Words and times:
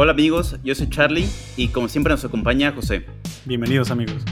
Hola 0.00 0.12
amigos, 0.12 0.56
yo 0.62 0.76
soy 0.76 0.88
Charlie 0.88 1.26
y 1.56 1.70
como 1.70 1.88
siempre 1.88 2.12
nos 2.12 2.24
acompaña 2.24 2.70
José. 2.70 3.04
Bienvenidos 3.46 3.90
amigos. 3.90 4.24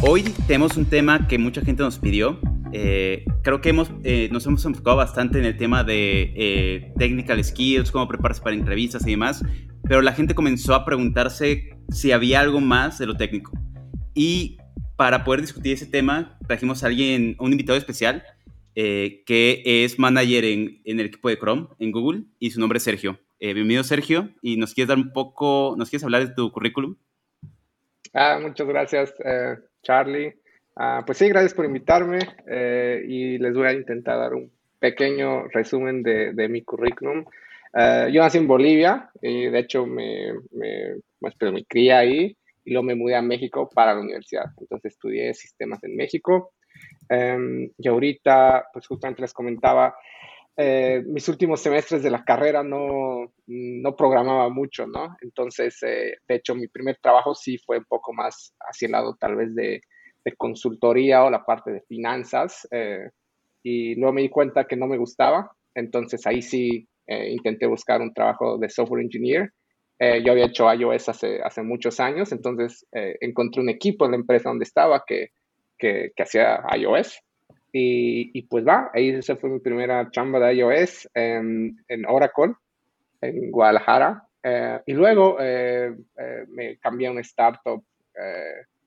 Hoy 0.00 0.22
tenemos 0.46 0.78
un 0.78 0.86
tema 0.86 1.28
que 1.28 1.36
mucha 1.36 1.60
gente 1.60 1.82
nos 1.82 1.98
pidió. 1.98 2.40
Eh, 2.72 3.26
creo 3.42 3.60
que 3.60 3.68
hemos, 3.68 3.90
eh, 4.02 4.30
nos 4.32 4.46
hemos 4.46 4.64
enfocado 4.64 4.96
bastante 4.96 5.38
en 5.38 5.44
el 5.44 5.58
tema 5.58 5.84
de 5.84 6.32
eh, 6.34 6.92
technical 6.96 7.44
skills, 7.44 7.90
cómo 7.90 8.08
prepararse 8.08 8.40
para 8.40 8.56
entrevistas 8.56 9.06
y 9.06 9.10
demás, 9.10 9.44
pero 9.82 10.00
la 10.00 10.14
gente 10.14 10.34
comenzó 10.34 10.74
a 10.74 10.86
preguntarse 10.86 11.76
si 11.90 12.12
había 12.12 12.40
algo 12.40 12.62
más 12.62 12.98
de 12.98 13.04
lo 13.04 13.14
técnico. 13.14 13.52
Y 14.14 14.56
para 14.98 15.22
poder 15.22 15.42
discutir 15.42 15.74
ese 15.74 15.86
tema, 15.86 16.36
trajimos 16.48 16.82
a 16.82 16.88
alguien, 16.88 17.36
un 17.38 17.52
invitado 17.52 17.78
especial, 17.78 18.24
que 18.84 19.62
es 19.64 19.98
manager 19.98 20.44
en, 20.44 20.80
en, 20.84 21.00
el 21.00 21.06
equipo 21.06 21.28
de 21.28 21.38
Chrome, 21.38 21.68
en 21.78 21.90
Google, 21.90 22.22
y 22.38 22.50
su 22.50 22.60
nombre 22.60 22.76
es 22.76 22.84
Sergio. 22.84 23.18
bienvenido, 23.40 23.82
Sergio, 23.82 24.30
y 24.42 24.56
nos 24.56 24.74
quieres 24.74 24.88
dar 24.88 24.98
un 24.98 25.12
poco, 25.12 25.74
nos 25.76 25.90
quieres 25.90 26.04
hablar 26.04 26.28
de 26.28 26.34
tu 26.34 26.52
currículum. 26.52 26.96
Ah, 28.14 28.38
muchas 28.40 28.66
gracias. 28.66 29.14
Charlie. 29.82 30.34
Ah, 30.80 31.02
pues 31.04 31.18
sí, 31.18 31.28
gracias 31.28 31.54
por 31.54 31.64
invitarme 31.64 32.20
eh, 32.46 33.02
y 33.04 33.38
les 33.38 33.52
voy 33.52 33.66
a 33.66 33.72
intentar 33.72 34.16
dar 34.16 34.34
un 34.34 34.52
pequeño 34.78 35.48
resumen 35.48 36.04
de, 36.04 36.48
mi 36.48 36.62
currículum. 36.62 37.24
Ah, 37.72 38.06
yo 38.08 38.22
nací 38.22 38.38
en 38.38 38.46
Bolivia 38.46 39.10
y 39.20 39.48
de 39.48 39.58
hecho 39.58 39.86
me, 39.86 40.34
me, 40.52 41.00
pues, 41.18 41.34
me 41.52 41.64
crié 41.64 41.92
ahí 41.92 42.36
y 42.64 42.72
luego 42.72 42.84
me 42.84 42.94
mudé 42.94 43.16
a 43.16 43.22
México 43.22 43.68
para 43.68 43.94
la 43.94 44.00
universidad. 44.00 44.44
Entonces 44.60 44.92
estudié 44.92 45.34
sistemas 45.34 45.82
en 45.82 45.96
México. 45.96 46.52
Em, 47.08 47.70
y 47.78 47.88
ahorita, 47.88 48.68
pues 48.72 48.86
justamente 48.86 49.22
les 49.22 49.32
comentaba, 49.32 49.94
eh, 50.60 51.04
mis 51.06 51.28
últimos 51.28 51.60
semestres 51.60 52.02
de 52.02 52.10
la 52.10 52.24
carrera 52.24 52.64
no, 52.64 53.32
no 53.46 53.94
programaba 53.94 54.48
mucho, 54.48 54.88
¿no? 54.88 55.16
Entonces, 55.22 55.80
eh, 55.84 56.16
de 56.26 56.34
hecho, 56.34 56.56
mi 56.56 56.66
primer 56.66 56.98
trabajo 57.00 57.32
sí 57.32 57.58
fue 57.58 57.78
un 57.78 57.84
poco 57.84 58.12
más 58.12 58.56
hacia 58.58 58.86
el 58.86 58.92
lado 58.92 59.16
tal 59.20 59.36
vez 59.36 59.54
de, 59.54 59.80
de 60.24 60.36
consultoría 60.36 61.22
o 61.22 61.30
la 61.30 61.44
parte 61.44 61.70
de 61.70 61.82
finanzas. 61.82 62.66
Eh, 62.72 63.08
y 63.62 63.94
luego 63.94 64.12
me 64.14 64.22
di 64.22 64.30
cuenta 64.30 64.66
que 64.66 64.74
no 64.74 64.88
me 64.88 64.98
gustaba. 64.98 65.48
Entonces, 65.76 66.26
ahí 66.26 66.42
sí 66.42 66.88
intenté 67.06 67.66
buscar 67.66 68.02
un 68.02 68.12
trabajo 68.12 68.58
de 68.58 68.68
software 68.68 69.02
engineer. 69.02 69.52
yo 69.98 70.32
había 70.32 70.46
hecho 70.46 70.70
iOS 70.70 71.08
hace, 71.08 71.40
hace 71.42 71.62
muchos 71.62 72.00
años, 72.00 72.32
entonces 72.32 72.86
encontré 72.92 73.62
un 73.62 73.70
equipo 73.70 74.04
en 74.04 74.10
la 74.10 74.18
empresa 74.18 74.50
donde 74.50 74.64
estaba 74.64 75.04
que, 75.06 75.30
que, 75.78 76.12
que 76.14 76.22
hacía 76.22 76.62
iOS 76.76 77.22
y, 77.72 78.42
pues 78.42 78.66
va, 78.66 78.90
ahí 78.94 79.10
esa 79.10 79.36
fue 79.36 79.50
mi 79.50 79.60
primera 79.60 80.10
chamba 80.10 80.40
de 80.40 80.54
iOS 80.54 81.08
en, 81.14 81.76
en 81.88 82.06
Oracle, 82.06 82.54
en 83.20 83.50
Guadalajara. 83.50 84.24
Eh, 84.42 84.80
y 84.86 84.92
luego 84.92 85.36
eh, 85.40 85.94
eh, 86.16 86.44
me 86.48 86.78
cambié 86.78 87.08
a 87.08 87.12
una 87.12 87.20
startup 87.20 87.84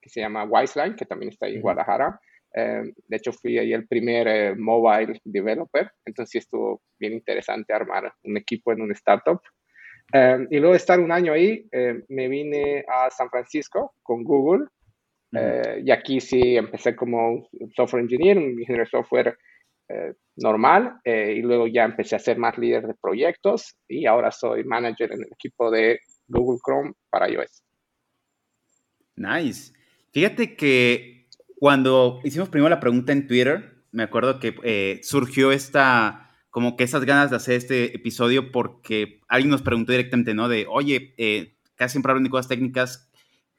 que 0.02 0.10
se 0.10 0.20
llama 0.20 0.44
Wiseline, 0.44 0.96
que 0.96 1.06
también 1.06 1.30
está 1.30 1.46
ahí 1.46 1.56
en 1.56 1.62
Guadalajara. 1.62 2.20
de 2.54 3.16
hecho, 3.16 3.32
fui 3.32 3.58
ahí 3.58 3.72
el 3.72 3.88
primer 3.88 4.58
mobile 4.58 5.22
developer, 5.24 5.90
entonces 6.04 6.44
estuvo 6.44 6.82
bien 7.00 7.14
interesante 7.14 7.72
armar 7.72 8.14
un 8.24 8.36
equipo 8.36 8.74
en 8.74 8.82
una 8.82 8.94
startup. 8.94 9.40
y 10.50 10.58
luego 10.60 10.72
de 10.72 10.78
estar 10.78 11.00
un 11.00 11.14
año 11.14 11.32
ahí, 11.32 11.66
me 12.10 12.28
vine 12.28 12.84
a 12.90 13.10
San 13.10 13.30
Francisco 13.30 13.94
con 14.04 14.26
Google 14.26 14.66
eh, 15.34 15.82
y 15.86 15.92
aquí 15.92 16.20
sí 16.20 16.58
empecé 16.58 16.96
como 16.96 17.48
software 17.76 18.04
engineer, 18.04 18.38
un 18.38 18.60
ingeniero 18.60 18.84
de 18.84 18.90
software 18.90 19.38
eh, 19.88 20.14
normal, 20.36 21.00
eh, 21.04 21.36
y 21.38 21.42
luego 21.42 21.68
ya 21.68 21.86
empecé 21.86 22.16
a 22.16 22.20
ser 22.20 22.38
más 22.38 22.58
líder 22.58 22.88
de 22.88 22.96
proyectos 22.96 23.76
y 23.88 24.06
ahora 24.06 24.32
soy 24.32 24.64
manager 24.64 25.12
en 25.14 25.22
el 25.22 25.30
equipo 25.32 25.72
de 25.72 26.00
Google 26.28 26.60
Chrome 26.66 26.94
para 27.10 27.30
iOS. 27.30 27.64
Nice. 29.16 29.74
Fíjate 30.12 30.56
que 30.56 31.28
cuando 31.60 32.20
hicimos 32.24 32.50
primero 32.50 32.70
la 32.70 32.80
pregunta 32.80 33.14
en 33.14 33.28
Twitter, 33.28 33.84
me 33.92 34.04
acuerdo 34.04 34.40
que 34.40 35.00
surgió 35.04 35.52
esta, 35.52 36.32
como 36.50 36.76
que 36.76 36.84
esas 36.84 37.06
ganas 37.06 37.30
de 37.30 37.36
hacer 37.38 37.56
este 37.56 37.96
episodio 37.96 38.52
porque 38.52 39.22
alguien 39.28 39.52
nos 39.52 39.62
preguntó 39.62 39.92
directamente, 39.92 40.34
¿no? 40.34 40.50
De, 40.50 40.66
oye, 40.68 41.14
casi 41.76 41.94
siempre 41.94 42.12
hablan 42.12 42.24
de 42.24 42.30
cosas 42.30 42.48
técnicas, 42.48 43.10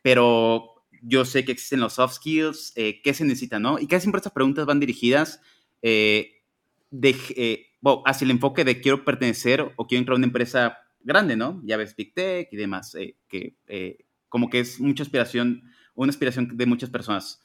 pero 0.03 0.72
yo 1.03 1.25
sé 1.25 1.45
que 1.45 1.53
existen 1.53 1.81
los 1.81 1.95
soft 1.95 2.15
skills, 2.15 2.73
eh, 2.77 3.01
qué 3.03 3.13
se 3.13 3.25
necesita, 3.25 3.59
¿no? 3.59 3.79
Y 3.79 3.87
casi 3.87 4.03
siempre 4.03 4.19
estas 4.19 4.33
preguntas 4.33 4.65
van 4.67 4.81
dirigidas 4.81 5.41
eh, 5.83 6.43
de, 6.91 7.17
eh, 7.37 7.67
hacia 8.07 8.25
el 8.25 8.31
enfoque 8.31 8.65
de 8.65 8.81
quiero 8.81 9.05
pertenecer 9.05 9.73
o 9.77 9.87
quiero 9.87 10.01
entrar 10.01 10.15
a 10.15 10.19
una 10.19 10.27
empresa 10.27 10.79
grande, 11.01 11.37
¿no? 11.37 11.61
Ya 11.65 11.77
ves 11.77 11.97
Big 11.97 12.15
Tech 12.15 12.49
y 12.53 12.57
demás, 12.57 12.97
que 13.29 13.57
como 14.29 14.49
que 14.49 14.61
es 14.61 14.79
mucha 14.79 15.03
aspiración, 15.03 15.65
una 15.95 16.11
aspiración 16.11 16.57
de 16.57 16.67
muchas 16.67 16.91
personas. 16.91 17.43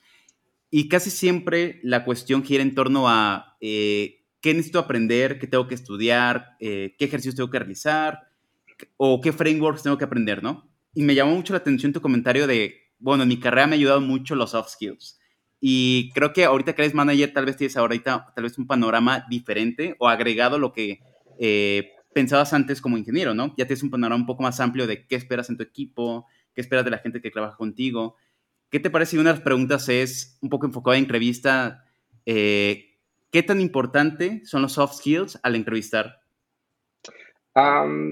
Y 0.69 0.89
casi 0.89 1.09
siempre 1.09 1.79
la 1.81 2.05
cuestión 2.05 2.43
gira 2.43 2.61
en 2.61 2.75
torno 2.75 3.09
a 3.09 3.57
qué 3.59 4.23
necesito 4.43 4.77
aprender, 4.77 5.39
qué 5.39 5.47
tengo 5.47 5.67
que 5.67 5.75
estudiar, 5.75 6.55
qué 6.59 6.95
ejercicios 6.99 7.35
tengo 7.35 7.49
que 7.49 7.59
realizar 7.59 8.29
o 8.97 9.19
qué 9.21 9.33
frameworks 9.33 9.81
tengo 9.81 9.97
que 9.97 10.05
aprender, 10.05 10.43
¿no? 10.43 10.69
Y 10.93 11.01
me 11.01 11.15
llamó 11.15 11.35
mucho 11.35 11.53
la 11.53 11.59
atención 11.59 11.93
tu 11.93 12.01
comentario 12.01 12.45
de 12.45 12.86
bueno, 12.99 13.23
en 13.23 13.29
mi 13.29 13.39
carrera 13.39 13.67
me 13.67 13.75
ha 13.75 13.79
ayudado 13.79 14.01
mucho 14.01 14.35
los 14.35 14.51
soft 14.51 14.69
skills. 14.69 15.19
Y 15.59 16.11
creo 16.13 16.33
que 16.33 16.45
ahorita 16.45 16.73
que 16.73 16.83
eres 16.83 16.93
manager, 16.93 17.33
tal 17.33 17.45
vez 17.45 17.57
tienes 17.57 17.77
ahorita 17.77 18.31
tal 18.35 18.43
vez 18.43 18.57
un 18.57 18.67
panorama 18.67 19.25
diferente 19.29 19.95
o 19.99 20.07
agregado 20.07 20.59
lo 20.59 20.71
que 20.71 21.01
eh, 21.39 21.91
pensabas 22.13 22.53
antes 22.53 22.81
como 22.81 22.97
ingeniero, 22.97 23.33
¿no? 23.33 23.53
Ya 23.57 23.65
tienes 23.65 23.83
un 23.83 23.89
panorama 23.89 24.21
un 24.21 24.27
poco 24.27 24.43
más 24.43 24.59
amplio 24.59 24.85
de 24.87 25.07
qué 25.07 25.15
esperas 25.15 25.49
en 25.49 25.57
tu 25.57 25.63
equipo, 25.63 26.27
qué 26.53 26.61
esperas 26.61 26.85
de 26.85 26.91
la 26.91 26.99
gente 26.99 27.21
que 27.21 27.31
trabaja 27.31 27.57
contigo. 27.57 28.15
¿Qué 28.69 28.79
te 28.79 28.89
parece? 28.89 29.15
Y 29.15 29.19
una 29.19 29.31
de 29.31 29.37
las 29.37 29.43
preguntas 29.43 29.89
es 29.89 30.37
un 30.41 30.49
poco 30.49 30.65
enfocada 30.65 30.97
en 30.97 31.03
entrevista. 31.03 31.85
Eh, 32.25 32.97
¿Qué 33.31 33.43
tan 33.43 33.61
importante 33.61 34.41
son 34.45 34.61
los 34.61 34.73
soft 34.73 34.95
skills 34.95 35.39
al 35.43 35.55
entrevistar? 35.55 36.21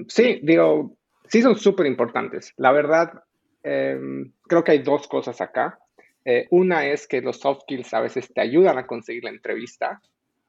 sí, 0.08 0.40
digo, 0.42 0.96
sí 1.28 1.40
son 1.40 1.56
súper 1.56 1.86
importantes. 1.86 2.52
La 2.56 2.72
verdad, 2.72 3.22
Em, 3.68 4.32
creo 4.42 4.62
que 4.62 4.70
hay 4.70 4.78
dos 4.78 5.08
cosas 5.08 5.40
acá. 5.40 5.76
Eh, 6.24 6.46
una 6.50 6.86
es 6.86 7.08
que 7.08 7.20
los 7.20 7.40
soft 7.40 7.62
skills 7.62 7.92
a 7.94 8.00
veces 8.00 8.32
te 8.32 8.40
ayudan 8.40 8.78
a 8.78 8.86
conseguir 8.86 9.24
la 9.24 9.30
entrevista, 9.30 10.00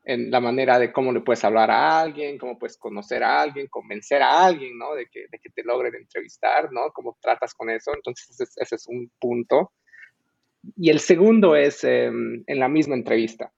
en 0.05 0.29
la 0.29 0.39
manera 0.39 0.77
de 0.77 0.93
cómo 0.93 1.11
le 1.11 1.21
puedes 1.21 1.43
hablar 1.43 1.71
a 1.71 1.99
alguien, 1.99 2.37
cómo 2.37 2.59
puedes 2.59 2.77
conocer 2.77 3.23
a 3.23 3.41
alguien, 3.41 3.67
convencer 3.69 4.21
a 4.21 4.45
alguien, 4.45 4.77
¿no? 4.77 4.93
De 4.93 5.07
que, 5.07 5.25
de 5.31 5.39
que 5.39 5.49
te 5.49 5.63
logren 5.63 5.95
entrevistar, 5.95 6.71
¿no? 6.71 6.91
Cómo 6.93 7.17
tratas 7.19 7.55
con 7.55 7.71
eso. 7.71 7.91
Entonces, 7.95 8.39
ese, 8.55 8.75
es 8.75 8.87
un 8.87 9.11
punto. 9.19 9.71
Y 10.75 10.91
el 10.91 10.99
segundo 10.99 11.55
es 11.55 11.83
em, 11.83 12.43
en 12.45 12.59
la 12.59 12.69
misma 12.69 12.93
entrevista. 12.93 13.51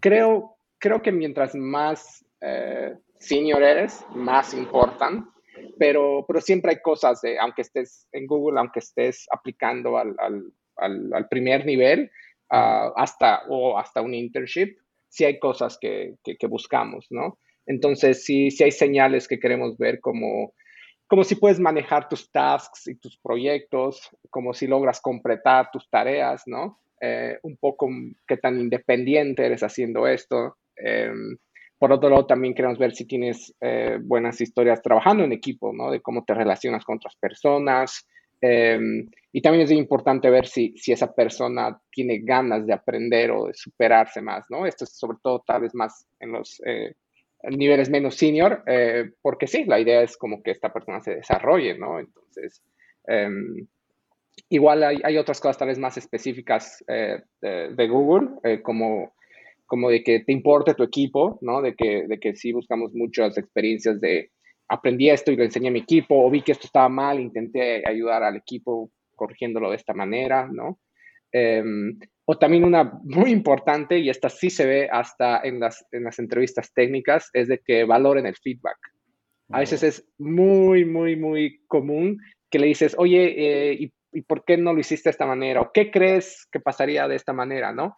Creo, 0.00 0.58
creo 0.76 1.00
que 1.00 1.12
mientras 1.12 1.54
más 1.54 2.26
eh, 2.42 2.94
senior 3.18 3.62
eres, 3.62 4.04
más 4.14 4.52
importan 4.52 5.30
pero, 5.78 6.24
pero 6.26 6.40
siempre 6.40 6.72
hay 6.72 6.82
cosas, 6.82 7.20
de, 7.20 7.38
aunque 7.38 7.62
estés 7.62 8.06
en 8.12 8.26
Google, 8.26 8.58
aunque 8.58 8.80
estés 8.80 9.26
aplicando 9.30 9.96
al, 9.96 10.14
al, 10.18 11.12
al, 11.12 11.28
primer 11.28 11.64
nivel, 11.64 12.10
uh, 12.50 12.92
hasta, 12.96 13.42
o 13.48 13.78
hasta 13.78 14.02
un 14.02 14.14
internship, 14.14 14.76
sí 15.08 15.24
hay 15.24 15.38
cosas 15.38 15.78
que, 15.80 16.16
que, 16.22 16.46
buscamos, 16.46 17.06
¿no? 17.10 17.38
Entonces, 17.66 18.24
sí, 18.24 18.50
sí 18.50 18.64
hay 18.64 18.72
señales 18.72 19.28
que 19.28 19.38
queremos 19.38 19.76
ver 19.78 20.00
como, 20.00 20.54
como 21.06 21.24
si 21.24 21.34
puedes 21.34 21.60
manejar 21.60 22.08
tus 22.08 22.30
tasks 22.30 22.88
y 22.88 22.96
tus 22.96 23.18
proyectos, 23.18 24.10
como 24.30 24.54
si 24.54 24.66
logras 24.66 25.00
completar 25.00 25.70
tus 25.70 25.88
tareas, 25.88 26.42
¿no? 26.46 26.80
Eh, 27.00 27.38
un 27.42 27.56
poco 27.56 27.88
qué 28.26 28.36
tan 28.36 28.58
independiente 28.58 29.46
eres 29.46 29.62
haciendo 29.62 30.06
esto. 30.06 30.56
Eh, 30.76 31.12
por 31.78 31.92
otro 31.92 32.10
lado, 32.10 32.26
también 32.26 32.54
queremos 32.54 32.78
ver 32.78 32.92
si 32.92 33.06
tienes 33.06 33.54
eh, 33.60 33.98
buenas 34.02 34.40
historias 34.40 34.82
trabajando 34.82 35.22
en 35.22 35.32
equipo, 35.32 35.72
¿no? 35.72 35.90
De 35.92 36.00
cómo 36.00 36.24
te 36.24 36.34
relacionas 36.34 36.84
con 36.84 36.96
otras 36.96 37.14
personas. 37.16 38.06
Em, 38.40 39.08
y 39.32 39.40
también 39.40 39.64
es 39.64 39.70
importante 39.70 40.28
ver 40.28 40.46
si, 40.46 40.76
si 40.76 40.92
esa 40.92 41.12
persona 41.14 41.80
tiene 41.90 42.18
ganas 42.18 42.66
de 42.66 42.72
aprender 42.72 43.30
o 43.30 43.46
de 43.46 43.54
superarse 43.54 44.20
más, 44.20 44.46
¿no? 44.50 44.66
Esto 44.66 44.84
es 44.84 44.98
sobre 44.98 45.18
todo 45.22 45.44
tal 45.46 45.62
vez 45.62 45.74
más 45.74 46.06
en 46.18 46.32
los 46.32 46.60
eh, 46.66 46.94
niveles 47.44 47.90
menos 47.90 48.16
senior, 48.16 48.64
eh, 48.66 49.12
porque 49.22 49.46
sí, 49.46 49.64
la 49.64 49.78
idea 49.78 50.02
es 50.02 50.16
como 50.16 50.42
que 50.42 50.50
esta 50.50 50.72
persona 50.72 51.00
se 51.00 51.14
desarrolle, 51.14 51.78
¿no? 51.78 52.00
Entonces, 52.00 52.60
em, 53.06 53.68
igual 54.48 54.82
hay, 54.82 55.00
hay, 55.04 55.16
otras 55.16 55.40
cosas 55.40 55.58
tal 55.58 55.68
vez 55.68 55.78
más 55.78 55.96
específicas 55.96 56.84
de, 56.88 57.22
de, 57.40 57.88
Google, 57.88 58.62
como 58.62 59.12
como 59.68 59.90
de 59.90 60.02
que 60.02 60.20
te 60.20 60.32
importe 60.32 60.74
tu 60.74 60.82
equipo, 60.82 61.38
¿no? 61.42 61.62
De 61.62 61.74
que, 61.76 62.08
de 62.08 62.18
que 62.18 62.34
sí 62.34 62.52
buscamos 62.52 62.92
muchas 62.94 63.36
experiencias 63.38 64.00
de 64.00 64.30
aprendí 64.68 65.10
esto 65.10 65.30
y 65.30 65.36
lo 65.36 65.44
enseñé 65.44 65.68
a 65.68 65.72
mi 65.72 65.80
equipo, 65.80 66.26
o 66.26 66.30
vi 66.30 66.42
que 66.42 66.52
esto 66.52 66.66
estaba 66.66 66.88
mal, 66.88 67.20
intenté 67.20 67.82
ayudar 67.86 68.22
al 68.22 68.36
equipo 68.36 68.90
corrigiéndolo 69.14 69.70
de 69.70 69.76
esta 69.76 69.94
manera, 69.94 70.48
¿no? 70.50 70.80
Em, 71.32 71.98
O 72.30 72.36
también 72.36 72.64
una 72.64 72.92
muy 73.04 73.30
importante, 73.30 73.98
y 73.98 74.10
esta 74.10 74.28
sí 74.28 74.50
se 74.50 74.66
ve 74.66 74.88
hasta 74.90 75.40
en 75.42 75.60
las, 75.60 75.86
en 75.92 76.04
las 76.04 76.18
entrevistas 76.18 76.72
técnicas, 76.74 77.30
es 77.32 77.48
de 77.48 77.58
que 77.58 77.84
valoren 77.84 78.26
el 78.26 78.36
feedback. 78.36 78.78
A 79.50 79.60
veces 79.60 79.82
es 79.82 80.06
muy, 80.18 80.84
muy, 80.84 81.16
muy 81.16 81.60
común 81.66 82.18
que 82.50 82.58
le 82.58 82.66
dices, 82.66 82.94
oye, 82.98 83.70
eh, 83.70 83.76
¿y, 83.80 83.92
¿y, 84.12 84.22
por 84.22 84.44
qué 84.44 84.58
no 84.58 84.74
lo 84.74 84.80
hiciste 84.80 85.08
de 85.08 85.12
esta 85.12 85.24
manera? 85.24 85.62
¿O 85.62 85.70
qué 85.72 85.90
crees 85.90 86.46
que 86.52 86.60
pasaría 86.60 87.08
de 87.08 87.16
esta 87.16 87.32
manera? 87.32 87.72
¿no? 87.72 87.96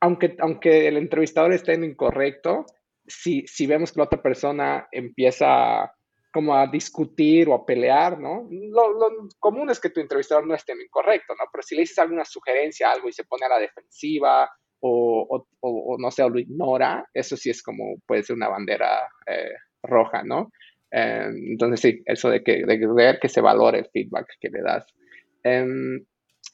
Aunque, 0.00 0.36
aunque 0.38 0.88
el 0.88 0.96
entrevistador 0.96 1.52
esté 1.52 1.74
en 1.74 1.84
incorrecto, 1.84 2.66
si, 3.06 3.46
si 3.46 3.66
vemos 3.66 3.92
que 3.92 4.00
la 4.00 4.04
otra 4.04 4.22
persona 4.22 4.88
empieza 4.92 5.92
como 6.32 6.54
a 6.54 6.66
discutir 6.66 7.48
o 7.48 7.54
a 7.54 7.64
pelear, 7.64 8.18
¿no? 8.18 8.46
Lo, 8.50 8.92
lo, 8.92 9.28
común 9.38 9.70
es 9.70 9.80
que 9.80 9.90
tu 9.90 10.00
entrevistador 10.00 10.46
no 10.46 10.54
esté 10.54 10.72
en 10.72 10.82
incorrecto, 10.82 11.34
¿no? 11.34 11.44
Pero 11.50 11.62
si 11.62 11.74
le 11.74 11.82
dices 11.82 11.98
alguna 11.98 12.24
sugerencia, 12.24 12.90
algo 12.90 13.08
y 13.08 13.12
se 13.12 13.24
pone 13.24 13.46
a 13.46 13.48
la 13.48 13.58
defensiva 13.58 14.48
o, 14.80 15.46
o, 15.60 15.96
no 15.98 16.10
sé, 16.10 16.22
o 16.22 16.28
lo 16.28 16.38
ignora, 16.38 17.08
eso 17.12 17.36
sí 17.36 17.50
es 17.50 17.62
como, 17.62 17.96
puede 18.06 18.22
ser 18.22 18.36
una 18.36 18.48
bandera 18.48 19.08
eh, 19.26 19.52
roja, 19.82 20.22
¿no? 20.22 20.52
Eh, 20.90 21.30
entonces 21.32 21.80
sí, 21.80 22.02
eso 22.04 22.30
de 22.30 22.42
que, 22.42 22.64
de 22.64 22.86
ver 22.94 23.18
que 23.18 23.28
se 23.28 23.40
valore 23.40 23.80
el 23.80 23.88
feedback 23.90 24.28
que 24.38 24.50
le 24.50 24.62
das. 24.62 24.86
Eh, 25.42 25.66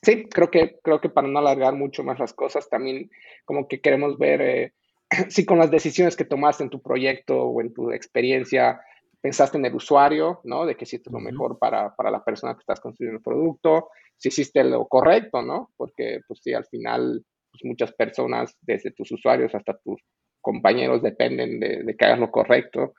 sí, 0.05 0.25
creo 0.29 0.51
que, 0.51 0.79
creo 0.83 1.01
que 1.01 1.09
para 1.09 1.29
no 1.29 1.39
alargar 1.39 1.75
mucho 1.75 2.03
más 2.05 2.19
las 2.19 2.33
cosas, 2.33 2.69
también 2.69 3.11
como 3.45 3.67
que 3.69 3.81
queremos 3.81 4.19
ver 4.19 4.41
eh, 4.41 4.73
si 5.29 5.45
con 5.45 5.59
las 5.59 5.71
decisiones 5.71 6.17
que 6.17 6.25
tomaste 6.25 6.65
en 6.65 6.71
tu 6.71 6.81
proyecto 6.83 7.43
o 7.43 7.61
en 7.61 7.73
tu 7.73 7.91
experiencia, 7.91 8.81
pensaste 9.21 9.59
en 9.59 9.65
el 9.65 9.75
usuario, 9.75 10.41
¿no? 10.45 10.67
De 10.67 10.77
que 10.77 10.85
hiciste 10.85 11.11
lo 11.11 11.19
mejor 11.19 11.59
para, 11.59 11.95
para, 11.95 12.11
la 12.11 12.23
persona 12.23 12.55
que 12.55 12.61
estás 12.61 12.81
construyendo 12.81 13.19
el 13.19 13.23
producto, 13.23 13.89
si 14.17 14.29
hiciste 14.29 14.63
lo 14.65 14.87
correcto, 14.87 15.43
¿no? 15.43 15.71
Porque, 15.77 16.21
pues 16.29 16.41
sí, 16.43 16.53
al 16.53 16.67
final, 16.67 17.25
pues, 17.51 17.65
muchas 17.65 17.93
personas, 17.93 18.55
desde 18.61 18.91
tus 18.91 19.11
usuarios 19.13 19.55
hasta 19.55 19.79
tus 19.79 20.01
compañeros, 20.41 21.03
dependen 21.03 21.59
de, 21.59 21.85
de 21.85 21.97
que 21.97 22.05
hagas 22.05 22.19
lo 22.19 22.31
correcto. 22.31 22.93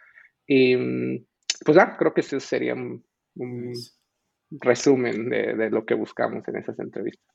Y, 0.48 0.76
pues, 1.64 1.78
ah, 1.78 1.96
creo 1.98 2.14
que 2.14 2.22
ese 2.22 2.40
sería 2.40 2.74
un, 2.74 3.06
un 3.36 3.74
resumen 4.52 5.30
de, 5.30 5.70
lo 5.70 5.86
que 5.86 5.94
buscamos 5.94 6.48
en 6.48 6.58
esas 6.58 6.80
entrevistas. 6.80 7.26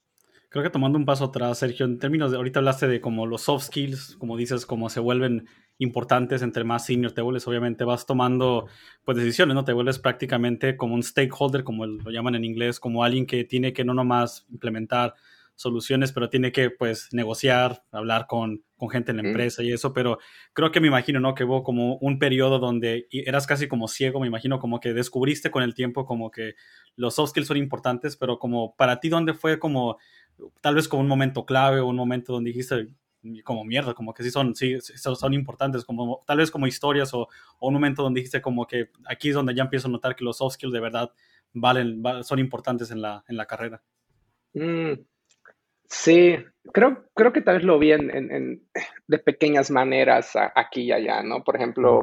Creo 0.49 0.65
que 0.65 0.71
tomando 0.71 0.99
un 0.99 1.05
paso 1.05 1.27
atrás, 1.27 1.59
Sergio, 1.59 1.87
en 1.87 1.99
términos 1.99 2.33
de, 2.33 2.37
ahorita 2.37 2.59
hablaste 2.59 2.89
de 2.89 3.01
como 3.01 3.27
los 3.27 3.43
soft 3.43 3.67
skills, 3.67 4.17
como 4.17 4.37
dices, 4.37 4.67
como 4.67 4.89
se 4.89 4.99
vuelven 4.99 5.47
importantes 5.79 6.43
entre 6.43 6.63
más 6.63 6.85
senior 6.85 7.13
te 7.13 7.23
vuelves, 7.23 7.47
obviamente 7.49 7.85
vas 7.85 8.05
tomando 8.05 8.67
pues 9.05 9.17
decisiones, 9.17 9.55
¿no? 9.55 9.65
Te 9.65 9.73
vuelves 9.73 9.99
prácticamente 9.99 10.77
como 10.77 10.95
un 10.95 11.03
stakeholder, 11.03 11.65
como 11.65 11.87
lo 11.87 12.11
llaman 12.11 12.35
en 12.35 12.45
inglés, 12.45 12.79
como 12.79 13.03
alguien 13.03 13.27
que 13.27 13.45
tiene 13.45 13.73
que 13.73 13.85
no 13.85 13.95
nomás 13.95 14.47
implementar 14.51 15.15
soluciones, 15.61 16.11
pero 16.13 16.31
tiene 16.31 16.53
que 16.53 16.71
pues 16.71 17.09
negociar, 17.13 17.83
hablar 17.93 18.27
con, 18.27 18.65
con 18.79 18.89
gente 18.89 19.11
en 19.11 19.19
la 19.19 19.29
empresa 19.29 19.63
y 19.63 19.71
eso, 19.71 19.93
pero 19.93 20.19
creo 20.55 20.73
que 20.73 20.81
me 20.81 20.89
imagino, 20.89 21.21
¿no? 21.21 21.35
Que 21.35 21.45
hubo 21.45 21.63
como 21.63 21.99
un 21.99 22.19
periodo 22.19 22.59
donde 22.59 23.07
eras 23.11 23.47
casi 23.47 23.69
como 23.69 23.87
ciego, 23.87 24.21
me 24.21 24.27
imagino 24.27 24.59
como 24.59 24.81
que 24.81 24.95
descubriste 24.95 25.51
con 25.51 25.63
el 25.63 25.75
tiempo 25.75 26.07
como 26.07 26.31
que 26.31 26.55
los 26.97 27.17
soft 27.17 27.31
skills 27.31 27.49
son 27.49 27.59
importantes, 27.59 28.17
pero 28.17 28.39
como 28.39 28.75
para 28.75 29.01
ti, 29.01 29.11
¿dónde 29.11 29.35
fue 29.35 29.59
como 29.59 29.99
tal 30.63 30.77
vez 30.77 30.89
como 30.89 31.03
un 31.03 31.09
momento 31.09 31.45
clave 31.45 31.81
o 31.81 31.87
un 31.89 31.97
momento 31.97 32.33
donde 32.33 32.53
dijiste 32.53 32.89
como 33.45 33.67
mierda, 33.67 33.93
como 33.93 34.15
que 34.15 34.23
sí 34.23 34.31
son, 34.31 34.55
sí, 34.55 34.79
son 34.81 35.35
importantes, 35.35 35.85
como 35.85 36.23
tal 36.27 36.39
vez 36.39 36.51
como 36.51 36.67
historias 36.67 37.13
o, 37.13 37.29
o, 37.59 37.69
un 37.69 37.75
momento 37.75 38.03
donde 38.03 38.21
dijiste 38.21 38.41
como 38.41 38.67
que 38.67 38.89
aquí 39.05 39.29
es 39.29 39.35
donde 39.35 39.55
ya 39.55 39.65
empiezo 39.65 39.89
a 39.89 39.91
notar 39.91 40.17
que 40.17 40.25
los 40.25 40.39
soft 40.39 40.55
skills 40.55 40.73
de 40.73 40.81
verdad 40.81 41.13
valen, 41.53 42.03
son 42.23 42.39
importantes 42.39 42.91
en 42.91 43.03
la, 43.03 43.23
en 43.29 43.37
la 43.37 43.45
carrera. 43.45 43.83
Mm, 44.55 44.95
sí, 45.91 46.37
creo, 46.73 47.05
creo 47.15 47.33
que 47.33 47.43
tal 47.43 47.57
vez 47.57 47.65
lo 47.65 47.79
vi 47.79 47.93
en, 47.93 48.11
en, 48.11 48.63
de 49.07 49.19
pequeñas 49.19 49.71
maneras 49.71 50.33
aquí 50.55 50.85
y 50.85 50.93
allá, 50.93 51.23
¿no? 51.23 51.45
Por 51.45 51.57
ejemplo, 51.57 52.01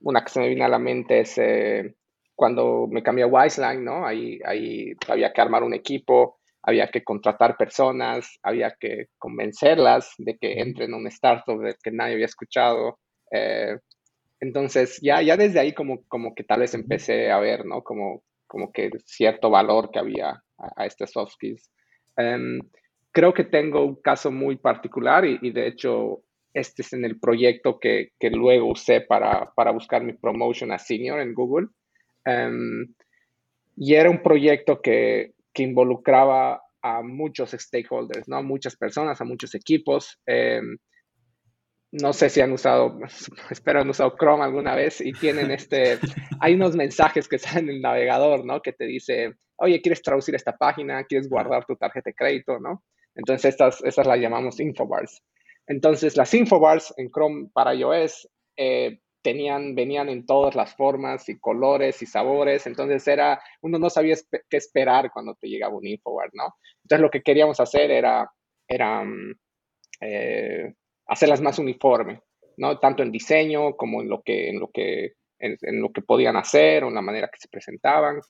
una 0.00 0.22
que 0.24 0.30
se 0.30 0.40
me 0.40 0.48
viene 0.48 0.64
a 0.64 0.68
la 0.68 0.78
mente 0.78 1.20
es 1.20 1.36
eh, 1.36 1.94
cuando 2.34 2.86
me 2.90 3.02
cambié 3.02 3.24
a 3.24 3.28
Wiseline, 3.28 3.84
¿no? 3.84 4.06
Ahí, 4.06 4.38
ahí 4.44 4.94
había 5.08 5.32
que 5.32 5.40
armar 5.40 5.62
un 5.62 5.74
equipo 5.74 6.38
había 6.66 6.88
que 6.88 7.04
contratar 7.04 7.56
personas, 7.56 8.38
había 8.42 8.74
que 8.80 9.08
convencerlas 9.18 10.14
de 10.16 10.38
que 10.38 10.60
entren 10.60 10.90
en 10.90 10.94
un 10.94 11.06
startup 11.08 11.60
del 11.60 11.76
que 11.82 11.90
nadie 11.90 12.14
había 12.14 12.24
escuchado. 12.24 12.98
Eh, 13.30 13.76
entonces, 14.40 14.98
ya, 15.02 15.20
ya 15.20 15.36
desde 15.36 15.60
ahí 15.60 15.74
como, 15.74 16.04
como 16.08 16.34
que 16.34 16.42
tal 16.42 16.60
vez 16.60 16.72
empecé 16.74 17.30
a 17.30 17.38
ver, 17.38 17.66
¿no? 17.66 17.82
Como, 17.82 18.22
como 18.46 18.72
que 18.72 18.90
cierto 19.04 19.50
valor 19.50 19.90
que 19.90 19.98
había 19.98 20.30
a, 20.30 20.72
a 20.76 20.86
este 20.86 21.06
soft 21.06 21.32
skills. 21.32 21.70
Um, 22.16 22.60
creo 23.14 23.32
que 23.32 23.44
tengo 23.44 23.84
un 23.84 23.94
caso 24.02 24.30
muy 24.32 24.56
particular 24.56 25.24
y, 25.24 25.38
y, 25.40 25.52
de 25.52 25.68
hecho 25.68 26.24
este 26.52 26.82
es 26.82 26.92
en 26.92 27.04
el 27.04 27.18
proyecto 27.18 27.78
que, 27.78 28.10
que 28.18 28.30
luego 28.30 28.70
usé 28.70 29.00
para, 29.00 29.52
para, 29.54 29.70
buscar 29.70 30.02
mi 30.02 30.12
promotion 30.12 30.72
a 30.72 30.78
senior 30.78 31.20
en 31.20 31.34
Google. 31.34 31.68
Um, 32.26 32.94
y 33.76 33.94
era 33.94 34.10
un 34.10 34.22
proyecto 34.22 34.80
que, 34.80 35.32
que 35.52 35.62
involucraba 35.64 36.62
a 36.82 37.02
muchos 37.02 37.50
stakeholders, 37.50 38.28
¿no? 38.28 38.42
Muchas 38.42 38.76
personas, 38.76 39.20
a 39.20 39.24
muchos 39.24 39.54
equipos. 39.54 40.20
Eh, 40.26 40.60
no 41.90 42.12
sé 42.12 42.28
si 42.30 42.40
han 42.40 42.52
usado, 42.52 43.00
espero 43.50 43.80
han 43.80 43.90
usado 43.90 44.14
Chrome 44.16 44.44
alguna 44.44 44.74
vez 44.74 45.00
y 45.00 45.12
tienen 45.12 45.50
este, 45.50 45.98
hay 46.40 46.54
unos 46.54 46.76
mensajes 46.76 47.28
que 47.28 47.38
salen 47.38 47.68
en 47.68 47.76
el 47.76 47.82
navegador, 47.82 48.44
¿no? 48.44 48.60
Que 48.60 48.72
te 48.72 48.84
dice, 48.84 49.34
oye, 49.56 49.80
¿quieres 49.80 50.02
traducir 50.02 50.34
esta 50.36 50.56
página? 50.56 51.04
¿Quieres 51.04 51.28
guardar 51.28 51.64
tu 51.64 51.74
tarjeta 51.74 52.10
de 52.10 52.14
crédito? 52.14 52.60
¿no? 52.60 52.84
Entonces, 53.14 53.50
estas, 53.50 53.82
estas 53.84 54.06
las 54.06 54.18
llamamos 54.18 54.60
infobars. 54.60 55.22
Entonces, 55.66 56.16
las 56.16 56.32
infobars 56.34 56.92
en 56.96 57.10
Chrome 57.10 57.48
para 57.52 57.74
iOS 57.74 58.28
eh, 58.56 58.98
tenían, 59.24 59.74
venían 59.74 60.10
en 60.10 60.26
todas 60.26 60.54
las 60.54 60.76
formas 60.76 61.28
y 61.30 61.40
colores 61.40 62.02
y 62.02 62.06
sabores, 62.06 62.66
entonces 62.66 63.08
era, 63.08 63.40
uno 63.62 63.78
no 63.78 63.88
sabía 63.88 64.16
qué 64.50 64.56
esperar 64.58 65.10
cuando 65.10 65.34
te 65.34 65.48
llegaba 65.48 65.74
un 65.74 65.86
infowar, 65.86 66.28
¿no? 66.34 66.54
Entonces 66.82 67.00
lo 67.00 67.10
que 67.10 67.22
queríamos 67.22 67.58
hacer 67.58 67.90
era, 67.90 68.30
era 68.68 69.02
mm, 69.02 69.34
eh, 70.02 70.74
hacerlas 71.06 71.40
más 71.40 71.58
uniforme, 71.58 72.20
¿no? 72.58 72.78
Tanto 72.78 73.02
en 73.02 73.10
diseño 73.10 73.76
como 73.76 74.02
en 74.02 74.10
lo 74.10 74.22
que, 74.22 74.50
en 74.50 74.60
lo 74.60 74.68
que, 74.70 75.14
en, 75.38 75.56
en, 75.62 75.80
lo 75.80 75.90
que 75.90 76.02
podían 76.02 76.36
hacer 76.36 76.84
o 76.84 76.88
en 76.88 76.94
la 76.94 77.02
manera 77.02 77.28
que 77.28 77.40
se 77.40 77.48
presentaban. 77.48 78.20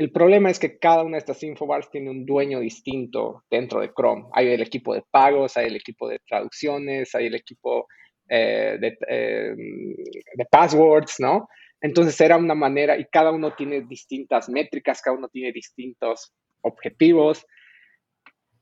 El 0.00 0.12
problema 0.12 0.48
es 0.48 0.58
que 0.58 0.78
cada 0.78 1.02
una 1.02 1.16
de 1.16 1.18
estas 1.18 1.42
infobars 1.42 1.90
tiene 1.90 2.08
un 2.08 2.24
dueño 2.24 2.60
distinto 2.60 3.44
dentro 3.50 3.82
de 3.82 3.92
Chrome. 3.92 4.28
Hay 4.32 4.48
el 4.48 4.62
equipo 4.62 4.94
de 4.94 5.02
pagos, 5.10 5.58
hay 5.58 5.66
el 5.66 5.76
equipo 5.76 6.08
de 6.08 6.18
traducciones, 6.26 7.14
hay 7.14 7.26
el 7.26 7.34
equipo 7.34 7.86
eh, 8.26 8.78
de, 8.80 8.96
eh, 9.06 9.54
de, 9.54 10.44
passwords, 10.50 11.16
¿no? 11.18 11.50
Entonces 11.82 12.18
era 12.18 12.38
una 12.38 12.54
manera, 12.54 12.96
y 12.96 13.04
cada 13.12 13.30
uno 13.30 13.52
tiene 13.54 13.82
distintas 13.82 14.48
métricas, 14.48 15.02
cada 15.02 15.18
uno 15.18 15.28
tiene 15.28 15.52
distintos 15.52 16.32
objetivos. 16.62 17.44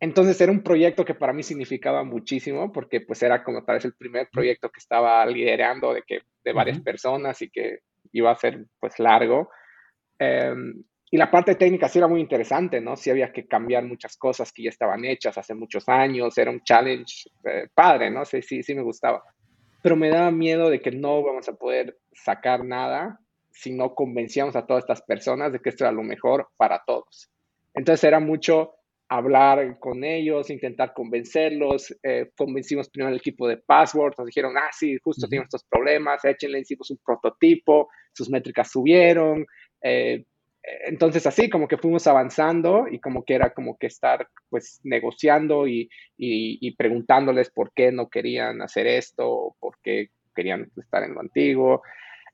Entonces 0.01 0.41
era 0.41 0.51
un 0.51 0.65
proyecto 0.65 1.05
que 1.05 1.15
para 1.15 1.33
mí 1.33 1.45
significaba 1.45 2.03
muchísimo 2.03 2.73
porque 2.73 3.03
pues 3.03 3.23
era 3.23 3.45
como 3.45 3.65
tal 3.65 3.77
vez 3.77 3.85
el 3.85 3.95
primer 3.95 4.29
proyecto 4.29 4.71
que 4.71 4.81
estaba 4.81 5.25
liderando 5.25 5.95
de, 5.95 6.03
que, 6.03 6.23
de 6.43 6.53
varias 6.53 6.79
uh 6.79 6.81
-huh. 6.81 6.85
personas 6.85 7.41
y 7.43 7.49
que 7.49 7.79
iba 8.11 8.33
a 8.33 8.35
ser 8.35 8.67
pues 8.81 8.99
largo. 8.99 9.51
Eh, 10.19 10.53
y 11.11 11.17
la 11.17 11.31
parte 11.31 11.55
técnica 11.55 11.89
sí 11.89 11.99
era 11.99 12.09
muy 12.09 12.21
interesante, 12.21 12.81
¿no? 12.81 12.97
Sí 12.97 13.11
había 13.11 13.33
que 13.33 13.47
cambiar 13.47 13.85
muchas 13.85 14.17
cosas 14.17 14.53
que 14.53 14.65
ya 14.65 14.71
estaban 14.71 15.05
hechas 15.05 15.39
hace 15.39 15.55
muchos 15.55 15.89
años, 15.89 16.37
era 16.37 16.51
un 16.51 16.63
challenge 16.63 17.31
eh, 17.45 17.69
padre, 17.75 18.11
¿no? 18.11 18.25
Sí, 18.25 18.43
sí, 18.43 18.63
sí 18.63 18.75
me 18.75 18.83
gustaba 18.83 19.23
pero 19.83 19.97
me 19.97 20.11
daba 20.11 20.31
miedo 20.31 20.71
de 20.71 20.81
que 20.81 20.91
no 20.91 21.23
vamos 21.23 21.49
a 21.49 21.55
poder 21.55 21.99
sacar 22.13 22.65
nada 22.65 23.21
si 23.51 23.73
no 23.73 23.95
convencíamos 23.95 24.57
a 24.57 24.67
todas 24.67 24.85
estas 24.85 25.03
personas 25.03 25.53
de 25.53 25.61
que 25.61 25.71
esto 25.71 25.85
era 25.85 25.93
lo 25.93 26.03
mejor 26.03 26.49
para 26.57 26.83
todos. 26.87 27.31
Entonces 27.75 28.05
era 28.05 28.21
mucho 28.21 28.75
hablar 29.09 29.79
con 29.79 30.05
ellos, 30.05 30.51
intentar 30.51 30.93
convencerlos. 30.95 31.97
Eh, 32.03 32.31
convencimos 32.37 32.89
primero 32.91 33.11
al 33.11 33.17
equipo 33.17 33.49
de 33.49 33.57
Password, 33.57 34.15
nos 34.19 34.27
dijeron, 34.27 34.57
ah, 34.57 34.71
sí, 34.73 34.99
justo 35.03 35.25
uh 35.25 35.27
-huh. 35.27 35.31
tenemos 35.31 35.47
estos 35.47 35.65
problemas, 35.65 36.25
échenle, 36.25 36.61
hicimos 36.61 36.91
un 36.91 36.99
prototipo, 37.05 37.89
sus 38.13 38.29
métricas 38.29 38.71
subieron. 38.71 39.47
Eh, 39.83 40.25
entonces 40.87 41.27
así 41.27 41.49
como 41.49 41.69
que 41.69 41.79
fuimos 41.79 42.07
avanzando 42.07 42.87
y 42.91 42.99
como 43.01 43.25
que 43.25 43.35
era 43.35 43.51
como 43.51 43.77
que 43.77 43.87
estar 43.87 44.29
pues 44.49 44.81
negociando 44.85 45.67
y, 45.67 45.91
y, 46.17 46.59
y, 46.61 46.77
preguntándoles 46.77 47.51
por 47.51 47.73
qué 47.73 47.93
no 47.93 48.09
querían 48.09 48.63
hacer 48.63 48.87
esto, 48.87 49.29
o 49.29 49.57
por 49.61 49.79
qué 49.83 50.11
querían 50.35 50.71
estar 50.77 51.03
en 51.03 51.15
lo 51.15 51.21
antiguo. 51.21 51.83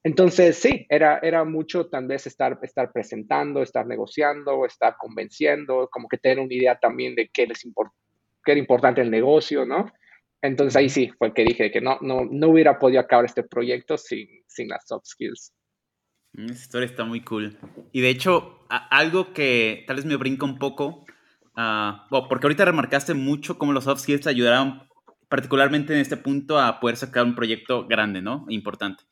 Entonces 0.02 0.56
sí, 0.56 0.86
era, 0.90 1.18
era 1.22 1.44
mucho 1.44 1.86
tal 1.86 2.06
vez 2.06 2.26
estar, 2.26 2.58
estar 2.62 2.92
presentando, 2.92 3.62
estar 3.62 3.86
negociando, 3.86 4.66
estar 4.66 4.96
convenciendo, 4.98 5.88
como 5.90 6.08
que 6.08 6.18
tener 6.18 6.40
una 6.40 6.52
idea 6.52 6.78
también 6.78 7.14
de 7.14 7.28
qué, 7.28 7.46
les 7.46 7.64
import 7.64 7.90
qué 8.44 8.52
era 8.52 8.60
importante 8.60 9.00
el 9.00 9.10
negocio, 9.10 9.64
¿no? 9.64 9.90
Entonces 10.42 10.76
ahí 10.76 10.90
sí 10.90 11.10
fue 11.18 11.32
que 11.32 11.44
dije 11.44 11.70
que 11.70 11.80
no, 11.80 11.96
no, 12.02 12.26
no 12.30 12.48
hubiera 12.48 12.78
podido 12.78 13.00
acabar 13.00 13.24
este 13.24 13.44
proyecto 13.44 13.96
sin, 13.96 14.28
sin 14.46 14.68
las 14.68 14.86
soft 14.86 15.06
skills. 15.06 15.54
Esa 16.36 16.52
historia 16.52 16.86
está 16.86 17.04
muy 17.04 17.20
cool. 17.20 17.56
Y 17.92 18.00
de 18.00 18.10
hecho, 18.10 18.66
algo 18.68 19.32
que 19.32 19.84
tal 19.86 19.96
vez 19.96 20.04
me 20.04 20.16
brinca 20.16 20.44
un 20.44 20.58
poco, 20.58 21.04
Ah, 21.56 22.06
porque 22.10 22.46
ahorita 22.46 22.64
remarcaste 22.64 23.14
mucho 23.14 23.58
cómo 23.58 23.72
los 23.72 23.84
soft 23.84 24.02
skills 24.02 24.26
ayudaron 24.26 24.82
particularmente 25.28 25.94
en 25.94 26.00
este 26.00 26.16
punto 26.16 26.58
a 26.58 26.80
poder 26.80 26.96
sacar 26.96 27.24
un 27.24 27.34
proyecto 27.34 27.86
grande, 27.86 28.20
¿no? 28.20 28.44
Importante. 28.48 29.04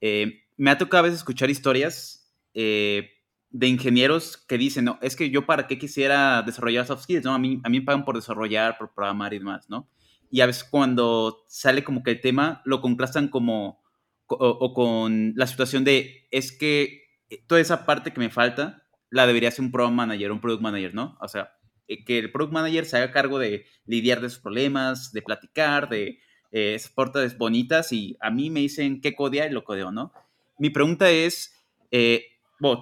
Eh, 0.00 0.44
me 0.56 0.70
ha 0.70 0.78
tocado 0.78 1.00
a 1.00 1.02
veces 1.02 1.18
escuchar 1.18 1.50
historias 1.50 2.32
eh, 2.54 3.10
de 3.50 3.66
ingenieros 3.66 4.36
que 4.36 4.58
dicen, 4.58 4.84
no, 4.84 4.98
es 5.02 5.16
que 5.16 5.30
yo 5.30 5.44
para 5.44 5.66
qué 5.66 5.78
quisiera 5.78 6.42
desarrollar 6.42 6.86
soft 6.86 7.02
skills, 7.02 7.24
¿no? 7.24 7.34
A 7.34 7.38
mí, 7.38 7.60
a 7.64 7.68
mí 7.68 7.80
me 7.80 7.86
pagan 7.86 8.04
por 8.04 8.14
desarrollar, 8.14 8.78
por 8.78 8.94
programar 8.94 9.34
y 9.34 9.38
demás, 9.38 9.68
¿no? 9.68 9.88
Y 10.30 10.40
a 10.40 10.46
veces 10.46 10.64
cuando 10.64 11.44
sale 11.48 11.82
como 11.82 12.02
que 12.02 12.12
el 12.12 12.20
tema, 12.20 12.62
lo 12.64 12.80
contrastan 12.80 13.28
como, 13.28 13.82
o, 14.28 14.74
con 14.74 15.32
la 15.36 15.46
situación 15.46 15.84
de, 15.84 16.26
es 16.30 16.52
que 16.52 17.04
toda 17.46 17.60
esa 17.60 17.86
parte 17.86 18.12
que 18.12 18.20
me 18.20 18.30
falta, 18.30 18.84
la 19.10 19.26
debería 19.26 19.48
hacer 19.48 19.64
un 19.64 19.72
program 19.72 19.94
manager, 19.94 20.32
un 20.32 20.40
product 20.40 20.62
manager, 20.62 20.94
¿no? 20.94 21.16
O 21.20 21.28
sea, 21.28 21.52
eh, 21.88 22.04
que 22.04 22.18
el 22.18 22.30
product 22.30 22.52
manager 22.52 22.84
se 22.84 22.98
haga 22.98 23.10
cargo 23.10 23.38
de 23.38 23.64
lidiar 23.86 24.20
de 24.20 24.26
esos 24.26 24.40
problemas, 24.40 25.12
de 25.12 25.22
platicar, 25.22 25.88
de 25.88 26.20
eh, 26.50 26.74
esas 26.74 27.36
bonitas 27.36 27.92
y 27.92 28.16
a 28.20 28.30
mí 28.30 28.48
me 28.48 28.60
dicen 28.60 29.00
qué 29.00 29.14
codea 29.14 29.46
y 29.46 29.50
lo 29.50 29.64
codeo, 29.64 29.92
¿no? 29.92 30.12
Mi 30.58 30.70
pregunta 30.70 31.10
es, 31.10 31.54
eh, 31.90 32.24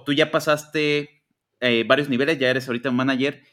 tú 0.05 0.13
ya 0.13 0.31
pasaste 0.31 1.23
eh, 1.59 1.83
varios 1.85 2.09
niveles, 2.09 2.39
ya 2.39 2.49
eres 2.49 2.67
ahorita 2.67 2.89
un 2.89 2.95
manager, 2.95 3.43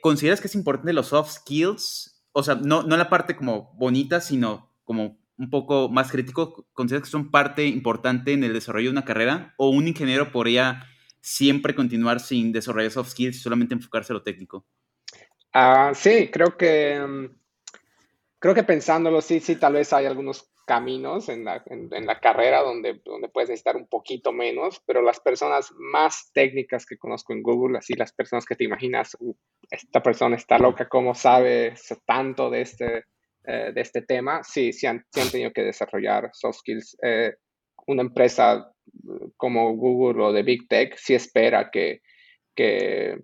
¿consideras 0.00 0.40
que 0.40 0.46
es 0.46 0.54
importante 0.54 0.92
los 0.92 1.08
soft 1.08 1.32
skills? 1.32 2.24
O 2.32 2.42
sea, 2.42 2.54
no, 2.54 2.82
no 2.82 2.96
la 2.96 3.10
parte 3.10 3.36
como 3.36 3.74
bonita, 3.74 4.20
sino 4.20 4.72
como 4.84 5.19
un 5.40 5.48
poco 5.48 5.88
más 5.88 6.12
crítico, 6.12 6.66
¿consideras 6.74 7.08
que 7.08 7.10
son 7.10 7.30
parte 7.30 7.64
importante 7.64 8.34
en 8.34 8.44
el 8.44 8.52
desarrollo 8.52 8.88
de 8.88 8.92
una 8.92 9.06
carrera? 9.06 9.54
¿O 9.56 9.70
un 9.70 9.88
ingeniero 9.88 10.32
podría 10.32 10.84
siempre 11.22 11.74
continuar 11.74 12.20
sin 12.20 12.52
desarrollar 12.52 12.90
soft 12.90 13.08
skills 13.08 13.36
y 13.36 13.40
solamente 13.40 13.74
enfocarse 13.74 14.12
a 14.12 14.14
lo 14.14 14.22
técnico? 14.22 14.66
Ah, 15.54 15.92
sí, 15.94 16.28
creo 16.30 16.58
que, 16.58 17.00
mm, 17.00 17.38
creo 18.38 18.54
que 18.54 18.64
pensándolo, 18.64 19.22
sí, 19.22 19.40
sí, 19.40 19.56
tal 19.56 19.72
vez 19.72 19.94
hay 19.94 20.04
algunos 20.04 20.52
caminos 20.66 21.30
en 21.30 21.46
la, 21.46 21.64
en, 21.66 22.06
la 22.06 22.20
carrera 22.20 22.60
donde, 22.60 23.00
donde 23.02 23.30
puedes 23.30 23.48
necesitar 23.48 23.76
un 23.76 23.86
poquito 23.86 24.32
menos, 24.32 24.82
pero 24.86 25.00
las 25.00 25.20
personas 25.20 25.72
más 25.78 26.30
técnicas 26.34 26.84
que 26.84 26.98
conozco 26.98 27.32
en 27.32 27.42
Google, 27.42 27.78
así 27.78 27.94
las 27.94 28.12
personas 28.12 28.44
que 28.44 28.56
te 28.56 28.64
imaginas, 28.64 29.16
uh, 29.20 29.34
esta 29.70 30.02
persona 30.02 30.36
está 30.36 30.58
loca, 30.58 30.86
¿cómo 30.86 31.14
sabe 31.14 31.74
tanto 32.04 32.50
de 32.50 32.60
este, 32.60 33.04
eh, 33.44 33.72
de 33.74 33.80
este 33.80 34.02
tema? 34.02 34.42
Sí, 34.42 34.72
sí 34.72 34.86
han, 34.86 35.04
sí 35.10 35.20
han, 35.20 35.30
tenido 35.30 35.52
que 35.52 35.62
desarrollar 35.62 36.30
soft 36.32 36.58
skills. 36.58 36.96
Eh, 37.02 37.34
una 37.86 38.02
empresa 38.02 38.72
como 39.36 39.74
Google 39.76 40.22
o 40.22 40.32
de 40.32 40.42
Big 40.42 40.68
Tech 40.68 40.96
sí 40.96 41.14
espera 41.14 41.70
que, 41.70 42.02
que, 42.54 43.18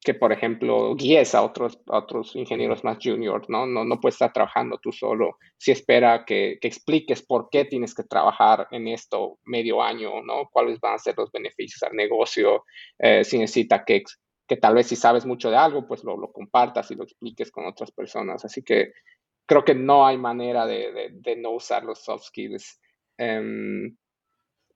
que 0.00 0.14
por 0.14 0.32
ejemplo, 0.32 0.94
guíes 0.96 1.34
a 1.34 1.42
otros, 1.42 1.78
otros 1.86 2.34
ingenieros 2.34 2.82
más 2.84 2.98
juniors, 3.02 3.48
¿no? 3.48 3.66
¿no? 3.66 3.84
No 3.84 4.00
puedes 4.00 4.16
estar 4.16 4.32
trabajando 4.32 4.78
tú 4.78 4.92
solo. 4.92 5.38
Sí 5.58 5.70
espera 5.70 6.24
que, 6.24 6.58
que, 6.60 6.68
expliques 6.68 7.24
por 7.24 7.48
qué 7.50 7.64
tienes 7.64 7.94
que 7.94 8.02
trabajar 8.02 8.66
en 8.72 8.88
esto 8.88 9.38
medio 9.44 9.82
año, 9.82 10.22
¿no? 10.22 10.48
Cuáles 10.50 10.80
van 10.80 10.94
a 10.94 10.98
ser 10.98 11.14
los 11.16 11.30
beneficios 11.30 11.82
al 11.82 11.94
negocio. 11.94 12.64
Eh, 12.98 13.22
si 13.24 13.38
necesita 13.38 13.84
que, 13.84 14.02
que 14.48 14.56
tal 14.56 14.74
vez 14.74 14.88
si 14.88 14.96
sabes 14.96 15.24
mucho 15.24 15.50
de 15.50 15.56
algo, 15.56 15.86
pues 15.86 16.02
lo, 16.02 16.16
lo, 16.16 16.32
compartas 16.32 16.90
y 16.90 16.96
lo 16.96 17.04
expliques 17.04 17.52
con 17.52 17.66
otras 17.66 17.92
personas. 17.92 18.44
Así 18.44 18.62
que 18.62 18.92
creo 19.52 19.64
que 19.66 19.74
no 19.74 20.06
hay 20.06 20.16
manera 20.16 20.66
de, 20.66 21.36
no 21.36 21.50
usar 21.50 21.84
los 21.84 22.02
soft 22.02 22.24
skills. 22.24 22.80
Um, 23.18 23.94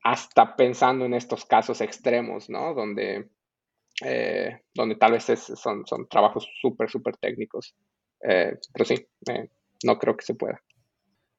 hasta 0.03 0.55
pensando 0.55 1.07
en 1.07 1.15
estos 1.15 1.47
casos 1.47 1.81
extremos, 1.81 2.51
¿no? 2.51 2.75
Donde, 2.75 3.31
eh, 4.05 4.61
donde 4.75 4.97
tal 4.97 5.13
vez 5.13 5.25
son, 5.25 5.87
son 5.87 6.07
trabajos 6.09 6.47
súper, 6.61 6.91
súper 6.91 7.17
técnicos. 7.17 7.75
Eh, 8.29 8.53
pero 8.71 8.85
sí, 8.85 8.95
eh, 9.31 9.49
no 9.83 9.99
creo 9.99 10.15
que 10.15 10.27
se 10.27 10.35
pueda. 10.35 10.63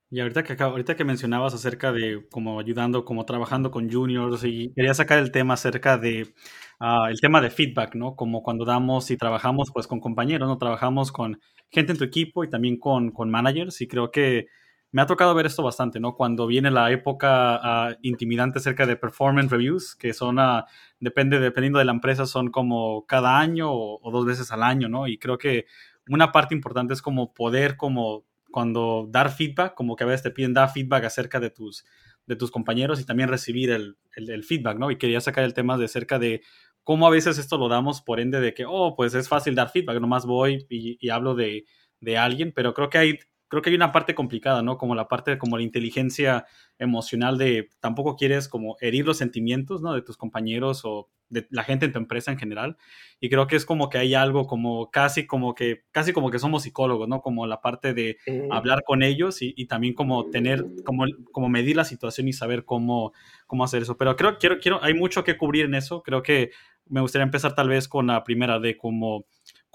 Y 0.10 0.22
ahorita 0.22 0.44
que, 0.44 0.56
ahorita 0.62 0.96
que 0.96 1.04
mencionabas 1.04 1.54
acerca 1.54 1.92
de 1.92 2.26
como 2.32 2.60
ayudando, 2.60 3.04
como 3.04 3.26
trabajando 3.26 3.72
con 3.72 3.92
juniors, 3.92 4.44
y 4.46 4.72
quería 4.74 4.94
sacar 4.94 5.20
el 5.20 5.32
tema 5.32 5.56
acerca 5.56 5.98
de 5.98 6.34
uh, 6.80 7.08
el 7.10 7.20
tema 7.20 7.42
de 7.42 7.50
feedback, 7.50 7.96
¿no? 7.96 8.16
Como 8.16 8.42
cuando 8.42 8.64
damos 8.64 9.12
y 9.12 9.18
trabajamos 9.18 9.70
pues 9.74 9.86
con 9.86 10.00
compañeros, 10.00 10.48
¿no? 10.48 10.58
Trabajamos 10.58 11.12
con 11.12 11.42
gente 11.70 11.92
en 11.92 11.98
tu 11.98 12.06
equipo 12.06 12.46
y 12.46 12.50
también 12.50 12.78
con, 12.80 13.12
con 13.12 13.30
managers, 13.30 13.82
y 13.82 13.88
creo 13.88 14.10
que 14.12 14.48
me 14.92 15.02
ha 15.02 15.06
tocado 15.06 15.36
ver 15.36 15.46
esto 15.46 15.64
bastante, 15.64 16.00
¿no? 16.00 16.16
Cuando 16.16 16.48
viene 16.48 16.72
la 16.72 16.90
época 16.92 17.90
uh, 17.92 17.96
intimidante 18.02 18.60
acerca 18.60 18.86
de 18.86 18.96
performance 18.96 19.52
reviews, 19.52 19.96
que 19.96 20.14
son, 20.14 20.40
uh, 20.40 20.64
depende, 21.02 21.40
dependiendo 21.40 21.80
de 21.80 21.86
la 21.86 21.92
empresa, 21.92 22.26
son 22.26 22.50
como 22.50 23.06
cada 23.06 23.40
año 23.40 23.72
o, 23.72 24.00
o, 24.02 24.12
dos 24.12 24.26
veces 24.26 24.52
al 24.52 24.64
año, 24.64 24.88
¿no? 24.88 25.08
Y 25.08 25.18
creo 25.18 25.38
que 25.38 25.66
una 26.10 26.32
parte 26.32 26.56
importante 26.56 26.94
es 26.94 27.02
como 27.02 27.34
poder, 27.34 27.76
como 27.76 28.27
cuando 28.52 29.08
dar 29.10 29.32
feedback, 29.32 29.74
como 29.74 29.96
que 29.96 30.04
a 30.04 30.08
veces 30.08 30.24
te 30.24 30.32
piden 30.32 30.54
dar 30.54 30.72
feedback 30.72 31.06
acerca 31.06 31.40
de 31.40 31.50
tus, 31.50 31.86
de 32.26 32.36
tus 32.36 32.52
compañeros 32.52 33.00
y 33.00 33.06
también 33.06 33.30
recibir 33.30 33.72
el, 33.72 33.98
el, 34.16 34.44
feedback, 34.44 34.78
¿no? 34.78 34.92
Y 34.92 34.98
quería 34.98 35.22
sacar 35.22 35.44
el 35.44 35.54
tema 35.54 35.78
de 35.78 35.86
acerca 35.86 36.20
de 36.20 36.42
cómo 36.84 37.08
a 37.08 37.12
veces 37.12 37.38
esto 37.38 37.58
lo 37.58 37.68
damos 37.70 38.02
por 38.02 38.20
ende 38.20 38.40
de 38.40 38.54
que, 38.54 38.66
oh, 38.68 38.96
pues 38.96 39.14
es 39.14 39.28
fácil 39.28 39.56
dar 39.56 39.70
feedback, 39.70 40.00
nomás 40.00 40.26
voy 40.26 40.66
y, 40.70 40.98
y 41.00 41.10
hablo 41.10 41.36
de, 41.36 41.66
de 42.00 42.18
alguien, 42.18 42.52
pero 42.54 42.74
creo 42.74 42.90
que 42.90 42.98
hay 42.98 43.20
creo 43.48 43.62
que 43.62 43.70
hay 43.70 43.76
una 43.76 43.92
parte 43.92 44.16
complicada, 44.16 44.62
¿no? 44.62 44.78
Como 44.78 44.96
la 44.96 45.08
parte 45.08 45.38
como 45.38 45.58
la 45.58 45.64
inteligencia 45.64 46.46
emocional 46.78 47.38
de 47.38 47.70
tampoco 47.80 48.16
quieres 48.16 48.48
como 48.48 48.78
herir 48.82 49.06
los 49.06 49.18
sentimientos, 49.18 49.82
¿no? 49.82 49.94
De 49.94 50.02
tus 50.02 50.18
compañeros 50.18 50.82
o 50.84 51.10
de 51.30 51.48
la 51.50 51.64
gente 51.64 51.86
en 51.86 51.92
tu 51.92 52.00
empresa 52.00 52.32
en 52.32 52.38
general. 52.38 52.78
Y 53.20 53.30
creo 53.30 53.48
que 53.48 53.56
es 53.56 53.66
como 53.66 53.90
que 53.90 53.98
hay 53.98 54.14
algo 54.14 54.48
como 54.48 54.92
casi 54.92 55.26
como 55.26 55.56
que, 55.56 55.84
casi 55.92 56.14
como 56.14 56.32
que 56.32 56.40
somos 56.40 56.64
psicólogos, 56.64 57.08
¿no? 57.08 57.22
Como 57.22 57.48
la 57.48 57.62
parte 57.62 57.94
de 57.94 58.18
hablar 58.52 58.84
con 58.86 59.04
ellos 59.04 59.42
y, 59.42 59.54
y, 59.58 59.68
también 59.68 59.94
como 59.94 60.30
tener, 60.30 60.66
como, 60.86 61.06
como 61.32 61.50
medir 61.50 61.76
la 61.76 61.86
situación 61.86 62.28
y 62.28 62.34
saber 62.34 62.66
cómo, 62.66 63.14
cómo 63.46 63.64
hacer 63.64 63.82
eso. 63.82 63.98
Pero 63.98 64.16
creo, 64.16 64.38
quiero, 64.38 64.60
quiero, 64.60 64.84
hay 64.84 64.94
mucho 64.94 65.24
que 65.24 65.38
cubrir 65.38 65.66
en 65.66 65.76
eso. 65.76 66.02
Creo 66.04 66.24
que 66.24 66.52
me 66.86 67.02
gustaría 67.02 67.24
empezar 67.24 67.56
tal 67.56 67.70
vez 67.70 67.88
con 67.88 68.08
la 68.08 68.24
primera 68.24 68.60
de 68.60 68.78
como 68.78 69.26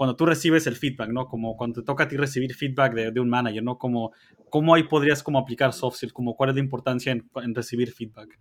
cuando 0.03 0.17
tú 0.17 0.27
recibes 0.27 0.67
el 0.67 0.75
feedback, 0.75 1.11
¿no? 1.11 1.29
Como 1.29 1.57
cuando 1.57 1.81
te 1.81 1.87
toca 1.87 2.03
a 2.03 2.09
ti 2.09 2.17
recibir 2.17 2.53
feedback 2.57 2.93
de, 2.93 3.21
un 3.21 3.31
manager, 3.31 3.63
¿no? 3.63 3.79
Como, 3.79 4.11
¿Cómo 4.51 4.75
ahí 4.75 4.83
podrías 4.83 5.23
como 5.23 5.39
aplicar 5.39 5.73
soft 5.73 5.95
skills? 5.95 6.13
Como, 6.13 6.35
¿Cuál 6.35 6.51
es 6.51 6.57
la 6.57 6.61
importancia 6.61 7.13
en, 7.13 7.55
recibir 7.55 7.93
feedback? 7.93 8.37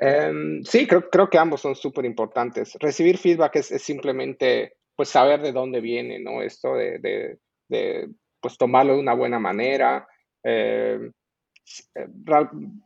Um, 0.00 0.64
sí, 0.64 0.88
creo, 0.88 1.08
creo, 1.08 1.30
que 1.30 1.38
ambos 1.38 1.60
son 1.60 1.76
súper 1.76 2.04
importantes. 2.04 2.76
Recibir 2.80 3.16
feedback 3.16 3.54
es, 3.54 3.66
simplemente, 3.80 4.74
pues, 4.96 5.08
saber 5.08 5.40
de 5.40 5.52
dónde 5.52 5.80
viene, 5.80 6.18
¿no? 6.18 6.42
Esto 6.42 6.74
de, 6.74 7.38
de, 7.68 8.08
pues, 8.40 8.58
tomarlo 8.58 8.94
de 8.94 8.98
una 8.98 9.14
buena 9.14 9.38
manera, 9.38 10.08
eh, 10.42 10.98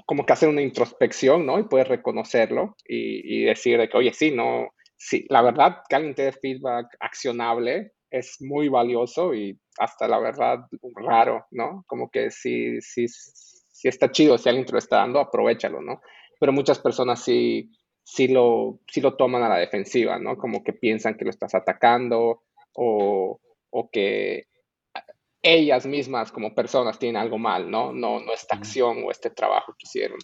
como 0.05 0.27
que 0.27 0.33
hacer 0.35 0.51
una 0.51 0.61
introspección, 0.61 1.47
¿no? 1.47 1.59
Y 1.59 1.63
poder 1.63 1.89
reconocerlo 1.89 2.77
y, 2.87 3.39
y 3.39 3.45
decir 3.45 3.79
de 3.79 3.89
que, 3.89 3.97
oye, 3.97 4.13
sí, 4.13 4.33
no, 4.33 4.69
sí, 4.97 5.27
la 5.29 5.43
verdad 5.43 5.79
que 5.89 5.97
alguien 5.97 6.15
te 6.15 6.23
dé 6.23 6.33
feedback 6.33 6.97
accionable 7.01 7.93
es 8.11 8.37
muy 8.41 8.69
valioso 8.69 9.35
y 9.35 9.59
hasta 9.79 10.09
la 10.09 10.19
verdad 10.19 10.61
raro, 10.95 11.47
¿no? 11.51 11.85
Como 11.87 12.11
que 12.11 12.31
si, 12.31 12.81
si, 12.81 13.07
si 13.09 13.89
está 13.89 14.11
chido, 14.11 14.39
si 14.39 14.49
alguien 14.49 14.67
te 14.67 14.73
lo 14.73 14.79
está 14.79 14.97
dando, 14.97 15.21
aprovechalo, 15.21 15.83
¿no? 15.83 16.01
Pero 16.39 16.53
muchas 16.53 16.79
personas 16.79 17.23
sí, 17.23 17.71
sí, 18.03 18.29
lo, 18.29 18.81
sí 18.89 19.01
lo 19.01 19.17
toman 19.17 19.43
a 19.43 19.49
la 19.49 19.59
defensiva, 19.59 20.19
¿no? 20.19 20.37
Como 20.37 20.63
que 20.63 20.73
piensan 20.73 21.17
que 21.17 21.25
lo 21.25 21.31
estás 21.31 21.55
atacando 21.55 22.43
o, 22.75 23.41
o 23.71 23.91
que 23.91 24.47
ellas 25.43 25.87
mismas 25.87 26.33
como 26.33 26.55
personas 26.55 26.99
tienen 26.99 27.21
algo 27.21 27.39
mal, 27.39 27.71
¿no? 27.71 27.93
No, 27.93 28.21
no 28.21 28.33
esta 28.33 28.57
acción 28.57 29.05
o 29.05 29.11
este 29.11 29.31
trabajo 29.31 29.75
que 29.79 29.85
hicieron. 29.87 30.19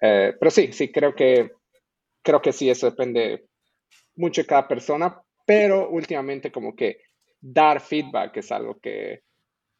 Eh, 0.00 0.34
pero 0.38 0.50
sí, 0.50 0.72
sí, 0.72 0.90
creo 0.92 1.14
que, 1.14 1.52
creo 2.22 2.40
que 2.42 2.52
sí, 2.52 2.70
eso 2.70 2.86
depende 2.90 3.46
mucho 4.16 4.42
de 4.42 4.46
cada 4.46 4.68
persona, 4.68 5.20
pero 5.46 5.88
últimamente 5.88 6.52
como 6.52 6.74
que 6.74 6.98
dar 7.40 7.80
feedback 7.80 8.36
es 8.36 8.52
algo 8.52 8.78
que, 8.80 9.22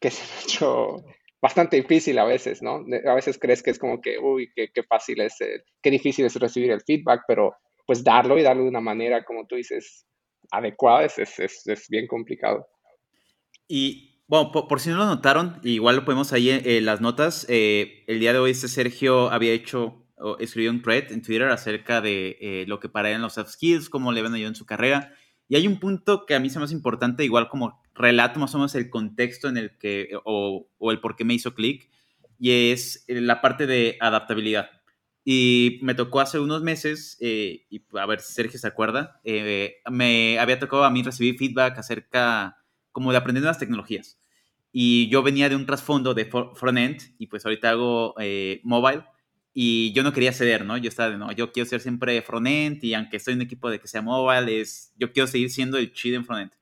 que 0.00 0.10
se 0.10 0.22
ha 0.22 0.42
hecho 0.42 1.04
bastante 1.40 1.76
difícil 1.76 2.18
a 2.18 2.24
veces, 2.24 2.62
¿no? 2.62 2.84
A 3.06 3.14
veces 3.14 3.38
crees 3.38 3.62
que 3.62 3.70
es 3.70 3.78
como 3.78 4.00
que, 4.00 4.18
uy, 4.18 4.50
qué, 4.54 4.70
qué 4.72 4.82
fácil 4.84 5.20
es, 5.20 5.40
eh, 5.40 5.64
qué 5.82 5.90
difícil 5.90 6.24
es 6.24 6.36
recibir 6.36 6.70
el 6.70 6.82
feedback, 6.82 7.22
pero 7.26 7.54
pues 7.86 8.04
darlo 8.04 8.38
y 8.38 8.42
darlo 8.42 8.62
de 8.62 8.68
una 8.68 8.80
manera, 8.80 9.24
como 9.24 9.46
tú 9.46 9.56
dices, 9.56 10.06
adecuada 10.50 11.04
es, 11.04 11.18
es, 11.18 11.66
es 11.66 11.88
bien 11.88 12.06
complicado. 12.06 12.66
Y 13.66 14.22
bueno, 14.28 14.52
por, 14.52 14.80
si 14.80 14.90
no 14.90 14.96
lo 14.96 15.06
notaron, 15.06 15.60
igual 15.62 15.96
lo 15.96 16.04
podemos 16.04 16.32
ahí 16.32 16.50
en, 16.50 16.62
en 16.64 16.84
las 16.84 17.00
notas, 17.00 17.44
eh, 17.48 18.04
el 18.06 18.20
día 18.20 18.32
de 18.32 18.38
hoy 18.38 18.52
este 18.52 18.68
Sergio 18.68 19.30
había 19.30 19.52
hecho 19.52 20.01
escribió 20.38 20.70
un 20.70 20.82
thread 20.82 21.12
en 21.12 21.22
Twitter 21.22 21.48
acerca 21.48 22.00
de 22.00 22.36
eh, 22.40 22.64
lo 22.66 22.80
que 22.80 22.88
para 22.88 23.10
él 23.10 23.16
en 23.16 23.22
los 23.22 23.34
soft 23.34 23.50
skills, 23.50 23.88
cómo 23.88 24.12
le 24.12 24.22
ven 24.22 24.34
yo 24.36 24.48
en 24.48 24.54
su 24.54 24.66
carrera. 24.66 25.12
Y 25.48 25.56
hay 25.56 25.66
un 25.66 25.78
punto 25.78 26.24
que 26.26 26.34
a 26.34 26.40
mí 26.40 26.50
se 26.50 26.58
me 26.58 26.64
hace 26.64 26.74
importante, 26.74 27.24
igual 27.24 27.48
como 27.48 27.82
relato 27.94 28.40
más 28.40 28.54
o 28.54 28.58
menos 28.58 28.74
el 28.74 28.88
contexto 28.88 29.48
en 29.48 29.56
el 29.56 29.76
que, 29.78 30.10
o, 30.24 30.68
o 30.78 30.92
el 30.92 31.00
por 31.00 31.16
qué 31.16 31.24
me 31.24 31.34
hizo 31.34 31.54
clic, 31.54 31.90
y 32.38 32.70
es 32.70 33.04
la 33.08 33.40
parte 33.40 33.66
de 33.66 33.96
adaptabilidad. 34.00 34.70
Y 35.24 35.78
me 35.82 35.94
tocó 35.94 36.20
hace 36.20 36.40
unos 36.40 36.62
meses, 36.62 37.16
eh, 37.20 37.66
y 37.70 37.84
a 37.92 38.06
ver 38.06 38.20
si 38.20 38.32
Sergio 38.32 38.58
se 38.58 38.66
acuerda, 38.66 39.20
eh, 39.24 39.76
me 39.90 40.38
había 40.38 40.58
tocado 40.58 40.84
a 40.84 40.90
mí 40.90 41.02
recibir 41.02 41.36
feedback 41.38 41.78
acerca 41.78 42.56
como 42.90 43.12
de 43.12 43.18
aprender 43.18 43.42
nuevas 43.42 43.58
tecnologías. 43.58 44.20
Y 44.72 45.08
yo 45.10 45.22
venía 45.22 45.48
de 45.48 45.56
un 45.56 45.66
trasfondo 45.66 46.14
de 46.14 46.24
front-end 46.24 47.14
y 47.18 47.26
pues 47.26 47.44
ahorita 47.44 47.70
hago 47.70 48.14
eh, 48.18 48.60
mobile 48.64 49.04
y 49.54 49.92
yo 49.92 50.02
no 50.02 50.12
quería 50.12 50.32
ceder, 50.32 50.64
¿no? 50.64 50.76
Yo 50.78 50.88
estaba 50.88 51.10
de, 51.10 51.18
no, 51.18 51.32
yo 51.32 51.52
quiero 51.52 51.68
ser 51.68 51.80
siempre 51.80 52.22
front-end 52.22 52.82
y 52.82 52.94
aunque 52.94 53.18
estoy 53.18 53.32
en 53.32 53.40
un 53.40 53.46
equipo 53.46 53.70
de 53.70 53.80
que 53.80 53.88
sea 53.88 54.02
mobile, 54.02 54.60
es, 54.60 54.92
yo 54.96 55.12
quiero 55.12 55.26
seguir 55.26 55.50
siendo 55.50 55.78
el 55.78 55.92
chido 55.92 56.16
en 56.16 56.24
front-end. 56.24 56.52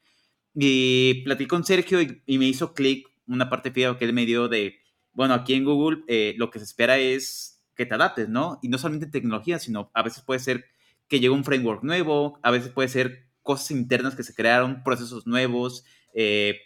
Y 0.55 1.23
platicé 1.25 1.49
con 1.49 1.65
Sergio 1.65 2.01
y, 2.01 2.39
me 2.39 2.47
hizo 2.47 2.75
clic 2.75 3.09
una 3.27 3.49
parte 3.49 3.71
fía 3.71 3.97
que 3.97 4.05
él 4.05 4.13
me 4.13 4.27
dio 4.27 4.49
de, 4.49 4.81
bueno, 5.13 5.35
aquí 5.35 5.55
en 5.55 5.65
Google 5.65 6.03
lo 6.37 6.51
que 6.51 6.59
se 6.59 6.65
espera 6.65 6.99
es 6.99 7.63
que 7.77 7.87
te 7.87 7.95
adaptes, 7.95 8.29
¿no? 8.29 8.59
Y 8.63 8.69
no 8.69 8.79
solamente 8.79 9.07
tecnología, 9.07 9.59
sino 9.59 9.91
a 9.95 10.03
veces 10.03 10.23
puede 10.23 10.41
ser 10.41 10.67
que 11.09 11.19
llegue 11.19 11.31
un 11.31 11.45
framework 11.45 11.83
nuevo, 11.83 12.39
a 12.43 12.51
veces 12.51 12.71
puede 12.71 12.89
ser 12.89 13.31
cosas 13.43 13.71
internas 13.71 14.15
que 14.15 14.23
se 14.23 14.35
crearon, 14.35 14.83
procesos 14.85 15.27
nuevos, 15.27 15.85
eh, 16.15 16.61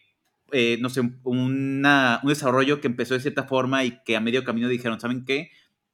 eh, 0.53 0.77
no 0.81 0.91
sé, 0.91 1.01
un 1.23 1.83
desarrollo 2.23 2.81
que 2.81 2.89
empezó 2.89 3.15
de 3.15 3.21
cierta 3.21 3.45
forma 3.45 3.85
y 3.85 4.03
que 4.05 4.17
a 4.17 4.21
medio 4.21 4.45
camino 4.45 4.69
dijeron, 4.69 5.01
¿saben 5.01 5.25
qué? 5.25 5.51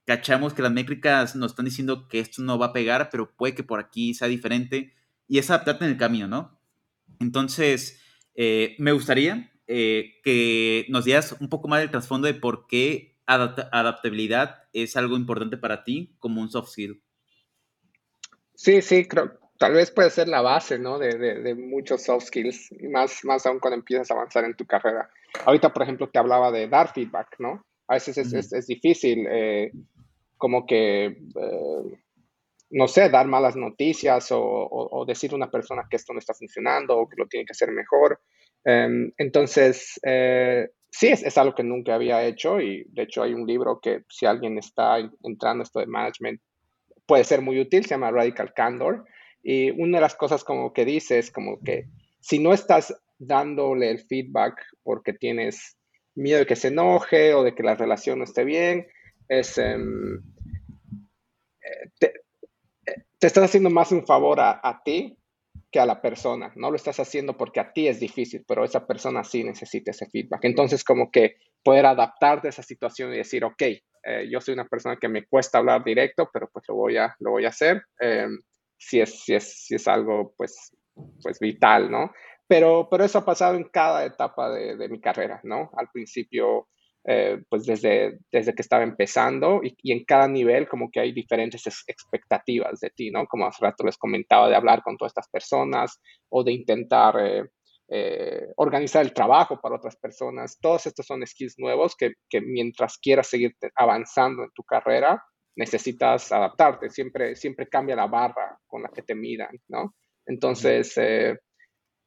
Cachamos 0.06 0.54
que 0.54 0.62
las 0.62 0.72
métricas 0.72 1.36
nos 1.36 1.52
están 1.52 1.66
diciendo 1.66 2.08
que 2.08 2.18
esto 2.18 2.42
no 2.42 2.58
va 2.58 2.66
a 2.66 2.72
pegar, 2.72 3.10
pero 3.10 3.34
puede 3.34 3.54
que 3.54 3.62
por 3.62 3.80
aquí 3.80 4.14
sea 4.14 4.28
diferente 4.28 4.94
y 5.28 5.38
es 5.38 5.50
adaptarte 5.50 5.84
en 5.84 5.92
el 5.92 5.96
camino, 5.96 6.26
¿no? 6.26 6.60
Entonces, 7.20 8.02
eh, 8.34 8.76
me 8.78 8.92
gustaría 8.92 9.46
que 9.66 10.86
nos 10.88 11.04
dieras 11.04 11.36
un 11.38 11.48
poco 11.48 11.68
más 11.68 11.78
del 11.78 11.92
trasfondo 11.92 12.26
de 12.26 12.34
por 12.34 12.66
qué 12.66 13.10
adaptabilidad 13.26 14.64
es 14.72 14.96
algo 14.96 15.16
importante 15.16 15.56
para 15.56 15.84
ti 15.84 16.16
como 16.18 16.40
un 16.40 16.50
soft 16.50 16.70
skill. 16.70 17.02
Sí, 18.54 18.82
sí, 18.82 19.06
creo, 19.06 19.38
tal 19.58 19.72
vez 19.72 19.90
puede 19.90 20.10
ser 20.10 20.28
la 20.28 20.42
base, 20.42 20.78
¿no? 20.78 20.98
De, 20.98 21.16
de, 21.16 21.54
muchos 21.54 22.02
soft 22.02 22.24
skills, 22.26 22.72
y 22.72 22.88
más, 22.88 23.24
más 23.24 23.46
aún 23.46 23.58
cuando 23.58 23.76
empiezas 23.76 24.10
a 24.10 24.14
avanzar 24.14 24.44
en 24.44 24.54
tu 24.54 24.66
carrera. 24.66 25.08
Ahorita, 25.44 25.72
por 25.72 25.82
ejemplo, 25.82 26.08
te 26.08 26.18
hablaba 26.18 26.50
de 26.50 26.68
dar 26.68 26.92
feedback, 26.92 27.36
¿no? 27.38 27.64
A 27.90 27.94
veces 27.94 28.18
es, 28.18 28.52
es, 28.52 28.66
difícil, 28.68 29.26
eh, 29.28 29.72
como 30.36 30.64
que, 30.64 31.06
eh, 31.06 31.98
no 32.70 32.86
sé, 32.86 33.10
dar 33.10 33.26
malas 33.26 33.56
noticias 33.56 34.30
o, 34.30 34.40
o, 34.40 35.04
decir 35.04 35.32
a 35.32 35.34
una 35.34 35.50
persona 35.50 35.88
que 35.90 35.96
esto 35.96 36.12
no 36.12 36.20
está 36.20 36.32
funcionando 36.32 36.96
o 36.96 37.08
que 37.08 37.16
lo 37.18 37.26
tiene 37.26 37.44
que 37.44 37.50
hacer 37.50 37.72
mejor. 37.72 38.20
Em, 38.64 39.10
entonces, 39.18 39.98
eh, 40.04 40.68
sí, 40.88 41.08
es, 41.08 41.36
algo 41.36 41.52
que 41.52 41.64
nunca 41.64 41.96
había 41.96 42.24
hecho 42.24 42.60
y 42.60 42.84
de 42.90 43.02
hecho 43.02 43.24
hay 43.24 43.34
un 43.34 43.44
libro 43.44 43.80
que 43.80 44.04
si 44.08 44.24
alguien 44.24 44.56
está 44.56 44.98
entrando 45.24 45.64
esto 45.64 45.80
de 45.80 45.86
management 45.86 46.40
puede 47.06 47.24
ser 47.24 47.42
muy 47.42 47.58
útil, 47.58 47.82
se 47.82 47.90
llama 47.90 48.12
Radical 48.12 48.54
Candor. 48.54 49.04
Y 49.42 49.72
una 49.72 49.98
de 49.98 50.02
las 50.02 50.14
cosas 50.14 50.44
como 50.44 50.72
que 50.72 50.84
dice 50.84 51.18
es 51.18 51.32
como 51.32 51.58
que 51.60 51.86
si 52.20 52.38
no 52.38 52.52
estás 52.52 52.94
dándole 53.18 53.90
el 53.90 53.98
feedback 53.98 54.54
porque 54.84 55.12
tienes 55.12 55.76
miedo 56.14 56.40
de 56.40 56.46
que 56.46 56.56
se 56.56 56.68
enoje 56.68 57.34
o 57.34 57.42
de 57.42 57.54
que 57.54 57.62
la 57.62 57.74
relación 57.74 58.18
no 58.18 58.24
esté 58.24 58.44
bien, 58.44 58.86
es, 59.28 59.58
em, 59.58 60.16
eh, 61.60 61.90
te, 61.98 62.06
eh, 62.86 63.04
te, 63.18 63.26
estás 63.26 63.44
haciendo 63.44 63.70
más 63.70 63.92
un 63.92 64.06
favor 64.06 64.40
a, 64.40 64.60
a 64.62 64.82
ti 64.82 65.16
que 65.70 65.80
a 65.80 65.86
la 65.86 66.00
persona. 66.02 66.52
No 66.56 66.70
lo 66.70 66.76
estás 66.76 66.98
haciendo 66.98 67.36
porque 67.36 67.60
a 67.60 67.72
ti 67.72 67.88
es 67.88 68.00
difícil, 68.00 68.44
pero 68.46 68.64
esa 68.64 68.86
persona 68.86 69.22
sí 69.24 69.44
necesita 69.44 69.92
ese 69.92 70.06
feedback. 70.06 70.44
Entonces, 70.44 70.82
como 70.84 71.10
que 71.10 71.36
poder 71.62 71.86
adaptarte 71.86 72.48
a 72.48 72.50
esa 72.50 72.62
situación 72.62 73.12
y 73.12 73.18
decir, 73.18 73.44
ok, 73.44 73.62
eh, 74.02 74.28
yo 74.30 74.40
soy 74.40 74.54
una 74.54 74.66
persona 74.66 74.96
que 74.96 75.08
me 75.08 75.26
cuesta 75.26 75.58
hablar 75.58 75.84
directo, 75.84 76.28
pero 76.32 76.48
pues 76.52 76.64
lo 76.68 76.74
voy 76.74 76.96
a, 76.96 77.14
lo 77.20 77.32
voy 77.32 77.44
a 77.44 77.50
hacer. 77.50 77.82
Em, 77.98 78.40
si, 78.76 79.00
es, 79.00 79.22
si, 79.22 79.34
es, 79.34 79.64
si 79.66 79.74
es 79.74 79.86
algo, 79.86 80.34
pues, 80.36 80.74
pues 81.22 81.38
vital, 81.38 81.90
¿no? 81.90 82.12
Pero, 82.50 82.88
pero 82.90 83.04
eso 83.04 83.18
ha 83.18 83.24
pasado 83.24 83.54
en 83.54 83.68
cada 83.68 84.04
etapa 84.04 84.50
de, 84.50 84.76
de 84.76 84.88
mi 84.88 85.00
carrera, 85.00 85.40
¿no? 85.44 85.70
Al 85.76 85.88
principio 85.92 86.66
eh, 87.04 87.42
pues 87.48 87.64
desde, 87.64 88.18
desde 88.32 88.54
que 88.54 88.62
estaba 88.62 88.82
empezando 88.82 89.60
y, 89.62 89.92
en 89.92 90.04
cada 90.04 90.26
nivel 90.26 90.68
como 90.68 90.90
que 90.90 90.98
hay 90.98 91.12
diferentes 91.12 91.64
expectativas 91.86 92.80
de 92.80 92.90
ti, 92.90 93.12
¿no? 93.12 93.24
Como 93.26 93.46
hace 93.46 93.64
rato 93.64 93.84
les 93.84 93.96
comentaba 93.96 94.48
de 94.48 94.56
hablar 94.56 94.82
con 94.82 94.96
todas 94.96 95.10
estas 95.10 95.28
personas 95.28 96.00
o 96.28 96.42
de 96.42 96.52
intentar 96.52 97.14
eh, 97.20 97.44
eh, 97.88 98.48
organizar 98.56 99.02
el 99.02 99.14
trabajo 99.14 99.60
para 99.60 99.76
otras 99.76 99.96
personas. 99.96 100.58
Todos 100.60 100.86
estos 100.86 101.06
son 101.06 101.24
skills 101.24 101.54
nuevos 101.56 101.94
que, 101.94 102.14
que, 102.28 102.40
mientras 102.40 102.98
quieras 102.98 103.28
seguir 103.28 103.54
avanzando 103.76 104.42
en 104.42 104.50
tu 104.50 104.64
carrera, 104.64 105.22
necesitas 105.54 106.32
adaptarte. 106.32 106.90
Siempre, 106.90 107.36
siempre 107.36 107.68
cambia 107.68 107.94
la 107.94 108.08
barra 108.08 108.58
con 108.66 108.82
la 108.82 108.88
que 108.88 109.02
te 109.02 109.14
miran, 109.14 109.56
¿no? 109.68 109.94
Entonces, 110.26 110.98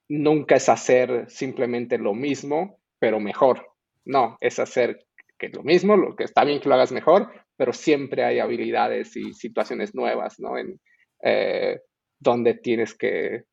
nunca 0.10 0.56
es 0.56 0.70
hacer 0.70 1.26
simplemente 1.30 1.98
lo 1.98 2.14
mismo, 2.14 2.80
pero 3.00 3.20
mejor, 3.20 3.68
no, 4.06 4.38
es 4.40 4.60
hacer 4.60 5.06
que 5.38 5.50
lo 5.50 5.64
mismo, 5.64 5.98
lo 5.98 6.16
que 6.16 6.24
está 6.24 6.44
bien 6.44 6.60
que 6.60 6.70
lo 6.70 6.76
hagas 6.76 6.92
mejor, 6.92 7.30
pero 7.56 7.74
siempre 7.74 8.24
hay 8.24 8.40
habilidades 8.40 9.16
y 9.16 9.34
situaciones 9.34 9.94
nuevas, 9.96 10.40
¿no? 10.40 10.58
En, 10.58 10.80
eh, 11.24 11.80
donde 12.20 12.56
tienes 12.56 12.96
que, 12.96 13.44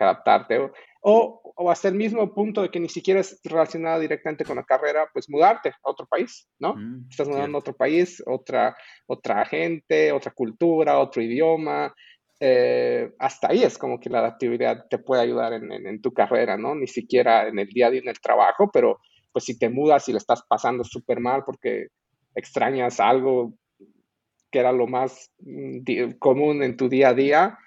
adaptarte. 0.00 0.58
O, 1.00 1.40
o, 1.56 1.70
hasta 1.70 1.88
el 1.88 1.94
mismo 1.94 2.34
punto 2.34 2.62
de 2.62 2.70
que 2.70 2.80
ni 2.80 2.88
siquiera 2.88 3.20
es 3.20 3.40
relacionado 3.44 4.00
directamente 4.00 4.44
con 4.44 4.56
la 4.56 4.64
carrera, 4.64 5.08
pues 5.12 5.30
mudarte 5.30 5.70
a 5.70 5.90
otro 5.90 6.06
país, 6.06 6.48
¿no? 6.58 6.74
Mm, 6.74 7.06
Estás 7.10 7.28
mudando 7.28 7.58
a 7.58 7.60
otro 7.60 7.74
país, 7.74 8.22
otra, 8.26 8.76
otra 9.06 9.44
gente, 9.46 10.12
otra 10.12 10.32
cultura, 10.32 10.98
otro 10.98 11.22
idioma. 11.22 11.94
Eh, 12.38 13.12
hasta 13.18 13.48
ahí 13.50 13.62
es 13.62 13.78
como 13.78 13.98
que 13.98 14.10
la 14.10 14.18
adaptabilidad 14.18 14.86
te 14.88 14.98
puede 14.98 15.22
ayudar 15.22 15.54
en, 15.54 15.72
en, 15.72 16.02
tu 16.02 16.12
carrera, 16.12 16.56
¿no? 16.56 16.74
Ni 16.74 16.86
siquiera 16.86 17.48
en 17.48 17.58
el 17.58 17.68
día 17.68 17.86
a 17.86 17.90
día 17.90 18.02
en 18.02 18.08
el 18.08 18.20
trabajo, 18.20 18.70
pero 18.70 19.00
pues 19.32 19.44
si 19.44 19.58
te 19.58 19.68
mudas 19.68 20.08
y 20.08 20.12
le 20.12 20.18
estás 20.18 20.42
pasando 20.48 20.84
súper 20.84 21.20
mal 21.20 21.44
porque 21.44 21.88
extrañas 22.34 23.00
algo 23.00 23.54
que 24.50 24.58
era 24.58 24.72
lo 24.72 24.86
más 24.86 25.30
mm, 25.40 26.12
común 26.18 26.62
en 26.62 26.76
tu 26.76 26.88
día 26.88 27.08
a 27.08 27.14
día, 27.14 27.58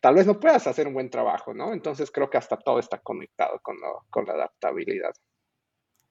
tal 0.00 0.14
vez 0.14 0.26
no 0.26 0.38
puedas 0.38 0.66
hacer 0.66 0.86
un 0.86 0.94
buen 0.94 1.10
trabajo, 1.10 1.54
¿no? 1.54 1.72
Entonces 1.72 2.10
creo 2.10 2.30
que 2.30 2.38
hasta 2.38 2.56
todo 2.56 2.78
está 2.78 2.98
conectado 2.98 3.60
con, 3.62 4.26
la 4.26 4.32
adaptabilidad. 4.34 5.12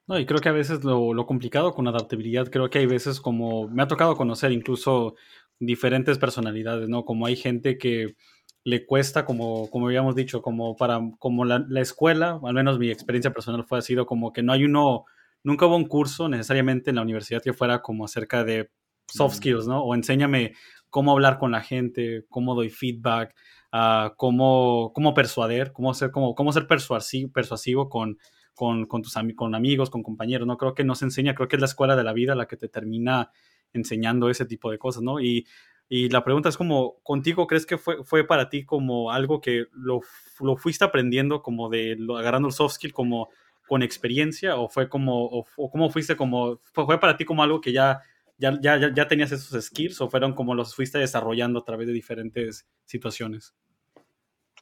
No, 0.06 0.18
y 0.18 0.24
creo 0.24 0.40
que 0.40 0.48
a 0.48 0.52
veces 0.52 0.84
lo, 0.84 1.12
lo, 1.12 1.26
complicado 1.26 1.72
con 1.74 1.86
adaptabilidad, 1.86 2.48
creo 2.50 2.70
que 2.70 2.78
hay 2.78 2.86
veces 2.86 3.20
como, 3.20 3.68
me 3.68 3.82
ha 3.82 3.88
tocado 3.88 4.16
conocer 4.16 4.52
incluso 4.52 5.16
diferentes 5.60 6.18
personalidades, 6.18 6.88
¿no? 6.88 7.04
Como 7.04 7.26
hay 7.26 7.36
gente 7.36 7.78
que 7.78 8.16
le 8.64 8.84
cuesta, 8.84 9.24
como, 9.24 9.70
como 9.70 9.86
habíamos 9.86 10.14
dicho, 10.14 10.42
como 10.42 10.76
para 10.76 11.00
como 11.18 11.44
la, 11.44 11.64
escuela, 11.80 12.38
al 12.42 12.54
menos 12.54 12.78
mi 12.78 12.90
experiencia 12.90 13.32
personal 13.32 13.64
fue 13.64 13.78
así, 13.78 13.96
como 14.06 14.32
que 14.32 14.42
no 14.42 14.52
hay 14.52 14.64
uno, 14.64 15.04
nunca 15.42 15.66
hubo 15.66 15.76
un 15.76 15.86
curso 15.86 16.28
necesariamente 16.28 16.90
en 16.90 16.96
la 16.96 17.02
universidad 17.02 17.42
que 17.42 17.52
fuera 17.52 17.80
como 17.80 18.04
acerca 18.04 18.44
de 18.44 18.70
soft 19.06 19.36
skills, 19.36 19.66
¿no? 19.66 19.82
O 19.82 19.94
enséñame 19.94 20.54
cómo 20.90 21.12
hablar 21.12 21.38
con 21.38 21.50
la 21.50 21.62
gente, 21.62 22.26
cómo 22.28 22.54
doy 22.54 22.68
feedback, 22.68 23.34
uh, 23.72 24.14
cómo, 24.16 24.92
cómo 24.94 25.14
persuadir, 25.14 25.72
cómo 25.72 25.94
ser, 25.94 26.10
cómo, 26.10 26.34
cómo 26.34 26.52
ser 26.52 26.66
persuasivo, 26.66 27.32
persuasivo 27.32 27.88
con, 27.88 28.18
con, 28.54 28.86
con, 28.86 29.02
tus 29.02 29.14
con 29.36 29.54
amigos, 29.54 29.88
con 29.88 30.02
compañeros, 30.02 30.46
¿no? 30.46 30.58
Creo 30.58 30.74
que 30.74 30.84
nos 30.84 31.02
enseña, 31.02 31.34
creo 31.34 31.48
que 31.48 31.56
es 31.56 31.60
la 31.60 31.66
escuela 31.66 31.96
de 31.96 32.04
la 32.04 32.12
vida 32.12 32.34
la 32.34 32.46
que 32.46 32.56
te 32.56 32.68
termina 32.68 33.30
enseñando 33.72 34.30
ese 34.30 34.46
tipo 34.46 34.70
de 34.70 34.78
cosas, 34.78 35.02
¿no? 35.02 35.20
Y 35.20 35.46
y 35.90 36.10
la 36.10 36.22
pregunta 36.22 36.50
es 36.50 36.56
como, 36.56 37.00
¿contigo 37.02 37.46
crees 37.46 37.64
que 37.64 37.78
fue, 37.78 38.04
fue 38.04 38.26
para 38.26 38.50
ti 38.50 38.64
como 38.64 39.10
algo 39.10 39.40
que 39.40 39.66
lo, 39.72 40.02
lo 40.40 40.56
fuiste 40.56 40.84
aprendiendo 40.84 41.42
como 41.42 41.70
de 41.70 41.96
agarrando 42.18 42.48
el 42.48 42.54
soft 42.54 42.74
skill 42.74 42.92
como 42.92 43.30
con 43.66 43.82
experiencia 43.82 44.56
o 44.56 44.68
fue 44.68 44.88
como, 44.88 45.24
o, 45.24 45.70
cómo 45.70 45.88
fuiste 45.88 46.14
como, 46.14 46.60
fue, 46.74 47.00
para 47.00 47.16
ti 47.16 47.24
como 47.24 47.42
algo 47.42 47.60
que 47.60 47.72
ya, 47.72 48.02
ya, 48.36 48.58
ya, 48.60 48.92
ya 48.94 49.08
tenías 49.08 49.32
esos 49.32 49.64
skills 49.64 50.00
o 50.02 50.10
fueron 50.10 50.34
como 50.34 50.54
los 50.54 50.74
fuiste 50.74 50.98
desarrollando 50.98 51.60
a 51.60 51.64
través 51.64 51.86
de 51.86 51.94
diferentes 51.94 52.66
situaciones? 52.84 53.54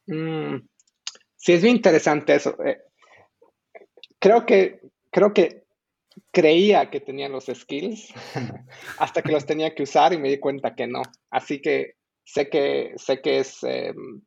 Mm, 0.07 0.59
sí, 1.35 1.53
es 1.53 1.63
bien 1.63 1.77
interesante 1.77 2.37
eso. 2.37 2.57
Eh, 2.65 2.79
creo 4.21 4.47
que, 4.47 4.81
creo 5.11 5.35
que 5.35 5.66
creía 6.33 6.91
que 6.91 7.01
tenía 7.01 7.29
los 7.29 7.47
skills 7.47 8.13
hasta 8.99 9.23
que 9.23 9.33
los 9.33 9.47
tenía 9.47 9.75
que 9.75 9.83
usar 9.83 10.13
y 10.13 10.19
me 10.19 10.29
di 10.29 10.39
cuenta 10.39 10.75
que 10.75 10.87
no. 10.87 11.03
Así 11.31 11.61
que 11.61 11.95
sé 12.25 12.49
que, 12.49 12.93
sé 12.97 13.21
que 13.21 13.39
es... 13.39 13.63
Em, 13.63 14.23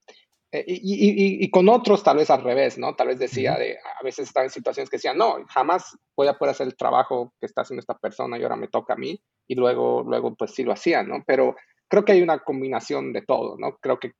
eh, 0.51 0.63
y, 0.67 1.45
y, 1.45 1.51
con 1.51 1.69
otros 1.69 2.03
tal 2.03 2.17
vez 2.17 2.31
al 2.31 2.41
revés, 2.41 2.79
¿no? 2.79 2.95
Tal 2.95 3.09
vez 3.09 3.19
decía 3.19 3.55
de, 3.55 3.77
a 3.77 4.03
veces 4.03 4.27
estaba 4.27 4.45
en 4.45 4.49
situaciones 4.49 4.89
que 4.89 4.97
decía, 4.97 5.13
no, 5.13 5.45
jamás 5.47 5.95
voy 6.15 6.27
a 6.27 6.39
poder 6.39 6.53
hacer 6.53 6.65
el 6.65 6.75
trabajo 6.75 7.35
que 7.39 7.45
está 7.45 7.61
haciendo 7.61 7.81
esta 7.81 7.95
persona 7.95 8.35
y 8.35 8.41
ahora 8.41 8.55
me 8.55 8.67
toca 8.67 8.93
a 8.93 8.97
mí. 8.97 9.21
Y 9.47 9.53
luego, 9.53 10.01
luego 10.01 10.33
pues 10.35 10.55
sí 10.55 10.63
lo 10.63 10.71
hacía, 10.71 11.03
¿no? 11.03 11.23
Pero 11.27 11.55
creo 11.87 12.03
que 12.03 12.13
hay 12.13 12.23
una 12.23 12.39
combinación 12.39 13.13
de 13.13 13.21
todo, 13.21 13.57
¿no? 13.59 13.77
Creo 13.77 13.99
que, 13.99 14.13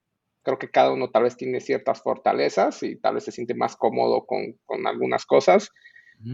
creo 0.44 0.60
que 0.60 0.70
cada 0.70 0.92
uno 0.92 1.10
tal 1.10 1.24
vez 1.24 1.36
tiene 1.36 1.62
ciertas 1.62 2.04
fortalezas 2.04 2.84
y 2.84 3.00
tal 3.00 3.16
vez 3.16 3.24
se 3.24 3.32
siente 3.32 3.56
más 3.56 3.76
cómodo 3.76 4.28
con, 4.28 4.54
con 4.68 4.86
algunas 4.86 5.26
cosas 5.26 5.72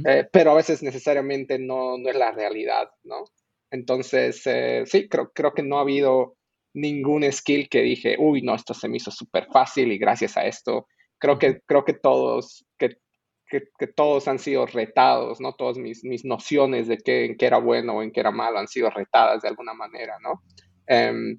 eh, 0.06 0.28
pero 0.32 0.52
a 0.52 0.56
veces 0.56 0.82
necesariamente 0.82 1.60
no, 1.60 1.98
no, 1.98 2.10
es 2.10 2.16
la 2.16 2.32
realidad, 2.32 2.90
¿no? 3.04 3.26
Entonces, 3.70 4.42
eh, 4.46 4.84
sí, 4.86 5.08
creo, 5.08 5.32
creo 5.34 5.54
que 5.54 5.64
no 5.64 5.78
ha 5.78 5.82
habido 5.82 6.38
ningún 6.74 7.30
skill 7.32 7.70
que 7.70 7.82
dije, 7.82 8.16
uy, 8.20 8.42
no, 8.42 8.56
esto 8.56 8.74
se 8.74 8.88
me 8.88 8.98
hizo 8.98 9.12
súper 9.12 9.48
fácil 9.52 9.92
y 9.92 9.98
gracias 9.98 10.38
a 10.38 10.46
esto, 10.46 10.88
creo 11.18 11.38
que, 11.38 11.62
creo 11.66 11.86
que 11.86 11.94
todos, 11.94 12.66
que, 12.78 12.98
que, 13.48 13.88
todos 13.88 14.28
han 14.28 14.40
sido 14.40 14.66
retados, 14.66 15.40
¿no? 15.40 15.54
Todas 15.54 15.78
mis, 15.78 16.04
mis 16.04 16.26
nociones 16.26 16.88
de 16.88 16.98
qué, 16.98 17.26
en 17.26 17.38
qué 17.38 17.46
era 17.46 17.60
bueno 17.60 17.98
o 17.98 18.04
en 18.04 18.12
qué 18.12 18.20
era 18.20 18.32
malo 18.32 18.60
han 18.60 18.68
sido 18.68 18.90
retadas 18.90 19.42
de 19.42 19.50
alguna 19.50 19.74
manera, 19.74 20.18
¿no? 20.22 20.42
Em, 20.88 21.38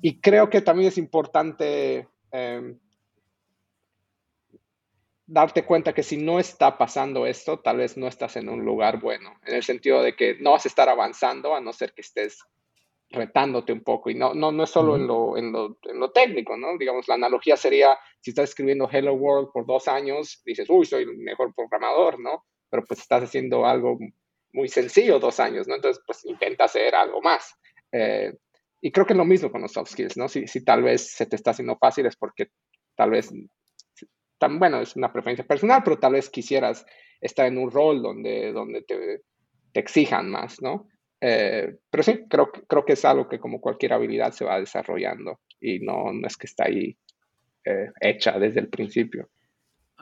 y 0.00 0.20
creo 0.20 0.50
que 0.50 0.60
también 0.60 0.88
es 0.88 0.98
importante 0.98 2.08
em, 2.32 2.78
darte 5.32 5.64
cuenta 5.64 5.94
que 5.94 6.02
si 6.02 6.18
no 6.18 6.38
está 6.38 6.76
pasando 6.76 7.26
esto, 7.26 7.58
tal 7.60 7.78
vez 7.78 7.96
no 7.96 8.06
estás 8.06 8.36
en 8.36 8.50
un 8.50 8.64
lugar 8.64 9.00
bueno, 9.00 9.40
en 9.46 9.54
el 9.54 9.62
sentido 9.62 10.02
de 10.02 10.14
que 10.14 10.36
no 10.40 10.50
vas 10.52 10.66
a 10.66 10.68
estar 10.68 10.90
avanzando 10.90 11.54
a 11.54 11.60
no 11.60 11.72
ser 11.72 11.94
que 11.94 12.02
estés 12.02 12.38
retándote 13.08 13.72
un 13.72 13.82
poco. 13.82 14.10
Y 14.10 14.14
no, 14.14 14.34
no, 14.34 14.52
no 14.52 14.64
es 14.64 14.70
solo 14.70 14.94
en 14.96 15.06
lo, 15.06 15.38
en, 15.38 15.50
lo, 15.50 15.78
en 15.84 15.98
lo 15.98 16.10
técnico, 16.12 16.56
¿no? 16.56 16.76
Digamos, 16.76 17.08
la 17.08 17.14
analogía 17.14 17.56
sería, 17.56 17.98
si 18.20 18.30
estás 18.30 18.50
escribiendo 18.50 18.88
Hello 18.90 19.14
World 19.14 19.50
por 19.52 19.64
dos 19.64 19.88
años, 19.88 20.42
dices, 20.44 20.68
uy, 20.68 20.84
soy 20.84 21.04
el 21.04 21.16
mejor 21.16 21.54
programador, 21.54 22.20
¿no? 22.20 22.44
Pero 22.68 22.84
pues 22.84 23.00
estás 23.00 23.22
haciendo 23.22 23.64
algo 23.64 23.98
muy 24.52 24.68
sencillo 24.68 25.18
dos 25.18 25.40
años, 25.40 25.66
¿no? 25.66 25.76
Entonces, 25.76 26.02
pues 26.06 26.26
intenta 26.26 26.64
hacer 26.64 26.94
algo 26.94 27.22
más. 27.22 27.54
Eh, 27.90 28.34
y 28.82 28.92
creo 28.92 29.06
que 29.06 29.14
es 29.14 29.18
lo 29.18 29.24
mismo 29.24 29.50
con 29.50 29.62
los 29.62 29.72
soft 29.72 29.92
skills, 29.92 30.18
¿no? 30.18 30.28
Si, 30.28 30.46
si 30.46 30.62
tal 30.62 30.82
vez 30.82 31.10
se 31.10 31.24
te 31.24 31.36
está 31.36 31.52
haciendo 31.52 31.78
fácil 31.78 32.04
es 32.04 32.16
porque 32.16 32.48
tal 32.94 33.10
vez, 33.10 33.30
bueno, 34.48 34.80
es 34.80 34.96
una 34.96 35.12
preferencia 35.12 35.46
personal, 35.46 35.82
pero 35.84 35.98
tal 35.98 36.12
vez 36.12 36.30
quisieras 36.30 36.86
estar 37.20 37.46
en 37.46 37.58
un 37.58 37.70
rol 37.70 38.02
donde, 38.02 38.52
donde 38.52 38.82
te, 38.82 39.22
te 39.72 39.80
exijan 39.80 40.30
más, 40.30 40.60
¿no? 40.60 40.88
Eh, 41.20 41.76
pero 41.88 42.02
sí, 42.02 42.24
creo, 42.28 42.50
creo 42.50 42.84
que 42.84 42.94
es 42.94 43.04
algo 43.04 43.28
que 43.28 43.38
como 43.38 43.60
cualquier 43.60 43.92
habilidad 43.92 44.32
se 44.32 44.44
va 44.44 44.58
desarrollando 44.58 45.38
y 45.60 45.78
no, 45.78 46.12
no 46.12 46.26
es 46.26 46.36
que 46.36 46.48
está 46.48 46.64
ahí 46.64 46.96
eh, 47.64 47.90
hecha 48.00 48.38
desde 48.40 48.58
el 48.58 48.68
principio. 48.68 49.30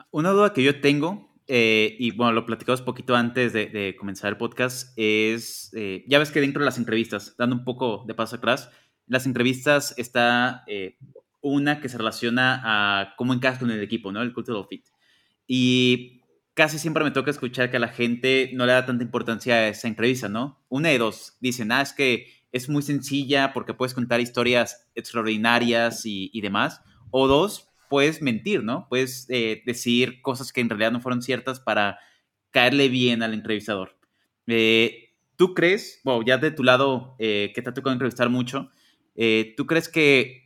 Una 0.09 0.31
duda 0.31 0.51
que 0.51 0.63
yo 0.63 0.81
tengo, 0.81 1.35
eh, 1.47 1.95
y 1.99 2.09
bueno, 2.11 2.33
lo 2.33 2.47
platicamos 2.47 2.81
poquito 2.81 3.15
antes 3.15 3.53
de, 3.53 3.95
comenzar 3.99 4.31
el 4.31 4.37
podcast, 4.37 4.97
es, 4.97 5.71
ya 6.07 6.17
ves 6.17 6.31
que 6.31 6.41
dentro 6.41 6.61
de 6.61 6.65
las 6.65 6.79
entrevistas, 6.79 7.35
dando 7.37 7.55
un 7.55 7.63
poco 7.63 8.03
de 8.07 8.15
paso 8.15 8.37
atrás, 8.37 8.71
las 9.05 9.27
entrevistas 9.27 9.93
está 9.97 10.65
una 11.41 11.81
que 11.81 11.89
se 11.89 11.97
relaciona 11.97 12.61
a 12.63 13.15
cómo 13.17 13.33
encajas 13.33 13.59
con 13.59 13.71
el 13.71 13.81
equipo, 13.81 14.11
¿no? 14.11 14.21
El 14.21 14.33
cultural 14.33 14.65
fit. 14.69 14.85
Y 15.47 16.21
casi 16.53 16.79
siempre 16.79 17.03
me 17.03 17.11
toca 17.11 17.31
escuchar 17.31 17.71
que 17.71 17.77
a 17.77 17.79
la 17.81 17.87
gente 17.87 18.51
no 18.53 18.65
le 18.65 18.73
da 18.73 18.85
tanta 18.85 19.03
importancia 19.03 19.55
a 19.55 19.67
esa 19.69 19.87
entrevista, 19.87 20.29
¿no? 20.29 20.63
Una 20.69 20.89
de 20.89 20.97
dos, 20.97 21.37
dicen, 21.39 21.71
ah, 21.71 21.81
es 21.81 21.93
que 21.93 22.27
es 22.51 22.69
muy 22.69 22.81
sencilla 22.81 23.53
porque 23.53 23.73
puedes 23.73 23.93
contar 23.93 24.19
historias 24.19 24.89
extraordinarias 24.95 26.01
y, 26.05 26.39
demás. 26.41 26.81
O 27.09 27.27
dos, 27.27 27.69
puedes 27.89 28.21
mentir, 28.21 28.63
¿no? 28.63 28.87
Puedes 28.89 29.25
eh, 29.29 29.63
decir 29.65 30.21
cosas 30.21 30.51
que 30.51 30.61
en 30.61 30.69
realidad 30.69 30.91
no 30.91 31.01
fueron 31.01 31.21
ciertas 31.21 31.59
para 31.59 31.99
caerle 32.51 32.89
bien 32.89 33.23
al 33.23 33.33
entrevistador. 33.33 33.97
Eh, 34.47 35.15
¿Tú 35.37 35.53
crees, 35.53 36.01
bueno, 36.03 36.23
ya 36.25 36.37
de 36.37 36.51
tu 36.51 36.63
lado, 36.63 37.15
eh, 37.19 37.51
que 37.55 37.61
te 37.61 37.69
ha 37.69 37.73
tocado 37.73 37.93
entrevistar 37.93 38.29
mucho, 38.29 38.69
¿tú 39.57 39.65
crees 39.65 39.89
que 39.89 40.40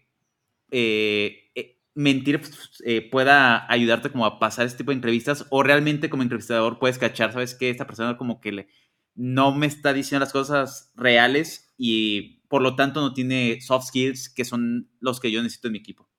mentir 1.96 2.42
eh, 2.84 3.10
pueda 3.10 3.72
ayudarte 3.72 4.12
como 4.12 4.26
a 4.26 4.38
pasar 4.38 4.66
este 4.66 4.80
tipo 4.80 4.92
de 4.92 4.98
entrevistas 4.98 5.46
o 5.50 5.64
realmente 5.64 6.10
como 6.10 6.24
entrevistador 6.24 6.78
puedes 6.78 7.00
cachar, 7.00 7.32
sabes 7.32 7.56
que 7.56 7.70
esta 7.70 7.88
persona 7.88 8.18
como 8.18 8.42
que 8.42 8.68
no 9.16 9.56
me 9.56 9.66
está 9.66 9.94
diciendo 9.94 10.26
las 10.26 10.34
cosas 10.34 10.92
reales 10.96 11.74
y 11.78 12.42
por 12.50 12.62
lo 12.62 12.76
tanto 12.76 13.00
no 13.00 13.14
tiene 13.14 13.62
soft 13.62 13.88
skills 13.88 14.30
que 14.30 14.44
son 14.44 14.90
los 15.00 15.22
que 15.22 15.32
yo 15.32 15.42
necesito 15.42 15.70
en 15.70 15.72
mi 15.72 15.80
equipo. 15.80 16.10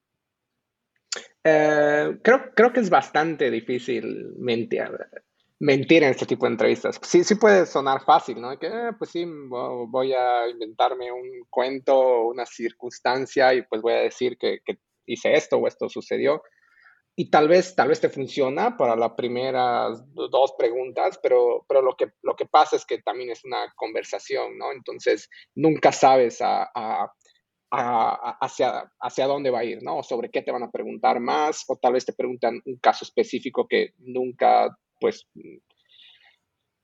Eh, 1.45 2.19
creo, 2.23 2.53
creo 2.55 2.73
que 2.73 2.81
es 2.81 2.90
bastante 2.90 3.51
difícil 3.51 4.33
mentir, 4.38 4.90
mentir 5.59 6.03
en 6.03 6.11
este 6.11 6.27
tipo 6.27 6.47
de 6.47 6.53
entrevistas. 6.53 6.99
Sí, 7.03 7.25
sí 7.25 7.35
puede 7.37 7.66
sonar 7.66 8.05
fácil, 8.05 8.40
¿no? 8.40 8.59
Que, 8.59 8.66
eh, 8.66 8.92
pues 8.99 9.11
sí, 9.11 9.25
voy 9.27 10.12
a 10.12 10.49
inventarme 10.49 11.11
un 11.11 11.47
cuento, 11.49 12.27
una 12.27 12.45
circunstancia 12.45 13.55
y 13.55 13.62
pues 13.62 13.81
voy 13.81 13.95
a 13.95 14.01
decir 14.01 14.37
que, 14.38 14.61
que 14.64 14.79
hice 15.07 15.33
esto 15.33 15.57
o 15.57 15.66
esto 15.66 15.88
sucedió. 15.88 16.42
Y 17.19 17.31
tal 17.31 17.49
vez, 17.49 17.75
tal 17.75 17.88
vez 17.88 17.99
te 17.99 18.11
funciona 18.11 18.77
para 18.77 18.95
las 18.95 19.12
primeras 19.12 20.05
dos 20.12 20.55
preguntas, 20.59 21.19
pero, 21.23 21.64
pero 21.66 21.81
lo, 21.81 21.97
que, 21.97 22.12
lo 22.23 22.37
que 22.37 22.45
pasa 22.45 22.77
es 22.77 22.85
que 22.85 23.01
también 23.01 23.31
es 23.31 23.42
una 23.42 23.73
conversación, 23.75 24.59
¿no? 24.59 24.71
Entonces, 24.71 25.31
nunca 25.55 25.92
sabes 25.92 26.42
a, 26.42 26.71
a, 26.75 27.11
hacia, 27.71 28.92
hacia 29.01 29.27
dónde 29.27 29.51
va 29.51 29.61
a 29.61 29.64
ir, 29.64 29.83
¿no? 29.83 29.99
O 29.99 30.03
sobre 30.03 30.31
qué 30.31 30.42
te 30.42 30.53
van 30.53 30.62
a 30.62 30.71
preguntar 30.71 31.19
más, 31.21 31.64
o 31.69 31.77
tal 31.77 31.95
vez 31.95 32.05
te 32.05 32.12
preguntan 32.12 32.61
un 32.66 32.77
caso 32.77 33.07
específico 33.07 33.66
que 33.66 33.95
nunca, 33.97 34.77
pues, 35.01 35.29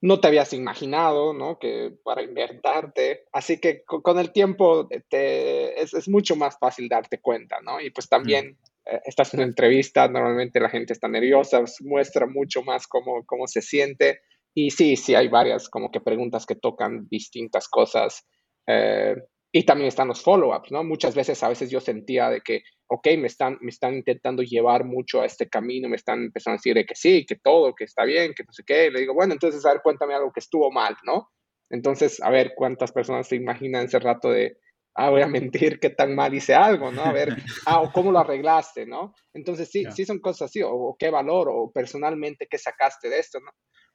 no 0.02 0.18
te 0.18 0.26
habías 0.26 0.52
imaginado, 0.52 1.32
¿no? 1.32 1.58
Que 1.58 1.92
para 2.02 2.22
inventarte. 2.22 3.24
Así 3.32 3.60
que 3.60 3.84
con, 3.84 4.18
el 4.18 4.32
tiempo 4.32 4.88
te, 5.08 5.80
es, 5.80 6.08
mucho 6.08 6.34
más 6.34 6.58
fácil 6.58 6.88
darte 6.88 7.20
cuenta, 7.20 7.60
¿no? 7.62 7.80
Y 7.80 7.90
pues 7.90 8.08
también 8.08 8.58
eh, 8.84 9.00
estás 9.04 9.32
en 9.32 9.40
una 9.40 9.48
entrevista, 9.48 10.08
normalmente 10.08 10.58
la 10.58 10.70
gente 10.70 10.92
está 10.92 11.06
nerviosa, 11.06 11.62
muestra 11.82 12.26
mucho 12.26 12.62
más 12.62 12.88
cómo, 12.88 13.24
cómo 13.24 13.46
se 13.46 13.62
siente. 13.62 14.22
Y 14.54 14.70
sí, 14.72 14.96
sí, 14.96 15.14
hay 15.14 15.28
varias 15.28 15.68
como 15.68 15.92
que 15.92 16.00
preguntas 16.00 16.46
que 16.46 16.56
tocan 16.56 17.06
distintas 17.08 17.68
cosas. 17.68 18.26
Eh, 18.66 19.14
y 19.54 19.64
también 19.64 19.88
están 19.88 20.08
los 20.08 20.22
follow-ups, 20.22 20.72
¿no? 20.72 20.82
Muchas 20.82 21.14
veces, 21.14 21.42
a 21.42 21.48
veces 21.50 21.70
yo 21.70 21.78
sentía 21.78 22.30
de 22.30 22.40
que, 22.40 22.62
ok, 22.86 23.06
me 23.18 23.26
están, 23.26 23.58
me 23.60 23.68
están 23.68 23.94
intentando 23.94 24.42
llevar 24.42 24.84
mucho 24.86 25.20
a 25.20 25.26
este 25.26 25.50
camino, 25.50 25.90
me 25.90 25.96
están 25.96 26.24
empezando 26.24 26.54
a 26.54 26.58
decir 26.58 26.74
de 26.74 26.86
que 26.86 26.94
sí, 26.94 27.26
que 27.26 27.36
todo, 27.36 27.74
que 27.74 27.84
está 27.84 28.04
bien, 28.04 28.32
que 28.34 28.44
no 28.44 28.52
sé 28.52 28.62
qué. 28.66 28.90
Le 28.90 29.00
digo, 29.00 29.12
bueno, 29.12 29.34
entonces, 29.34 29.64
a 29.66 29.72
ver, 29.72 29.82
cuéntame 29.84 30.14
algo 30.14 30.32
que 30.32 30.40
estuvo 30.40 30.70
mal, 30.70 30.96
¿no? 31.04 31.28
Entonces, 31.68 32.22
a 32.22 32.30
ver, 32.30 32.54
¿cuántas 32.56 32.92
personas 32.92 33.28
se 33.28 33.36
imaginan 33.36 33.84
ese 33.84 33.98
rato 33.98 34.30
de, 34.30 34.56
ah, 34.94 35.10
voy 35.10 35.20
a 35.20 35.26
mentir, 35.60 35.78
qué 35.80 35.90
tan 35.90 36.14
mal 36.14 36.32
hice 36.32 36.54
algo, 36.54 36.90
¿no? 36.90 37.04
A 37.04 37.12
ver, 37.12 37.36
ah, 37.66 37.82
o 37.82 37.92
cómo 37.92 38.10
lo 38.10 38.20
arreglaste, 38.20 38.86
¿no? 38.86 39.14
Entonces, 39.34 39.70
sí, 39.70 39.84
sí 39.94 40.06
son 40.06 40.20
cosas 40.20 40.48
así, 40.48 40.62
o, 40.62 40.70
o, 40.70 40.96
qué 40.98 41.10
valor, 41.10 41.48
o 41.50 41.70
personalmente, 41.70 42.46
qué 42.50 42.56
sacaste 42.56 43.10
de 43.10 43.18
esto, 43.18 43.38
¿no? 43.38 43.50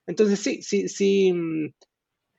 Entonces, 0.06 0.40
sí, 0.40 0.62
sí, 0.62 0.88
sí, 0.88 1.34
mm, 1.34 1.74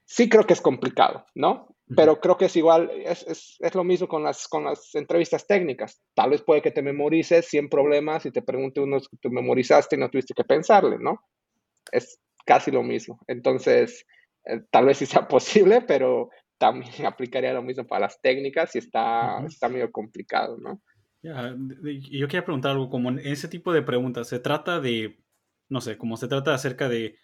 sí 0.07 0.29
creo 0.29 0.45
que 0.45 0.53
es 0.53 0.61
complicado, 0.61 1.27
¿no? 1.35 1.67
Pero 1.97 2.21
creo 2.21 2.37
que 2.37 2.47
es 2.47 2.57
igual, 2.57 2.91
es, 3.05 3.23
es, 3.27 3.57
es, 3.59 3.75
lo 3.75 3.83
mismo 3.83 4.09
con 4.09 4.23
las, 4.23 4.47
con 4.47 4.65
las 4.65 4.95
entrevistas 4.95 5.47
técnicas. 5.47 6.03
Tal 6.15 6.31
vez 6.31 6.43
puede 6.43 6.61
que 6.61 6.71
te 6.71 6.83
memorices 6.83 7.47
100 7.47 7.69
problemas 7.69 8.27
y 8.27 8.31
te 8.31 8.43
pregunte 8.43 8.81
unos 8.81 9.09
que 9.09 9.17
tú 9.17 9.31
memorizaste 9.31 9.97
y 9.97 9.99
no 9.99 10.11
tuviste 10.11 10.35
que 10.35 10.45
pensarle, 10.45 10.99
¿no? 10.99 11.21
Es 11.91 12.21
casi 12.45 12.71
lo 12.71 12.83
mismo. 12.83 13.19
Entonces, 13.27 14.05
eh, 14.45 14.61
tal 14.71 14.87
vez 14.87 14.99
sí 14.99 15.07
sea 15.07 15.27
posible, 15.29 15.83
pero 15.83 16.31
también 16.59 16.91
aplicaría 17.07 17.53
lo 17.53 17.63
mismo 17.63 17.87
para 17.87 18.07
las 18.07 18.21
técnicas 18.21 18.75
y 18.75 18.79
está, 18.79 19.45
está 19.47 19.69
medio 19.69 19.91
complicado, 19.91 20.59
¿no? 20.59 20.83
yo 21.21 22.29
quería 22.29 22.45
preguntar 22.45 22.71
algo, 22.71 22.89
como 22.89 23.09
en 23.09 23.19
ese 23.19 23.49
tipo 23.49 23.73
de 23.73 23.83
preguntas, 23.83 24.29
¿se 24.29 24.39
trata 24.39 24.81
de, 24.81 25.19
no 25.69 25.81
sé, 25.81 25.99
como 25.99 26.17
se 26.17 26.29
trata 26.29 26.55
acerca 26.55 26.89
de 26.89 27.19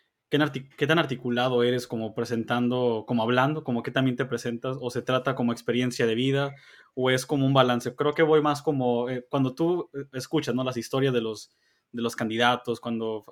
¿Qué, 0.76 0.86
tan 0.88 0.98
articulado 0.98 1.62
eres 1.62 1.86
como 1.86 2.12
presentando, 2.12 3.04
como 3.06 3.22
hablando, 3.22 3.62
como 3.62 3.84
que 3.84 3.92
también 3.92 4.16
te 4.16 4.24
presentas, 4.24 4.76
o 4.80 4.90
se 4.90 5.02
trata 5.02 5.36
como 5.36 5.52
experiencia 5.52 6.06
de 6.06 6.16
vida, 6.16 6.54
o 6.94 7.10
es 7.10 7.24
como 7.24 7.46
un 7.46 7.54
balance? 7.54 7.94
Creo 7.94 8.14
que 8.14 8.24
voy 8.24 8.42
más 8.42 8.60
como 8.60 9.08
eh, 9.08 9.24
cuando 9.30 9.54
tú 9.54 9.90
eh, 9.94 10.06
escuchas 10.12 10.54
¿no? 10.54 10.64
las 10.64 10.76
historias 10.76 11.14
de 11.14 11.20
los, 11.20 11.52
de 11.92 12.02
los 12.02 12.16
candidatos, 12.16 12.80
cuando 12.80 13.24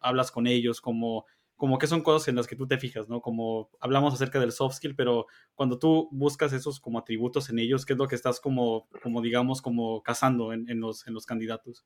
hablas 0.00 0.32
con 0.32 0.48
ellos, 0.48 0.80
como, 0.80 1.26
como 1.56 1.78
que 1.78 1.86
son 1.86 2.02
cosas 2.02 2.26
en 2.26 2.34
las 2.34 2.48
que 2.48 2.56
tú 2.56 2.66
te 2.66 2.78
fijas, 2.78 3.08
¿no? 3.08 3.20
Como 3.20 3.70
hablamos 3.78 4.14
acerca 4.14 4.40
del 4.40 4.50
soft 4.50 4.76
skill, 4.76 4.96
pero 4.96 5.26
cuando 5.54 5.78
tú 5.78 6.08
buscas 6.10 6.52
esos 6.52 6.80
como 6.80 6.98
atributos 6.98 7.50
en 7.50 7.60
ellos, 7.60 7.86
¿qué 7.86 7.92
es 7.92 7.98
lo 8.00 8.08
que 8.08 8.16
estás 8.16 8.40
como, 8.40 8.88
como 9.02 9.22
digamos, 9.22 9.62
como 9.62 10.02
cazando 10.02 10.52
en, 10.52 10.68
en 10.68 10.80
los, 10.80 11.06
en 11.06 11.14
los 11.14 11.24
candidatos? 11.24 11.84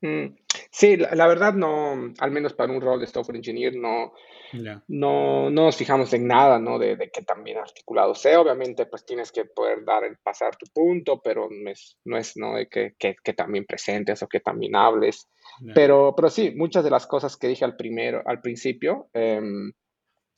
Mm, 0.00 0.36
sí, 0.70 0.96
la, 0.96 1.26
verdad 1.26 1.54
no, 1.54 2.12
al 2.18 2.30
menos 2.30 2.52
para 2.54 2.72
un 2.72 2.80
rol 2.80 3.00
de 3.00 3.06
software 3.06 3.36
engineer, 3.36 3.74
no, 3.76 4.12
no, 4.52 5.50
no 5.50 5.50
nos 5.50 5.76
fijamos 5.76 6.12
en 6.12 6.26
nada, 6.26 6.58
¿no? 6.58 6.78
De, 6.78 6.96
de 6.96 7.10
que 7.10 7.22
también 7.22 7.58
articulado 7.58 8.14
sea. 8.14 8.40
Obviamente, 8.40 8.86
pues 8.86 9.04
tienes 9.04 9.32
que 9.32 9.44
poder 9.44 9.84
dar 9.84 10.04
el 10.04 10.16
pasar 10.18 10.56
tu 10.56 10.66
punto, 10.72 11.20
pero 11.20 11.48
no 11.50 11.70
es, 11.70 11.98
no 12.04 12.16
es, 12.16 12.36
¿no? 12.36 12.54
De 12.54 12.68
que, 12.68 12.94
que, 12.98 13.16
que 13.22 13.32
también 13.32 13.66
presentes 13.66 14.22
o 14.22 14.28
que 14.28 14.40
también 14.40 14.76
hables. 14.76 15.28
Pero, 15.74 16.14
pero 16.16 16.30
sí, 16.30 16.52
muchas 16.54 16.84
de 16.84 16.90
las 16.90 17.06
cosas 17.06 17.36
que 17.36 17.48
dije 17.48 17.64
al 17.64 17.76
primero, 17.76 18.22
al 18.24 18.40
principio, 18.40 19.08
em, 19.12 19.72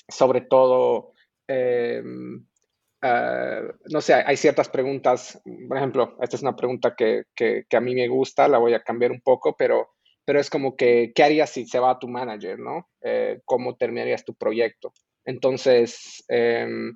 sobre 0.08 0.40
todo, 0.42 1.12
em, 1.46 2.46
Ah, 3.02 3.62
no 3.90 4.00
sé, 4.00 4.14
hay 4.14 4.36
ciertas 4.36 4.68
preguntas, 4.68 5.40
por 5.68 5.76
ejemplo, 5.76 6.16
esta 6.20 6.36
es 6.36 6.42
una 6.42 6.56
pregunta 6.56 6.94
que, 6.94 7.24
que, 7.34 7.64
a 7.72 7.80
mí 7.80 7.94
me 7.94 8.08
gusta, 8.08 8.46
la 8.46 8.58
voy 8.58 8.74
a 8.74 8.82
cambiar 8.82 9.10
un 9.10 9.22
poco, 9.22 9.56
pero, 9.56 9.90
pero 10.24 10.38
es 10.38 10.50
como 10.50 10.76
que, 10.76 11.12
¿qué 11.14 11.22
harías 11.22 11.50
si 11.50 11.66
se 11.66 11.78
va 11.78 11.92
a 11.92 11.98
tu 11.98 12.08
manager, 12.08 12.58
no? 12.58 12.88
Eh, 13.00 13.40
¿Cómo 13.46 13.76
terminarías 13.76 14.24
tu 14.24 14.34
proyecto? 14.34 14.92
Entonces, 15.24 16.24
em, 16.28 16.94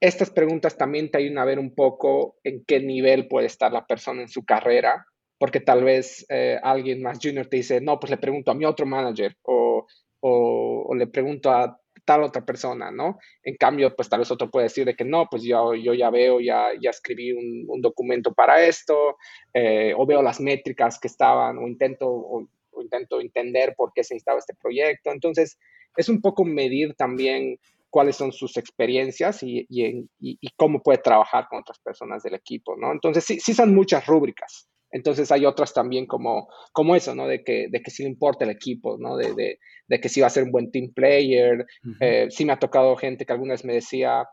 estas 0.00 0.30
preguntas 0.30 0.76
también 0.76 1.10
te 1.10 1.18
ayudan 1.18 1.38
a 1.38 1.44
ver 1.44 1.58
un 1.58 1.74
poco 1.74 2.36
en 2.44 2.64
qué 2.64 2.80
nivel 2.80 3.28
puede 3.28 3.46
estar 3.46 3.72
la 3.72 3.86
persona 3.86 4.22
en 4.22 4.28
su 4.28 4.44
carrera, 4.44 5.04
porque 5.38 5.60
tal 5.60 5.84
vez 5.84 6.26
eh, 6.28 6.58
alguien 6.62 7.02
más 7.02 7.18
junior 7.22 7.46
te 7.46 7.58
dice, 7.58 7.80
no, 7.80 7.98
pues 8.00 8.10
le 8.10 8.16
pregunto 8.18 8.50
a 8.50 8.54
mi 8.54 8.64
otro 8.64 8.86
manager 8.86 9.36
o, 9.42 9.86
o, 10.20 10.94
le 10.94 11.06
pregunto 11.06 11.50
a 11.50 11.77
tal 12.08 12.22
otra 12.22 12.42
persona, 12.42 12.90
¿no? 12.90 13.18
En 13.42 13.56
cambio, 13.56 13.94
pues 13.94 14.08
tal 14.08 14.20
vez 14.20 14.30
otro 14.30 14.50
puede 14.50 14.64
decir 14.64 14.86
de 14.86 14.96
que 14.96 15.04
no, 15.04 15.26
pues 15.30 15.42
yo, 15.42 15.74
yo 15.74 15.92
ya 15.92 16.08
veo, 16.08 16.40
ya, 16.40 16.68
ya 16.80 16.88
escribí 16.88 17.32
un, 17.32 17.82
documento 17.82 18.32
para 18.32 18.64
esto, 18.64 19.18
eh, 19.52 19.92
o 19.94 20.06
veo 20.06 20.22
las 20.22 20.40
métricas 20.40 20.98
que 20.98 21.06
estaban, 21.06 21.58
o 21.58 21.68
intento, 21.68 22.48
intento 22.80 23.20
entender 23.20 23.74
por 23.76 23.92
qué 23.92 24.02
se 24.04 24.14
necesitaba 24.14 24.38
este 24.38 24.54
proyecto. 24.54 25.12
Entonces, 25.12 25.58
es 25.98 26.08
un 26.08 26.22
poco 26.22 26.46
medir 26.46 26.94
también 26.94 27.58
cuáles 27.90 28.16
son 28.16 28.32
sus 28.32 28.56
experiencias 28.56 29.42
y, 29.42 29.66
y, 29.68 30.48
cómo 30.56 30.82
puede 30.82 30.98
trabajar 30.98 31.46
con 31.50 31.60
otras 31.60 31.78
personas 31.78 32.22
del 32.22 32.36
equipo, 32.36 32.74
¿no? 32.74 32.90
Entonces, 32.90 33.22
sí, 33.22 33.38
sí 33.38 33.52
son 33.52 33.74
muchas 33.74 34.06
rúbricas. 34.06 34.66
Entonces 34.90 35.30
hay 35.30 35.44
otras 35.44 35.74
también 35.74 36.06
como, 36.06 36.48
como 36.72 36.96
eso, 36.96 37.14
¿no? 37.14 37.26
De 37.26 37.44
que, 37.44 37.68
de 37.70 37.80
que 37.80 37.90
sí 37.90 38.02
le 38.02 38.08
importa 38.08 38.44
el 38.44 38.50
equipo, 38.50 38.96
¿no? 38.98 39.16
De, 39.16 39.34
de, 39.34 39.58
de 39.86 40.00
que 40.00 40.08
sí 40.08 40.20
va 40.20 40.28
a 40.28 40.30
ser 40.30 40.44
un 40.44 40.52
buen 40.52 40.70
team 40.70 40.92
player. 40.94 41.66
Eh, 42.00 42.28
sí 42.30 42.44
me 42.44 42.52
ha 42.52 42.58
tocado 42.58 42.96
gente 42.96 43.26
que 43.26 43.32
alguna 43.32 43.54
vez 43.54 43.64
me 43.64 43.74
decía, 43.74 44.26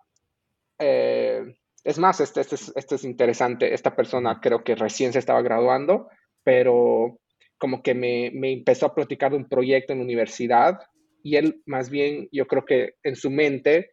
eh, 0.79 1.41
es 1.83 1.99
más, 1.99 2.19
este, 2.19 2.41
este, 2.41 2.55
es, 2.55 2.71
este 2.75 2.95
es 2.95 3.03
interesante, 3.03 3.73
esta 3.73 3.95
persona 3.95 4.39
creo 4.41 4.63
que 4.63 4.75
recién 4.75 5.13
se 5.13 5.19
estaba 5.19 5.41
graduando, 5.41 6.07
pero 6.43 7.19
como 7.57 7.81
que 7.81 7.93
me, 7.93 8.31
me 8.33 8.51
empezó 8.51 8.87
a 8.87 8.95
platicar 8.95 9.31
de 9.31 9.37
un 9.37 9.47
proyecto 9.47 9.93
en 9.93 9.99
la 9.99 10.05
universidad 10.05 10.79
y 11.23 11.37
él 11.37 11.61
más 11.65 11.89
bien, 11.89 12.27
yo 12.31 12.47
creo 12.47 12.65
que 12.65 12.95
en 13.03 13.15
su 13.15 13.29
mente 13.29 13.91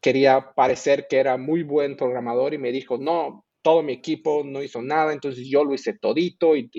quería 0.00 0.52
parecer 0.54 1.06
que 1.08 1.18
era 1.18 1.36
muy 1.36 1.62
buen 1.62 1.96
programador 1.96 2.54
y 2.54 2.58
me 2.58 2.72
dijo, 2.72 2.98
no, 2.98 3.44
todo 3.62 3.82
mi 3.82 3.92
equipo 3.92 4.42
no 4.44 4.62
hizo 4.62 4.80
nada, 4.82 5.12
entonces 5.12 5.46
yo 5.48 5.64
lo 5.64 5.74
hice 5.74 5.94
todito 5.94 6.56
y, 6.56 6.70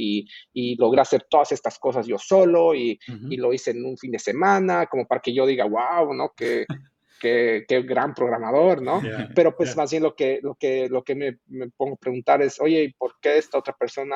y, 0.54 0.76
logré 0.78 1.02
hacer 1.02 1.26
todas 1.30 1.52
estas 1.52 1.78
cosas 1.78 2.08
yo 2.08 2.18
solo 2.18 2.74
y, 2.74 3.00
y, 3.30 3.38
lo 3.38 3.54
hice 3.54 3.72
en 3.72 3.86
un 3.86 3.98
fin 3.98 4.12
de 4.12 4.20
semana, 4.20 4.86
como 4.88 5.06
para 5.06 5.22
que 5.22 5.34
yo 5.34 5.46
diga, 5.46 5.66
wow, 5.66 6.14
¿no? 6.14 6.34
Qué, 6.36 6.66
qué, 7.20 7.66
qué 7.68 7.82
gran 7.84 8.14
programador, 8.14 8.82
¿no? 8.82 9.02
Pero 9.36 9.56
pues 9.56 9.76
más 9.76 9.92
bien 9.92 10.04
lo 10.04 10.16
que, 10.16 10.40
lo 10.42 10.56
que, 10.56 10.88
lo 10.90 11.04
que 11.04 11.16
me, 11.16 11.38
me, 11.48 11.70
pongo 11.70 11.96
a 11.96 11.98
preguntar 12.00 12.42
es, 12.42 12.60
oye, 12.60 12.84
¿y 12.84 12.94
por 12.94 13.16
qué 13.22 13.38
esta 13.38 13.58
otra 13.58 13.74
persona 13.74 14.16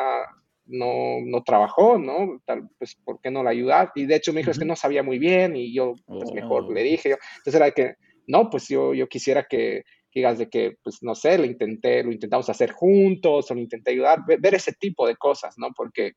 no, 0.65 1.19
no 1.25 1.43
trabajó, 1.43 1.97
¿no? 1.97 2.41
Tal, 2.45 2.69
pues, 2.77 2.95
¿por 3.03 3.19
qué 3.21 3.29
no 3.29 3.43
la 3.43 3.51
ayudar? 3.51 3.91
Y 3.95 4.05
de 4.05 4.15
hecho 4.15 4.33
me 4.33 4.39
dijo, 4.39 4.51
es 4.51 4.59
que 4.59 4.65
no 4.65 4.75
sabía 4.75 5.03
muy 5.03 5.19
bien 5.19 5.55
y 5.55 5.73
yo, 5.73 5.93
pues 6.05 6.31
mejor 6.33 6.71
le 6.73 6.81
oh. 6.81 6.83
dije, 6.83 7.09
yo. 7.09 7.15
entonces 7.37 7.55
era 7.55 7.71
que, 7.71 7.95
no, 8.27 8.49
pues 8.49 8.67
yo, 8.69 8.93
yo 8.93 9.07
quisiera 9.07 9.45
que 9.49 9.83
digas 10.19 10.37
de 10.37 10.49
que, 10.49 10.77
pues 10.83 11.01
no 11.01 11.15
sé, 11.15 11.37
lo 11.37 11.45
intenté, 11.45 12.03
lo 12.03 12.11
intentamos 12.11 12.49
hacer 12.49 12.71
juntos 12.71 13.49
o 13.49 13.53
lo 13.53 13.59
intenté 13.61 13.91
ayudar, 13.91 14.19
ver, 14.25 14.55
ese 14.55 14.73
tipo 14.73 15.07
de 15.07 15.15
cosas, 15.15 15.55
¿no? 15.57 15.69
Porque, 15.75 16.13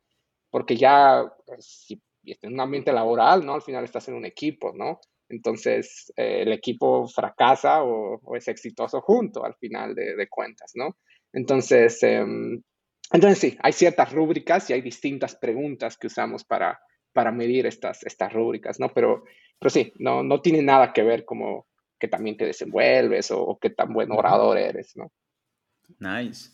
porque 0.51 0.77
ya, 0.77 1.25
pues, 1.47 1.85
si 1.87 2.01
en 2.25 2.55
un 2.55 2.61
ambiente 2.61 2.93
laboral, 2.93 3.45
¿no? 3.45 3.55
Al 3.55 3.63
final 3.63 3.85
estás 3.85 4.09
en 4.09 4.15
un 4.15 4.25
equipo, 4.25 4.73
¿no? 4.75 5.01
Entonces, 5.29 6.13
eh, 6.17 6.43
el 6.43 6.53
equipo 6.53 7.09
fracasa 7.09 7.83
o, 7.83 8.37
es 8.37 8.49
exitoso 8.49 9.01
junto 9.01 9.45
al 9.45 9.55
final 9.55 9.95
de, 9.95 10.29
cuentas, 10.29 10.73
¿no? 10.75 10.97
Entonces, 11.33 12.03
em, 12.03 12.63
entonces 13.13 13.39
sí, 13.39 13.59
hay 13.63 13.73
ciertas 13.73 14.13
rúbricas 14.13 14.69
y 14.71 14.73
hay 14.73 14.81
distintas 14.81 15.37
preguntas 15.37 15.97
que 15.97 16.09
usamos 16.09 16.45
para, 16.45 16.81
para 17.13 17.33
medir 17.33 17.67
estas, 17.67 18.03
estas 18.05 18.33
rúbricas, 18.33 18.81
¿no? 18.81 18.93
Pero, 18.93 19.25
pero 19.59 19.71
sí, 19.71 19.93
no, 19.99 20.23
no 20.23 20.41
tiene 20.41 20.63
nada 20.63 20.93
que 20.93 21.03
ver 21.03 21.25
como 21.25 21.67
que 21.99 22.09
también 22.09 22.37
te 22.37 22.45
desenvuelves 22.45 23.31
o, 23.31 23.59
qué 23.61 23.71
tan 23.71 23.93
buen 23.93 24.11
orador 24.13 24.59
eres, 24.59 24.97
¿no? 24.97 25.11
Nice. 25.99 26.51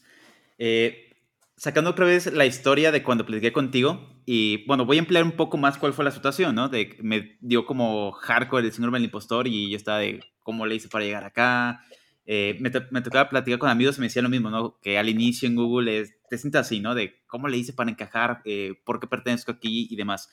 Eh, 0.59 1.11
sacando 1.57 1.91
otra 1.91 2.07
vez 2.07 2.33
la 2.33 2.47
historia 2.47 2.93
de 2.93 3.03
cuando 3.03 3.27
platiqué 3.27 3.53
contigo, 3.53 4.13
y 4.25 4.65
bueno, 4.67 4.85
voy 4.85 4.99
a 4.99 5.01
emplear 5.01 5.25
un 5.25 5.33
poco 5.33 5.57
más 5.57 5.79
cuál 5.79 5.93
fue 5.93 6.05
la 6.05 6.11
situación, 6.11 6.55
¿no? 6.55 6.69
De, 6.69 6.97
me 7.03 7.37
dio 7.41 7.67
como 7.67 8.13
hardcore 8.13 8.67
el 8.67 8.73
síndrome 8.73 8.99
del 8.99 9.07
impostor 9.07 9.49
y 9.49 9.71
yo 9.71 9.77
estaba 9.77 9.99
de 9.99 10.21
cómo 10.41 10.67
le 10.67 10.77
hice 10.77 10.89
para 10.89 11.05
llegar 11.05 11.25
acá. 11.25 11.85
Eh, 12.25 12.57
me, 12.61 12.71
me, 12.91 13.03
tocaba 13.03 13.29
platicar 13.29 13.59
con 13.59 13.69
amigos 13.69 13.99
y 13.99 14.01
me 14.01 14.07
decían 14.07 14.23
lo 14.23 14.29
mismo, 14.29 14.49
¿no? 14.49 14.79
Que 14.81 14.97
al 14.97 15.09
inicio 15.09 15.49
en 15.49 15.57
Google 15.57 16.01
es, 16.01 16.15
te 16.29 16.39
sientes 16.39 16.61
así, 16.61 16.79
¿no? 16.79 16.95
De 16.95 17.21
cómo 17.27 17.49
le 17.49 17.57
hice 17.57 17.73
para 17.73 17.91
encajar, 17.91 18.43
eh, 18.45 18.75
por 18.85 19.01
qué 19.01 19.09
pertenezco 19.09 19.51
aquí 19.51 19.89
y 19.91 19.97
demás. 19.97 20.31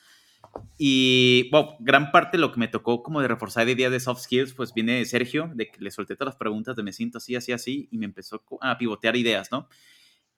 Y, 0.78 1.50
bueno, 1.50 1.76
gran 1.80 2.10
parte 2.10 2.36
de 2.36 2.40
lo 2.40 2.52
que 2.52 2.58
me 2.58 2.68
tocó 2.68 3.02
como 3.02 3.20
de 3.20 3.28
reforzar 3.28 3.66
de 3.66 3.74
día 3.74 3.90
de 3.90 4.00
soft 4.00 4.22
skills, 4.22 4.54
pues 4.54 4.72
viene 4.72 4.94
de 4.94 5.04
Sergio, 5.04 5.50
de 5.54 5.70
que 5.70 5.80
le 5.80 5.90
solté 5.90 6.16
todas 6.16 6.32
las 6.32 6.38
preguntas 6.38 6.74
de 6.74 6.82
me 6.82 6.92
siento 6.92 7.18
así, 7.18 7.36
así, 7.36 7.52
así, 7.52 7.88
y 7.90 7.98
me 7.98 8.06
empezó 8.06 8.42
a 8.60 8.78
pivotear 8.78 9.16
ideas, 9.16 9.52
¿no? 9.52 9.68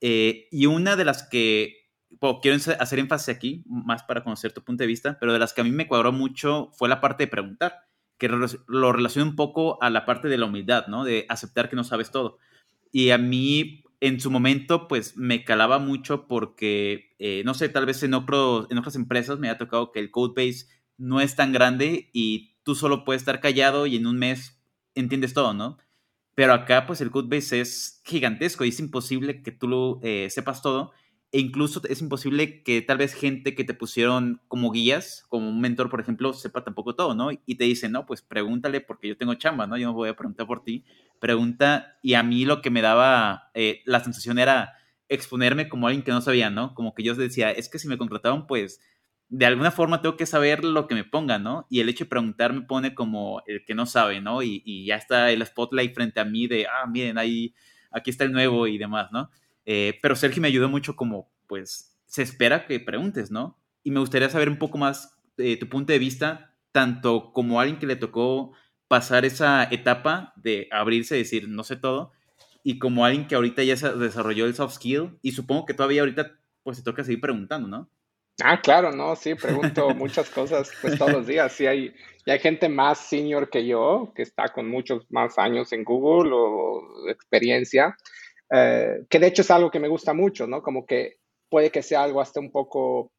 Eh, 0.01 0.49
y 0.51 0.67
una 0.67 0.97
de 0.97 1.05
las 1.05 1.23
que, 1.29 1.88
bueno, 2.21 2.41
quiero 2.43 2.59
hacer 2.79 2.99
énfasis 2.99 3.29
aquí, 3.29 3.62
más 3.67 4.03
para 4.03 4.25
conocer 4.25 4.53
tu 4.53 4.65
punto 4.65 4.83
de 4.83 4.88
vista, 4.88 5.17
pero 5.21 5.33
de 5.33 5.38
las 5.38 5.53
que 5.53 5.61
a 5.61 5.65
mí 5.65 5.71
me 5.71 5.87
cuadró 5.87 6.11
mucho 6.11 6.71
fue 6.73 6.88
la 6.88 7.01
parte 7.01 7.25
de 7.25 7.29
preguntar, 7.29 7.87
que 8.19 8.29
lo 8.29 8.93
relaciona 8.93 9.31
un 9.31 9.37
poco 9.37 9.83
a 9.83 9.91
la 9.91 10.05
parte 10.05 10.29
de 10.29 10.38
la 10.38 10.47
humildad, 10.47 10.87
¿no? 10.88 11.05
De 11.05 11.27
aceptar 11.29 11.69
que 11.69 11.77
no 11.77 11.85
sabes 11.85 12.11
todo. 12.11 12.38
Y 12.93 13.11
a 13.11 13.19
mí, 13.19 13.82
en 14.03 14.19
su 14.19 14.33
momento, 14.33 14.88
pues 14.88 15.17
me 15.17 15.45
calaba 15.45 15.79
mucho 15.79 16.27
porque, 16.27 17.15
eh, 17.21 17.43
no 17.45 17.55
sé, 17.55 17.69
tal 17.69 17.87
vez 17.87 18.03
en, 18.03 18.15
otras 18.15 18.97
empresas 18.97 19.38
me 19.38 19.49
ha 19.49 19.59
tocado 19.59 19.93
que 19.93 20.01
el 20.01 20.11
code 20.11 20.35
base 20.35 20.67
no 20.99 21.21
es 21.21 21.37
tan 21.37 21.53
grande 21.53 22.11
y 22.12 22.57
tú 22.65 22.75
solo 22.75 23.05
puedes 23.05 23.23
estar 23.23 23.38
callado 23.38 23.87
y 23.87 23.95
en 23.95 24.09
un 24.09 24.19
mes 24.19 24.61
entiendes 24.97 25.35
todo, 25.35 25.55
¿no? 25.55 25.79
Pero 26.35 26.53
acá, 26.53 26.85
pues 26.85 27.01
el 27.01 27.12
code 27.12 27.29
base 27.29 27.61
es 27.61 28.03
gigantesco 28.05 28.65
y 28.65 28.71
es 28.71 28.81
imposible 28.81 29.41
que 29.41 29.53
tú 29.53 29.69
lo 29.69 30.01
eh, 30.03 30.27
sepas 30.31 30.62
todo. 30.62 30.91
E 31.33 31.40
incluso 31.40 31.81
es 31.88 32.03
imposible 32.03 32.62
que 32.62 32.83
tal 32.83 32.99
vez 32.99 33.14
gente 33.14 33.55
que 33.55 33.64
te 33.64 33.75
pusieron 33.75 34.40
como 34.49 34.71
guías, 34.71 35.25
como 35.29 35.49
un 35.49 35.61
mentor, 35.61 35.88
por 35.88 36.01
ejemplo, 36.01 36.33
sepa 36.35 36.62
tampoco 36.62 36.95
todo, 36.95 37.14
¿no? 37.14 37.31
Y 37.47 37.55
te 37.57 37.64
dicen, 37.64 37.92
no, 37.92 38.05
pues 38.05 38.23
pregúntale 38.23 38.83
porque 38.83 39.09
yo 39.09 39.16
tengo 39.16 39.35
chamba, 39.35 39.66
¿no? 39.66 39.79
Yo 39.79 39.87
no 39.87 39.95
voy 39.95 40.11
a 40.11 40.16
preguntar 40.16 40.47
por 40.47 40.62
ti 40.62 40.85
pregunta 41.23 41.99
y 42.03 42.14
a 42.14 42.25
mí 42.25 42.45
lo 42.45 42.61
que 42.62 42.71
me 42.71 42.83
daba 42.83 43.51
eh, 43.55 43.81
la 43.85 44.01
sensación 44.01 44.40
era 44.40 44.75
exponerme 45.09 45.68
como 45.68 45.87
alguien 45.87 46.03
que 46.03 46.11
no 46.11 46.21
sabía, 46.21 46.51
¿no? 46.51 46.75
Como 46.75 46.95
que 46.95 47.05
yo 47.05 47.14
decía, 47.14 47.53
es 47.53 47.68
que 47.68 47.79
si 47.79 47.87
me 47.87 47.97
contrataron, 47.97 48.49
pues 48.49 48.81
de 49.29 49.47
alguna 49.47 49.71
forma 49.71 50.03
tengo 50.03 50.16
que 50.16 50.27
saber 50.27 50.64
lo 50.64 50.88
que 50.88 50.97
me 50.97 51.05
pongan, 51.05 51.45
¿no? 51.45 51.66
Y 51.71 51.79
el 51.79 51.88
hecho 51.88 52.05
de 52.05 52.11
preguntar 52.11 52.53
me 52.53 52.62
pone 52.62 52.95
como 52.95 53.40
el 53.47 53.64
que 53.64 53.75
no 53.75 53.87
sabe, 53.87 54.21
¿no? 54.21 54.42
Y, 54.42 54.85
ya 54.85 54.97
está 54.97 55.31
el 55.31 55.47
spotlight 55.47 55.95
frente 55.95 56.18
a 56.18 56.25
mí 56.25 56.49
de, 56.49 56.66
ah, 56.66 56.87
miren, 56.88 57.16
ahí, 57.18 57.55
aquí 57.92 58.11
está 58.11 58.25
el 58.25 58.33
nuevo 58.33 58.66
y 58.66 58.77
demás, 58.77 59.12
¿no? 59.12 59.31
Eh, 59.64 59.98
pero 60.03 60.16
Sergio 60.16 60.42
me 60.42 60.48
ayudó 60.48 60.68
mucho 60.68 60.96
como, 60.96 61.31
pues, 61.46 61.96
se 62.07 62.22
espera 62.22 62.66
que 62.66 62.81
preguntes, 62.81 63.31
¿no? 63.31 63.59
Y 63.85 63.90
me 63.90 64.01
gustaría 64.01 64.29
saber 64.29 64.48
un 64.48 64.59
poco 64.59 64.79
más 64.79 65.16
de 65.37 65.57
tu 65.57 65.68
punto 65.68 65.92
de 65.92 65.98
vista, 65.98 66.55
tanto 66.72 67.33
como 67.33 67.61
alguien 67.61 67.79
que 67.79 67.87
le 67.87 67.96
tocó 67.96 68.53
pasar 68.88 69.25
esa 69.25 69.64
etapa 69.64 70.33
de 70.37 70.68
abrirse 70.70 71.14
decir, 71.14 71.48
no 71.48 71.64
sé 71.64 71.77
todo, 71.77 72.12
y 72.62 72.79
como 72.79 73.05
alguien 73.05 73.27
que 73.27 73.35
ahorita 73.35 73.62
ya 73.62 73.77
se 73.77 73.92
desarrolló 73.94 74.46
el 74.46 74.55
soft 74.55 74.75
skill, 74.75 75.18
y 75.22 75.33
supongo 75.33 75.64
que 75.64 75.75
todavía 75.75 76.03
ahorita 76.03 76.33
pues 76.62 76.77
se 76.77 76.85
toca 76.85 77.03
seguir 77.03 77.20
preguntando, 77.20 77.68
¿no? 77.68 77.88
Ah, 78.42 78.61
claro, 78.61 78.92
no, 78.92 79.14
sí, 79.16 79.35
pregunto 79.35 79.90
muchas 79.94 80.31
cosas 80.31 80.70
pues 80.81 80.98
todos 80.98 81.12
los 81.12 81.27
días. 81.27 81.53
Sí, 81.53 81.66
hay, 81.66 81.94
y 82.25 82.31
hay 82.31 82.38
gente 82.38 82.68
más 82.68 82.98
senior 82.98 83.51
que 83.51 83.66
yo, 83.66 84.12
que 84.14 84.22
está 84.22 84.48
con 84.48 84.68
muchos 84.68 85.05
más 85.11 85.38
años 85.38 85.72
en 85.72 85.85
Google 85.85 86.31
o 86.35 87.09
experiencia, 87.09 87.96
eh, 88.53 89.05
que 89.09 89.19
de 89.19 89.27
hecho 89.29 89.43
es 89.43 89.51
algo 89.51 89.71
que 89.71 89.81
me 89.81 89.88
gusta 89.88 90.12
mucho, 90.12 90.47
¿no? 90.47 90.62
Como 90.62 90.85
que 90.85 91.17
puede 91.49 91.71
que 91.71 91.83
sea 91.83 92.03
algo 92.03 92.21
hasta 92.21 92.41
un 92.41 92.51
poco 92.51 93.12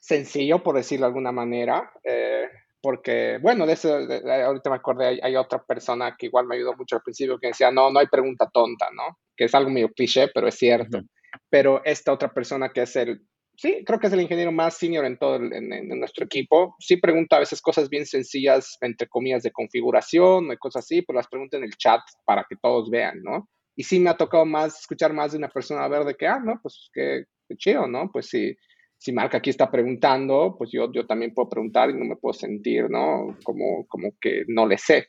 sencillo, 0.00 0.62
por 0.62 0.76
decirlo 0.76 1.06
de 1.06 1.08
alguna 1.08 1.32
manera, 1.32 1.90
eh, 2.02 2.48
porque, 2.82 3.38
bueno, 3.40 3.66
de 3.66 3.72
eso, 3.72 3.96
ahorita 3.96 4.68
me 4.68 4.76
acordé, 4.76 5.18
hay, 5.22 5.36
otra 5.36 5.64
persona 5.64 6.14
que 6.18 6.26
igual 6.26 6.46
me 6.46 6.56
ayudó 6.56 6.76
mucho 6.76 6.96
al 6.96 7.02
principio 7.02 7.38
que 7.38 7.46
decía, 7.46 7.70
no, 7.70 7.90
no 7.90 7.98
hay 7.98 8.08
pregunta 8.08 8.50
tonta, 8.52 8.88
¿no? 8.94 9.18
Que 9.34 9.44
es 9.44 9.54
algo 9.54 9.70
medio 9.70 9.88
cliché, 9.88 10.28
pero 10.34 10.48
es 10.48 10.56
cierto. 10.56 11.00
Pero 11.48 11.82
esta 11.84 12.12
otra 12.12 12.32
persona 12.32 12.68
que 12.70 12.82
es 12.82 12.94
el, 12.96 13.22
sí, 13.56 13.82
creo 13.86 13.98
que 13.98 14.08
es 14.08 14.12
el 14.12 14.20
ingeniero 14.20 14.52
más 14.52 14.76
senior 14.76 15.06
en 15.06 15.16
todo, 15.18 15.36
en, 15.36 15.88
nuestro 15.98 16.26
equipo, 16.26 16.76
sí 16.78 16.98
pregunta 16.98 17.36
a 17.36 17.40
veces 17.40 17.62
cosas 17.62 17.88
bien 17.88 18.04
sencillas, 18.04 18.76
entre 18.82 19.08
comillas, 19.08 19.42
de 19.42 19.52
configuración 19.52 20.52
y 20.52 20.56
cosas 20.58 20.84
así, 20.84 21.00
pero 21.00 21.16
las 21.16 21.28
pregunta 21.28 21.56
en 21.56 21.64
el 21.64 21.76
chat 21.76 22.02
para 22.26 22.44
que 22.46 22.56
todos 22.56 22.90
vean, 22.90 23.22
¿no? 23.22 23.48
Y 23.76 23.82
sí 23.84 23.98
me 23.98 24.10
ha 24.10 24.16
tocado 24.16 24.44
más, 24.44 24.80
escuchar 24.80 25.12
más 25.12 25.32
de 25.32 25.38
una 25.38 25.48
persona 25.48 25.84
a 25.84 25.88
ver 25.88 26.04
de 26.04 26.14
que, 26.14 26.26
ah, 26.26 26.40
no, 26.42 26.60
pues 26.62 26.90
qué, 26.92 27.24
qué 27.48 27.56
chido, 27.56 27.86
¿no? 27.86 28.10
Pues 28.12 28.28
sí 28.28 28.56
si 29.04 29.12
Marca 29.12 29.36
aquí 29.36 29.50
está 29.50 29.70
preguntando, 29.70 30.54
pues 30.56 30.70
yo, 30.72 30.90
yo 30.90 31.06
también 31.06 31.34
puedo 31.34 31.50
preguntar 31.50 31.90
y 31.90 31.92
no 31.92 32.06
me 32.06 32.16
puedo 32.16 32.32
sentir, 32.32 32.88
¿no? 32.88 33.36
Como, 33.44 33.86
como 33.86 34.12
que 34.18 34.44
no 34.48 34.66
le 34.66 34.78
sé. 34.78 35.08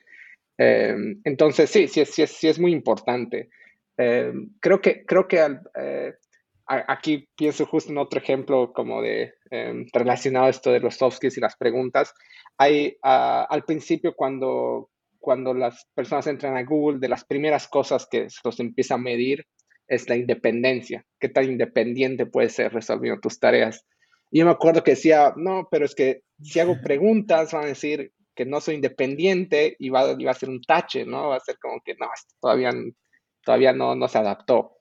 Em, 0.58 1.22
entonces, 1.24 1.70
sí, 1.70 1.88
sí, 1.88 2.04
sí, 2.04 2.28
sí, 2.28 2.48
es 2.50 2.60
muy 2.60 2.74
importante. 2.74 3.48
Em, 3.96 4.50
creo 4.60 4.82
que, 4.82 5.06
creo 5.06 5.30
que 5.30 5.40
eh, 5.76 6.14
aquí 6.68 7.30
pienso 7.38 7.66
justo 7.66 7.94
en 7.94 7.98
otro 7.98 8.20
ejemplo 8.20 8.74
como 8.74 9.02
de 9.02 9.34
em, 9.50 9.86
relacionado 9.94 10.48
a 10.48 10.50
esto 10.50 10.74
de 10.74 10.82
los 10.82 10.96
soft 10.96 11.16
skills 11.16 11.38
y 11.38 11.42
las 11.42 11.56
preguntas. 11.56 12.14
Hay, 12.58 12.98
al 13.02 13.64
principio 13.64 14.14
cuando 14.14 14.90
cuando 15.26 15.56
las 15.56 15.88
personas 15.96 16.28
entran 16.28 16.56
a 16.56 16.62
Google, 16.62 17.00
de 17.00 17.10
las 17.10 17.26
primeras 17.26 17.68
cosas 17.68 18.06
que 18.06 18.30
se 18.30 18.42
los 18.44 18.60
empieza 18.60 18.94
a 18.94 19.00
medir 19.00 19.48
es 19.88 20.08
la 20.08 20.16
independencia. 20.16 21.04
¿Qué 21.20 21.30
tan 21.30 21.46
independiente 21.46 22.28
puedes 22.28 22.54
ser 22.54 22.72
resolviendo 22.72 23.20
tus 23.20 23.40
tareas? 23.40 23.84
Y 24.30 24.40
yo 24.40 24.46
me 24.46 24.52
acuerdo 24.52 24.84
que 24.84 24.92
decía, 24.92 25.34
no, 25.36 25.68
pero 25.72 25.86
es 25.86 25.96
que 25.96 26.22
si 26.44 26.60
hago 26.60 26.76
preguntas, 26.84 27.54
van 27.54 27.64
a 27.64 27.68
decir 27.70 28.12
que 28.36 28.46
no 28.46 28.62
soy 28.62 28.76
independiente 28.76 29.76
y 29.80 29.90
va, 29.90 30.12
a 30.12 30.34
ser 30.36 30.50
un 30.50 30.62
tache, 30.62 31.06
¿no? 31.08 31.30
Va 31.30 31.38
a 31.38 31.40
ser 31.40 31.58
como 31.58 31.82
que 31.84 31.96
no, 31.96 32.06
todavía, 32.40 32.72
todavía 33.44 33.74
no, 33.74 33.96
no 33.96 34.08
se 34.08 34.20
adaptó. 34.20 34.78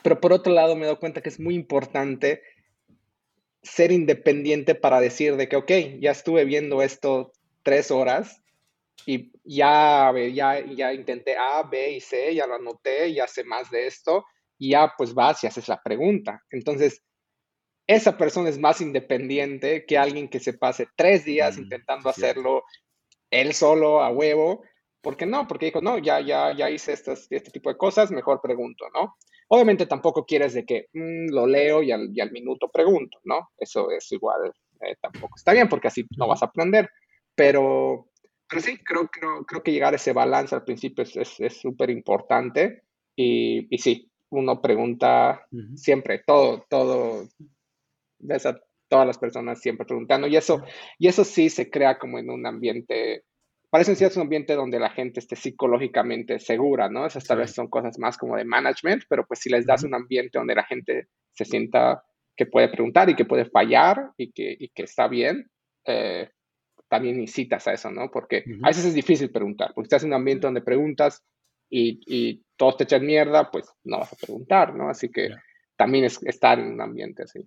Pero 0.00 0.20
por 0.20 0.32
otro 0.32 0.52
lado, 0.52 0.76
me 0.76 0.86
doy 0.86 0.96
cuenta 0.98 1.22
que 1.22 1.30
es 1.30 1.40
muy 1.40 1.56
importante 1.56 2.40
ser 3.64 3.90
independiente 3.90 4.76
para 4.76 5.00
decir 5.00 5.34
de 5.34 5.48
que, 5.48 5.56
ok, 5.56 5.72
ya 5.98 6.12
estuve 6.12 6.44
viendo 6.44 6.82
esto 6.82 7.32
tres 7.64 7.90
horas 7.90 8.44
y 9.04 9.30
ya, 9.44 10.12
ya, 10.32 10.64
ya 10.64 10.92
intenté 10.92 11.36
A, 11.36 11.62
B 11.62 11.92
y 11.92 12.00
C, 12.00 12.34
ya 12.34 12.46
lo 12.46 12.54
anoté, 12.54 13.12
ya 13.12 13.26
sé 13.26 13.44
más 13.44 13.70
de 13.70 13.86
esto, 13.86 14.24
y 14.58 14.70
ya 14.70 14.92
pues 14.96 15.12
vas 15.12 15.42
y 15.44 15.46
haces 15.46 15.68
la 15.68 15.80
pregunta. 15.82 16.42
Entonces, 16.50 17.02
esa 17.86 18.16
persona 18.16 18.48
es 18.48 18.58
más 18.58 18.80
independiente 18.80 19.84
que 19.86 19.98
alguien 19.98 20.28
que 20.28 20.40
se 20.40 20.54
pase 20.54 20.88
tres 20.96 21.24
días 21.24 21.56
mm, 21.56 21.62
intentando 21.62 22.08
hacerlo 22.08 22.64
él 23.30 23.54
solo 23.54 24.02
a 24.02 24.10
huevo. 24.10 24.62
¿Por 25.00 25.16
qué 25.16 25.26
no? 25.26 25.46
Porque 25.46 25.66
dijo, 25.66 25.80
no, 25.80 25.98
ya, 25.98 26.20
ya, 26.20 26.52
ya 26.52 26.68
hice 26.68 26.92
estas, 26.92 27.28
este 27.30 27.50
tipo 27.50 27.70
de 27.70 27.76
cosas, 27.76 28.10
mejor 28.10 28.40
pregunto, 28.40 28.86
¿no? 28.92 29.16
Obviamente 29.48 29.86
tampoco 29.86 30.26
quieres 30.26 30.54
de 30.54 30.64
que 30.64 30.88
mm, 30.92 31.32
lo 31.32 31.46
leo 31.46 31.82
y 31.82 31.92
al, 31.92 32.32
minuto 32.32 32.68
pregunto, 32.68 33.18
¿no? 33.24 33.50
Eso 33.56 33.90
es 33.92 34.10
igual, 34.10 34.52
eh, 34.80 34.96
tampoco 35.00 35.36
está 35.36 35.52
bien 35.52 35.68
porque 35.68 35.88
así 35.88 36.04
no 36.16 36.26
vas 36.26 36.42
a 36.42 36.46
aprender. 36.46 36.90
Pero, 37.36 38.08
pero 38.48 38.62
sí, 38.62 38.78
creo, 38.78 39.08
creo, 39.08 39.44
creo 39.44 39.62
que 39.62 39.72
llegar 39.72 39.92
a 39.92 39.96
ese 39.96 40.12
balance 40.12 40.54
al 40.54 40.64
principio 40.64 41.04
es 41.04 41.56
súper 41.60 41.90
importante. 41.90 42.82
Y, 43.16 43.66
y, 43.74 43.78
sí, 43.78 44.10
uno 44.30 44.60
pregunta 44.60 45.46
siempre, 45.74 46.22
todo, 46.26 46.66
todo, 46.68 47.28
ves 48.18 48.46
a 48.46 48.60
todas 48.88 49.06
las 49.06 49.18
personas 49.18 49.60
siempre 49.60 49.86
preguntando. 49.86 50.26
Y 50.26 50.36
eso, 50.36 50.62
y 50.98 51.08
eso 51.08 51.24
sí 51.24 51.50
se 51.50 51.70
crea 51.70 51.98
como 51.98 52.18
en 52.18 52.30
un 52.30 52.46
ambiente, 52.46 53.24
parece 53.70 53.94
ser 53.94 54.12
un 54.16 54.22
ambiente 54.22 54.54
donde 54.54 54.78
la 54.78 54.90
gente 54.90 55.20
esté 55.20 55.36
psicológicamente 55.36 56.38
segura, 56.38 56.88
¿no? 56.88 57.06
Esas 57.06 57.24
tal 57.24 57.38
vez 57.38 57.52
son 57.52 57.68
cosas 57.68 57.98
más 57.98 58.16
como 58.16 58.36
de 58.36 58.44
management, 58.44 59.04
pero 59.08 59.26
pues 59.26 59.40
si 59.40 59.50
les 59.50 59.66
das 59.66 59.82
un 59.82 59.94
ambiente 59.94 60.38
donde 60.38 60.54
la 60.54 60.64
gente 60.64 61.08
se 61.32 61.44
sienta 61.44 62.04
que 62.36 62.46
puede 62.46 62.68
preguntar 62.68 63.08
y 63.08 63.16
que 63.16 63.24
puede 63.24 63.46
fallar 63.46 64.10
y 64.16 64.30
que, 64.32 64.56
y 64.58 64.68
que 64.68 64.82
está 64.82 65.08
bien, 65.08 65.50
eh, 65.86 66.28
también 66.88 67.20
incitas 67.20 67.66
a 67.66 67.72
eso, 67.72 67.90
¿no? 67.90 68.10
Porque 68.10 68.44
a 68.62 68.68
veces 68.68 68.86
es 68.86 68.94
difícil 68.94 69.30
preguntar, 69.30 69.72
porque 69.74 69.86
estás 69.86 70.02
en 70.02 70.10
un 70.10 70.14
ambiente 70.14 70.46
donde 70.46 70.62
preguntas 70.62 71.22
y, 71.68 72.00
y, 72.06 72.42
todos 72.56 72.78
te 72.78 72.84
echan 72.84 73.04
mierda, 73.04 73.50
pues 73.50 73.66
no 73.84 73.98
vas 73.98 74.12
a 74.12 74.16
preguntar, 74.16 74.74
¿no? 74.74 74.88
Así 74.88 75.10
que 75.10 75.28
también 75.76 76.04
es 76.04 76.22
estar 76.22 76.58
en 76.58 76.72
un 76.72 76.80
ambiente 76.80 77.24
así 77.24 77.46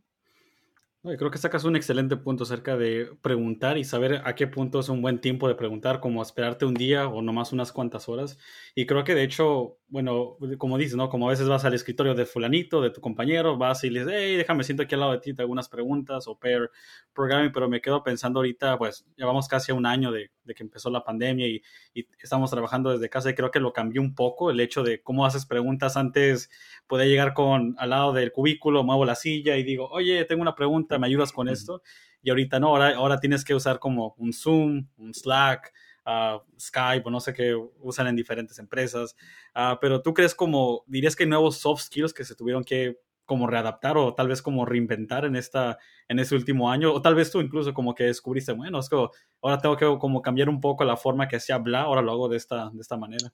creo 1.02 1.32
que 1.32 1.38
sacas 1.38 1.64
un 1.64 1.76
excelente 1.76 2.18
punto 2.18 2.44
acerca 2.44 2.76
de 2.76 3.10
preguntar 3.22 3.78
y 3.78 3.86
saber 3.86 4.22
a 4.26 4.36
qué 4.36 4.48
punto 4.48 4.80
es 4.82 4.90
un 4.90 5.02
buen 5.02 5.22
tiempo 5.22 5.48
de 5.48 5.56
preguntar, 5.56 6.02
como 6.02 6.22
esperarte 6.22 6.66
un 6.66 6.74
día 6.74 7.08
o 7.08 7.22
nomás 7.22 7.54
unas 7.54 7.72
cuantas 7.72 8.10
horas. 8.10 8.38
Y 8.76 8.86
creo 8.86 9.04
que 9.06 9.16
de 9.16 9.24
hecho, 9.24 9.78
bueno, 9.88 10.38
como 10.58 10.78
dices, 10.78 10.96
¿no? 10.98 11.10
Como 11.10 11.28
a 11.28 11.32
veces 11.32 11.48
vas 11.48 11.64
al 11.64 11.74
escritorio 11.74 12.16
de 12.16 12.26
fulanito, 12.26 12.82
de 12.82 12.90
tu 12.90 13.00
compañero, 13.02 13.58
vas 13.58 13.84
y 13.86 13.90
le 13.90 14.02
dices, 14.02 14.16
hey, 14.18 14.36
déjame, 14.36 14.64
siento 14.64 14.84
aquí 14.84 14.96
al 14.96 15.02
lado 15.02 15.14
de 15.14 15.20
ti, 15.20 15.34
te 15.34 15.42
hago 15.42 15.52
unas 15.52 15.70
preguntas 15.70 16.28
o 16.28 16.38
pair 16.38 16.70
programming, 17.14 17.52
pero 17.54 17.70
me 17.70 17.82
quedo 17.82 18.04
pensando 18.04 18.40
ahorita, 18.40 18.78
pues 18.78 19.06
llevamos 19.16 19.48
casi 19.48 19.72
un 19.72 19.86
año 19.86 20.12
de, 20.12 20.32
de 20.50 20.56
que 20.56 20.64
empezó 20.64 20.90
la 20.90 21.04
pandemia 21.04 21.48
y, 21.48 21.62
y, 21.94 22.08
estamos 22.22 22.52
trabajando 22.52 22.92
desde 22.92 23.10
casa 23.10 23.30
y 23.30 23.36
creo 23.36 23.52
que 23.52 23.62
lo 23.62 23.72
cambió 23.72 24.02
un 24.02 24.16
poco 24.16 24.52
el 24.52 24.60
hecho 24.60 24.84
de 24.84 25.02
cómo 25.02 25.26
haces 25.26 25.46
preguntas 25.46 25.96
antes, 25.96 26.50
podía 26.88 27.06
llegar 27.06 27.34
con 27.34 27.76
al 27.78 27.92
lado 27.92 28.12
del 28.12 28.32
cubículo, 28.32 28.84
muevo 28.84 29.06
la 29.06 29.16
silla 29.16 29.56
y 29.56 29.64
digo, 29.64 29.88
oye, 29.90 30.26
tengo 30.26 30.42
una 30.42 30.56
pregunta, 30.56 31.00
¿me 31.00 31.08
ayudas 31.08 31.32
con 31.32 31.48
esto? 31.48 31.82
Y 32.22 32.30
ahorita 32.30 32.60
no, 32.60 32.68
ahora, 32.68 32.96
ahora 32.96 33.20
tienes 33.20 33.46
que 33.46 33.56
usar 33.56 33.80
como 33.80 34.16
un 34.18 34.34
Zoom, 34.34 34.88
un 34.98 35.14
Slack, 35.14 35.72
uh, 36.06 36.40
Skype 36.60 37.08
o 37.08 37.12
no 37.12 37.20
sé 37.20 37.34
qué 37.34 37.56
usan 37.80 38.08
en 38.08 38.16
diferentes 38.16 38.60
empresas. 38.60 39.16
Uh, 39.56 39.78
pero 39.80 40.02
tú 40.02 40.14
crees 40.14 40.36
como, 40.36 40.84
dirías 40.88 41.16
que 41.16 41.24
hay 41.24 41.30
nuevos 41.30 41.58
soft 41.58 41.84
skills 41.84 42.14
que 42.14 42.26
se 42.26 42.36
tuvieron 42.36 42.64
que 42.64 43.00
como 43.30 43.46
readaptar 43.46 43.96
o 43.96 44.16
tal 44.16 44.28
vez 44.28 44.42
como 44.42 44.66
reinventar 44.66 45.24
en 45.24 45.36
esta 45.36 45.78
en 46.08 46.18
este 46.18 46.34
último 46.34 46.72
año 46.72 46.92
o 46.92 47.00
tal 47.00 47.14
vez 47.14 47.32
tú 47.32 47.40
incluso 47.40 47.76
como 47.76 47.94
que 47.94 48.06
descubriste 48.06 48.54
bueno 48.54 48.80
es 48.80 48.90
que 48.90 48.96
ahora 48.96 49.60
tengo 49.60 49.78
que 49.78 49.86
como 50.00 50.24
cambiar 50.24 50.50
un 50.50 50.60
poco 50.60 50.84
la 50.84 50.98
forma 50.98 51.28
que 51.28 51.40
se 51.40 51.54
habla 51.54 51.82
ahora 51.82 52.02
lo 52.02 52.12
hago 52.12 52.28
de 52.28 52.38
esta 52.38 52.72
de 52.74 52.82
esta 52.82 52.98
manera 52.98 53.32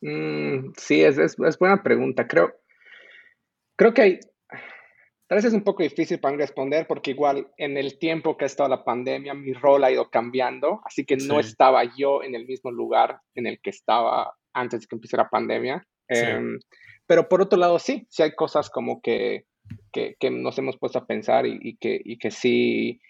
mm, 0.00 0.72
sí 0.78 1.02
es, 1.04 1.18
es, 1.18 1.36
es, 1.38 1.58
buena 1.58 1.82
pregunta. 1.82 2.26
Creo 2.26 2.54
creo 3.76 3.92
que 3.92 4.02
hay 4.02 4.20
tal 5.26 5.36
vez 5.36 5.44
es 5.44 5.52
un 5.52 5.64
poco 5.64 5.82
difícil 5.82 6.18
para 6.18 6.36
responder 6.38 6.86
porque 6.86 7.10
igual 7.10 7.48
en 7.58 7.76
el 7.76 7.98
tiempo 7.98 8.38
que 8.38 8.44
ha 8.44 8.46
estado 8.46 8.70
la 8.70 8.84
pandemia 8.84 9.34
mi 9.34 9.52
rol 9.52 9.84
ha 9.84 9.92
ido 9.92 10.08
cambiando 10.08 10.80
así 10.86 11.04
que 11.04 11.18
no 11.18 11.38
estaba 11.38 11.84
yo 11.96 12.22
en 12.22 12.34
el 12.34 12.46
mismo 12.46 12.70
lugar 12.70 13.20
en 13.34 13.46
el 13.46 13.60
que 13.60 13.70
estaba 13.70 14.34
antes 14.54 14.80
de 14.80 14.86
que 14.86 14.96
empezara 14.96 15.24
la 15.24 15.30
pandemia. 15.30 15.86
Em, 16.08 16.58
pero 17.06 17.28
por 17.28 17.42
otro 17.42 17.58
lado, 17.58 17.78
sí, 17.78 18.06
sí 18.10 18.22
hay 18.22 18.34
cosas 18.34 18.70
como 18.70 19.00
que, 19.00 19.46
que, 19.92 20.30
nos 20.30 20.58
hemos 20.58 20.78
puesto 20.78 20.98
a 20.98 21.06
pensar 21.06 21.46
y, 21.46 21.76
que, 21.76 22.00
y 22.02 22.18
que 22.18 22.30
sí, 22.30 23.00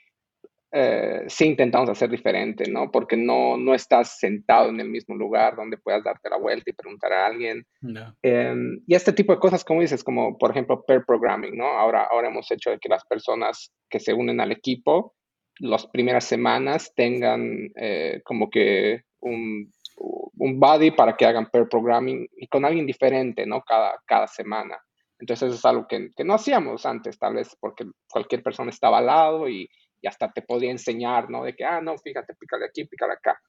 eh, 0.72 1.24
sí 1.28 1.46
intentamos 1.46 1.88
hacer 1.90 2.11
diferente, 2.11 2.70
¿no? 2.70 2.90
Porque 2.90 3.16
no, 3.16 3.57
no 3.57 3.74
estás 3.74 4.18
sentado 4.18 4.70
en 4.70 4.81
el 4.81 4.88
mismo 4.88 5.14
lugar 5.14 5.57
donde 5.57 5.76
puedas 5.76 6.02
darte 6.02 6.31
la 6.31 6.38
vuelta 6.38 6.70
y 6.70 6.74
preguntar 6.74 7.12
a 7.12 7.26
alguien. 7.26 7.66
Em, 8.22 8.81
y 8.87 8.94
este 8.94 9.12
tipo 9.12 9.33
de 9.33 9.38
cosas, 9.38 9.64
como 9.64 9.81
dices, 9.81 10.02
como 10.02 10.38
por 10.38 10.50
ejemplo 10.50 10.83
pair 10.85 11.05
programming, 11.07 11.57
¿no? 11.57 11.66
Ahora, 11.66 12.09
ahora 12.11 12.28
hemos 12.28 12.50
hecho 12.50 12.70
de 12.70 12.78
que 12.78 12.88
las 12.88 13.05
personas 13.05 13.72
que 13.90 14.00
se 14.00 14.14
unen 14.14 14.40
al 14.40 14.52
equipo, 14.52 15.14
las 15.59 15.87
primeras 15.87 16.24
semanas 16.24 16.92
tengan 16.94 17.70
eh, 17.76 18.20
como 18.24 18.48
que 18.48 19.02
un 19.20 19.70
un 20.02 20.58
buddy 20.58 20.90
para 20.90 21.16
que 21.16 21.26
hagan 21.26 21.50
pair 21.50 21.68
programming 21.68 22.28
y 22.36 22.48
con 22.48 22.64
alguien 22.64 22.86
diferente, 22.86 23.46
¿no? 23.46 23.62
Cada, 23.62 24.00
cada 24.06 24.26
semana. 24.26 24.78
Entonces 25.18 25.54
es 25.54 25.64
algo 25.64 25.86
que, 25.86 26.10
que, 26.16 26.24
no 26.24 26.34
hacíamos 26.34 26.84
antes, 26.84 27.18
tal 27.18 27.34
vez 27.34 27.56
porque 27.60 27.84
cualquier 28.10 28.42
persona 28.42 28.70
estaba 28.70 28.98
al 28.98 29.06
lado 29.06 29.48
y, 29.48 29.68
y, 30.00 30.06
hasta 30.08 30.32
te 30.32 30.42
podía 30.42 30.70
enseñar, 30.70 31.30
¿no? 31.30 31.44
De 31.44 31.54
que, 31.54 31.64
ah, 31.64 31.80
no, 31.80 31.96
fíjate, 31.96 32.34
pícale 32.34 32.66
aquí, 32.66 32.86
pícale 32.86 33.12
acá. 33.12 33.40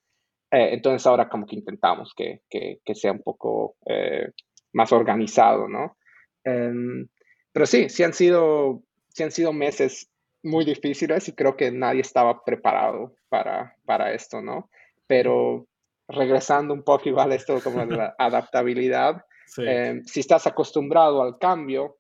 Eh, 0.52 0.70
entonces 0.74 1.06
ahora 1.08 1.28
como 1.28 1.48
que 1.48 1.56
intentamos 1.56 2.14
que, 2.16 2.42
que, 2.48 2.78
que 2.86 2.94
sea 2.94 3.12
un 3.12 3.24
poco 3.24 3.76
eh, 3.88 4.28
más 4.74 4.92
organizado, 4.92 5.68
¿no? 5.68 5.98
Em, 6.44 7.08
pero 7.52 7.66
sí, 7.66 7.90
sí 7.90 8.04
han, 8.04 8.14
sido, 8.14 8.84
sí 9.10 9.24
han 9.24 9.32
sido 9.32 9.52
meses 9.52 10.12
muy 10.44 10.66
difíciles 10.66 11.28
y 11.28 11.34
creo 11.34 11.56
que 11.58 11.72
nadie 11.72 12.02
estaba 12.02 12.44
preparado 12.44 13.16
para, 13.30 13.76
para 13.86 14.14
esto, 14.14 14.42
¿no? 14.42 14.70
Pero 15.08 15.68
regresando 16.14 16.74
un 16.74 16.84
poco 16.84 17.10
igual 17.10 17.32
esto 17.34 17.60
como 17.62 17.84
la 17.86 18.16
adaptabilidad, 18.18 19.24
eh, 19.58 20.02
si 20.06 20.20
estás 20.22 20.48
acostumbrado 20.48 21.22
al 21.22 21.38
cambio, 21.38 21.98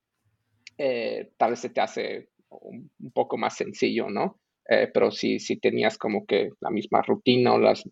eh, 0.78 1.34
tal 1.38 1.52
vez 1.52 1.60
se 1.60 1.70
te 1.70 1.82
hace 1.82 2.30
un, 2.50 2.92
poco 3.14 3.38
más 3.38 3.56
sencillo, 3.56 4.10
¿no? 4.10 4.40
Eh, 4.68 4.90
pero 4.94 5.12
si, 5.12 5.40
si 5.40 5.58
tenías 5.60 5.98
como 5.98 6.26
que 6.26 6.52
la 6.62 6.70
misma 6.70 7.02
rutina 7.02 7.54
o, 7.54 7.60
las, 7.60 7.84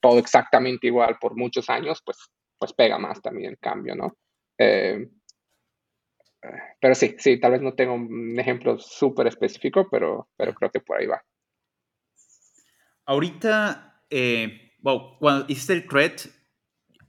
todo 0.00 0.18
exactamente 0.18 0.86
igual 0.86 1.16
por 1.20 1.36
muchos 1.36 1.68
años, 1.68 2.00
pues, 2.04 2.18
pues 2.58 2.72
pega 2.72 2.98
más 2.98 3.20
también 3.20 3.50
el 3.50 3.58
cambio, 3.58 3.94
¿no? 3.94 4.16
pero 6.80 6.94
sí, 6.94 7.16
sí, 7.18 7.40
tal 7.40 7.52
vez 7.52 7.62
no 7.62 7.74
tengo 7.74 7.94
un 7.94 8.38
ejemplo 8.38 8.78
súper 8.78 9.26
específico, 9.26 9.88
pero, 9.90 10.28
pero 10.36 10.54
creo 10.54 10.70
que 10.70 10.80
por 10.80 10.98
ahí 10.98 11.06
va. 11.06 11.20
Ahorita, 13.06 14.04
wow, 14.84 15.18
cuando 15.18 15.46
hiciste 15.48 15.72
el 15.72 15.88
thread 15.88 16.12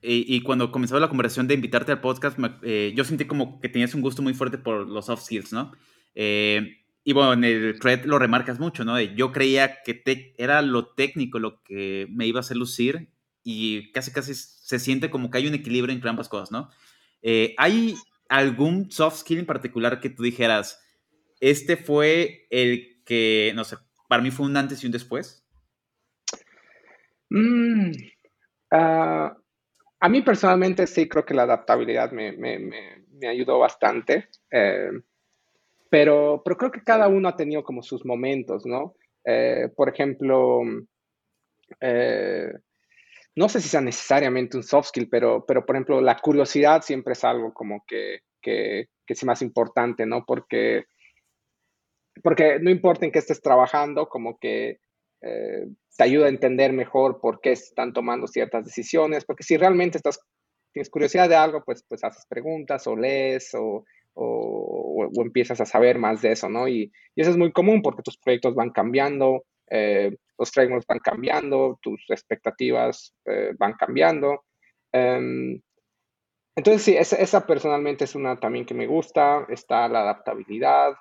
y, 0.01 0.41
cuando 0.41 0.71
comenzaba 0.71 1.01
la 1.01 1.09
conversación 1.09 1.47
de 1.47 1.55
invitarte 1.55 1.91
al 1.91 1.99
podcast, 1.99 2.37
eh, 2.61 2.93
yo 2.95 3.03
sentí 3.03 3.25
como 3.25 3.59
que 3.59 3.69
tenías 3.69 3.93
un 3.95 4.01
gusto 4.01 4.21
muy 4.21 4.33
fuerte 4.35 4.57
por 4.57 4.87
los 4.87 5.07
soft 5.07 5.23
skills, 5.23 5.51
¿no? 5.51 5.73
Eh, 6.13 6.85
y 7.03 7.13
bueno, 7.13 7.33
en 7.33 7.43
el 7.43 7.79
thread 7.79 8.05
lo 8.05 8.17
remarcas 8.19 8.59
mucho, 8.59 8.85
¿no? 8.85 8.99
yo 9.01 9.31
creía 9.31 9.83
que 9.83 10.33
era 10.37 10.61
lo 10.61 10.87
técnico 10.87 11.39
lo 11.39 11.61
que 11.63 12.07
me 12.11 12.27
iba 12.27 12.39
a 12.39 12.41
hacer 12.41 12.55
lucir 12.55 13.09
y 13.43 13.91
casi 13.91 14.11
casi 14.11 14.33
se 14.35 14.79
siente 14.79 15.09
como 15.09 15.29
que 15.29 15.39
hay 15.39 15.47
un 15.47 15.53
equilibrio 15.53 15.93
entre 15.93 16.09
ambas 16.09 16.29
cosas, 16.29 16.51
¿no? 16.51 16.69
Eh, 17.21 17.53
¿Hay 17.57 17.95
algún 18.29 18.91
soft 18.91 19.19
skill 19.19 19.39
en 19.39 19.45
particular 19.45 19.99
que 19.99 20.09
tú 20.09 20.23
dijeras, 20.23 20.79
este 21.39 21.77
fue 21.77 22.47
el 22.49 23.01
que, 23.05 23.51
no 23.55 23.63
sé, 23.63 23.77
para 24.07 24.23
mí 24.23 24.31
fue 24.31 24.45
un 24.45 24.55
antes 24.55 24.81
y 24.83 24.85
un 24.85 24.91
después? 24.91 25.44
Mm, 27.29 27.91
ah, 28.71 29.35
a 29.99 30.09
mí 30.09 30.21
personalmente 30.21 30.87
sí 30.87 31.07
creo 31.09 31.25
que 31.25 31.33
la 31.33 31.43
adaptabilidad 31.43 32.11
me, 32.11 32.71
ayudó 33.27 33.59
bastante, 33.59 34.27
eh, 34.51 34.91
pero, 35.89 36.43
creo 36.43 36.71
que 36.71 36.83
cada 36.83 37.07
uno 37.07 37.29
ha 37.29 37.35
tenido 37.35 37.63
como 37.63 37.81
sus 37.81 38.05
momentos, 38.05 38.65
¿no? 38.65 38.95
Eh, 39.23 39.69
por 39.75 39.89
ejemplo, 39.89 40.59
eh, 41.79 42.51
no 43.35 43.49
sé 43.49 43.61
si 43.61 43.69
sea 43.69 43.81
necesariamente 43.81 44.57
un 44.57 44.63
soft 44.63 44.89
skill, 44.89 45.09
pero, 45.09 45.45
por 45.45 45.75
ejemplo, 45.75 46.01
la 46.01 46.17
curiosidad 46.17 46.81
siempre 46.81 47.13
es 47.13 47.23
algo 47.23 47.53
como 47.53 47.83
que 47.87 48.19
es 49.07 49.23
más 49.23 49.41
importante, 49.41 50.05
¿no? 50.05 50.25
Porque, 50.25 50.85
porque 52.23 52.59
no 52.59 52.69
importa 52.69 53.05
en 53.05 53.11
qué 53.11 53.19
estés 53.19 53.41
trabajando, 53.41 54.07
como 54.07 54.37
que 54.37 54.79
eh, 55.21 55.67
te 55.97 56.03
ayuda 56.03 56.25
a 56.25 56.29
entender 56.29 56.73
mejor 56.73 57.19
por 57.19 57.41
qué 57.41 57.51
están 57.51 57.93
tomando 57.93 58.27
ciertas 58.27 58.65
decisiones, 58.65 59.25
porque 59.25 59.43
si 59.43 59.57
realmente 59.57 59.97
estás, 59.97 60.19
tienes 60.71 60.89
curiosidad 60.89 61.29
de 61.29 61.35
algo, 61.35 61.63
pues, 61.63 61.83
pues 61.87 62.03
haces 62.03 62.25
preguntas 62.27 62.85
o 62.87 62.95
lees 62.95 63.53
o, 63.55 63.85
o, 64.15 65.09
empiezas 65.21 65.61
a 65.61 65.65
saber 65.65 65.97
más 65.97 66.21
de 66.21 66.31
eso, 66.31 66.49
¿no? 66.49 66.67
Y, 66.67 66.91
y, 67.15 67.21
eso 67.21 67.31
es 67.31 67.37
muy 67.37 67.51
común 67.51 67.81
porque 67.81 68.03
tus 68.03 68.17
proyectos 68.17 68.55
van 68.55 68.71
cambiando, 68.71 69.43
eh, 69.69 70.15
los 70.37 70.51
frameworks 70.51 70.87
van 70.87 70.99
cambiando, 70.99 71.79
tus 71.81 72.03
expectativas 72.09 73.13
eh, 73.25 73.53
van 73.57 73.73
cambiando. 73.73 74.43
Em, 74.91 75.61
entonces, 76.55 76.83
sí, 76.83 76.95
esa, 76.97 77.45
personalmente 77.45 78.05
es 78.05 78.15
una 78.15 78.39
también 78.39 78.65
que 78.65 78.73
me 78.73 78.87
gusta, 78.87 79.45
está 79.49 79.87
la 79.89 80.01
adaptabilidad. 80.01 80.93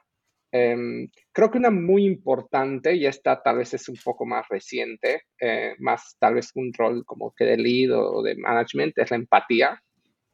Em, 0.56 1.08
creo 1.32 1.50
que 1.50 1.58
una 1.58 1.72
muy 1.72 2.06
importante, 2.06 2.94
y 2.94 3.06
esta 3.06 3.42
tal 3.42 3.58
vez 3.58 3.74
es 3.74 3.88
un 3.88 3.96
poco 4.04 4.24
más 4.24 4.46
reciente, 4.48 5.22
eh, 5.40 5.74
más 5.80 6.16
tal 6.20 6.34
vez 6.34 6.52
un 6.54 6.72
rol 6.72 7.04
como 7.04 7.34
que 7.36 7.44
de 7.44 7.56
lead 7.56 7.90
o 7.92 8.22
de 8.22 8.36
management, 8.36 8.96
es 8.98 9.10
la 9.10 9.16
empatía. 9.16 9.82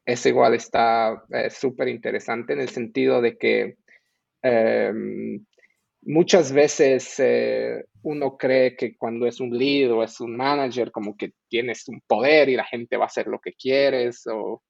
Es 0.05 0.27
igual 0.27 0.55
está 0.55 1.23
súper 1.51 1.89
interesante 1.89 2.53
en 2.53 2.61
el 2.61 2.69
sentido 2.69 3.23
de 3.23 3.39
que 3.39 3.77
em, 4.43 5.45
muchas 6.03 6.53
veces 6.53 7.15
eh, 7.19 7.85
uno 8.03 8.37
cree 8.37 8.77
que 8.77 8.97
cuando 8.99 9.27
es 9.27 9.41
un 9.41 9.57
lead 9.57 9.91
o 9.93 10.03
es 10.03 10.21
un 10.21 10.37
manager, 10.37 10.91
como 10.91 11.17
que 11.17 11.33
tienes 11.49 11.89
un 11.89 12.03
poder 12.07 12.51
y 12.51 12.57
la 12.57 12.65
gente 12.65 12.99
va 12.99 13.05
a 13.05 13.07
hacer 13.07 13.27
lo 13.27 13.39
que 13.41 13.55
quieres 13.55 14.27
o, 14.27 14.61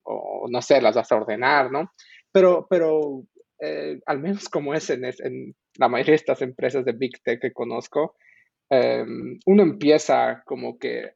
no 0.48 0.62
sé, 0.62 0.80
las 0.80 0.94
vas 0.94 1.10
a 1.10 1.16
ordenar, 1.16 1.72
¿no? 1.72 1.92
Pero, 2.32 2.66
pero 2.70 3.24
eh, 3.60 4.00
al 4.06 4.20
menos 4.20 4.48
como 4.48 4.74
es 4.74 4.88
en, 4.90 5.04
en, 5.04 5.54
la 5.76 5.88
mayoría 5.88 6.12
de 6.12 6.16
estas 6.16 6.42
empresas 6.42 6.84
de 6.84 6.92
Big 6.92 7.22
Tech 7.22 7.40
que 7.40 7.52
conozco, 7.52 8.16
em, 8.70 9.38
uno 9.46 9.62
empieza 9.62 10.42
como 10.44 10.78
que 10.78 11.12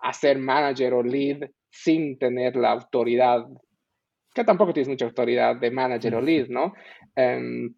a 0.00 0.12
ser 0.12 0.38
manager 0.38 0.94
o 0.94 1.02
lead 1.02 1.48
sin 1.70 2.18
tener 2.18 2.56
la 2.56 2.72
autoridad, 2.72 3.46
que 4.34 4.44
tampoco 4.44 4.72
tienes 4.72 4.88
mucha 4.88 5.06
autoridad 5.06 5.56
de 5.56 5.70
manager 5.70 6.16
o 6.16 6.20
lead, 6.20 6.48
¿no? 6.48 6.74
Um, 7.16 7.74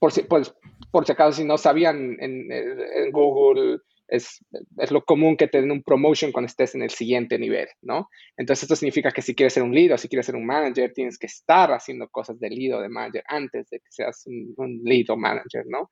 por 0.00 0.12
si, 0.12 0.22
pues, 0.22 0.54
por 0.90 1.06
si 1.06 1.12
acaso, 1.12 1.32
si 1.32 1.44
no 1.44 1.58
sabían, 1.58 2.16
en, 2.20 2.50
en 2.50 3.10
Google 3.12 3.78
es, 4.08 4.44
es, 4.78 4.90
lo 4.90 5.04
común 5.04 5.36
que 5.36 5.48
te 5.48 5.60
den 5.60 5.70
un 5.70 5.82
promotion 5.82 6.32
cuando 6.32 6.46
estés 6.46 6.74
en 6.74 6.82
el 6.82 6.90
siguiente 6.90 7.38
nivel, 7.38 7.68
¿no? 7.82 8.08
Entonces, 8.36 8.64
esto 8.64 8.76
significa 8.76 9.10
que 9.10 9.22
si 9.22 9.34
quieres 9.34 9.52
ser 9.52 9.62
un 9.62 9.74
lead 9.74 9.94
o 9.94 9.98
si 9.98 10.08
quieres 10.08 10.26
ser 10.26 10.36
un 10.36 10.46
manager, 10.46 10.92
tienes 10.92 11.18
que 11.18 11.26
estar 11.26 11.72
haciendo 11.72 12.08
cosas 12.08 12.38
de 12.38 12.50
lead 12.50 12.76
o 12.76 12.80
de 12.80 12.88
manager 12.88 13.24
antes 13.26 13.68
de 13.70 13.78
que 13.78 13.90
seas 13.90 14.24
un, 14.26 14.54
un 14.56 14.80
lead 14.84 15.10
o 15.10 15.16
manager, 15.16 15.64
¿no? 15.66 15.90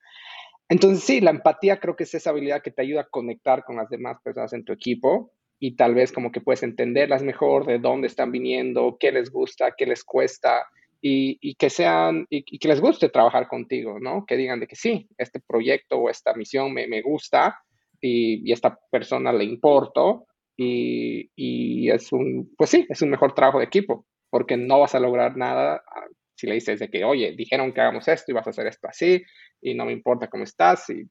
Entonces, 0.69 1.05
sí, 1.05 1.21
la 1.21 1.31
empatía 1.31 1.79
creo 1.79 1.97
que 1.97 2.05
es 2.05 2.15
esa 2.15 2.31
habilidad 2.31 2.63
que 2.63 2.71
te 2.71 2.83
ayuda 2.83 3.03
a 3.03 3.09
conectar 3.09 3.65
con 3.65 3.77
las 3.77 3.89
demás 3.89 4.19
personas 4.23 4.53
en 4.53 4.65
tu 4.65 4.73
equipo 4.73 5.33
y 5.59 5.77
tal 5.77 5.95
vez 5.95 6.13
como 6.13 6.33
que 6.33 6.41
puedes 6.41 6.63
entenderlas 6.63 7.23
mejor, 7.23 7.67
de 7.67 7.79
dónde 7.79 8.09
están 8.09 8.33
viniendo, 8.33 8.97
qué 8.99 9.13
les 9.13 9.31
gusta, 9.31 9.75
qué 9.77 9.87
les 9.87 10.03
cuesta, 10.03 10.67
y, 11.03 11.55
que 11.57 11.69
sean, 11.69 12.27
y, 12.31 12.59
que 12.59 12.69
les 12.69 12.81
guste 12.81 13.09
trabajar 13.09 13.49
contigo, 13.49 13.99
¿no? 14.01 14.25
Que 14.25 14.37
digan 14.37 14.61
de 14.61 14.69
que 14.69 14.77
sí, 14.77 15.09
este 15.19 15.41
proyecto 15.41 15.99
o 15.99 16.09
esta 16.09 16.33
misión 16.35 16.73
me, 16.73 16.87
me 16.87 17.03
gusta 17.03 17.61
y, 18.03 18.49
y, 18.49 18.53
esta 18.53 18.79
persona 18.91 19.33
le 19.33 19.45
importo 19.45 20.27
y, 20.57 21.31
y, 21.35 21.91
es 21.91 22.13
un, 22.13 22.53
pues 22.59 22.69
sí, 22.69 22.85
es 22.89 23.01
un 23.01 23.11
mejor 23.11 23.35
trabajo 23.35 23.59
de 23.59 23.65
equipo, 23.65 24.07
porque 24.29 24.59
no 24.59 24.81
vas 24.81 24.95
a 24.95 25.01
lograr 25.01 25.37
nada 25.37 25.83
ah, 25.87 26.07
si 26.35 26.47
le 26.47 26.55
dices 26.55 26.81
de 26.81 26.91
que, 26.91 27.05
oye, 27.05 27.35
dijeron 27.37 27.73
que 27.73 27.81
hagamos 27.81 28.09
esto 28.09 28.33
y 28.33 28.35
vas 28.35 28.47
a 28.47 28.51
hacer 28.51 28.67
esto 28.67 28.89
así 28.89 29.23
y 29.61 29.75
no 29.75 29.87
me 29.87 29.93
importa 29.93 30.29
cómo 30.29 30.45
estás 30.45 30.91
y 30.91 31.09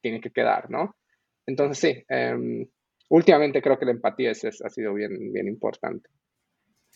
tiene 0.00 0.20
que 0.20 0.30
quedar, 0.30 0.70
¿no? 0.70 0.94
Entonces 1.46 1.78
sí, 1.78 2.04
um, 2.14 2.66
últimamente 3.08 3.62
creo 3.62 3.78
que 3.78 3.86
la 3.86 3.92
empatía 3.92 4.30
es, 4.30 4.44
ha 4.44 4.68
sido 4.68 4.92
bien, 4.92 5.32
bien 5.32 5.48
importante. 5.48 6.10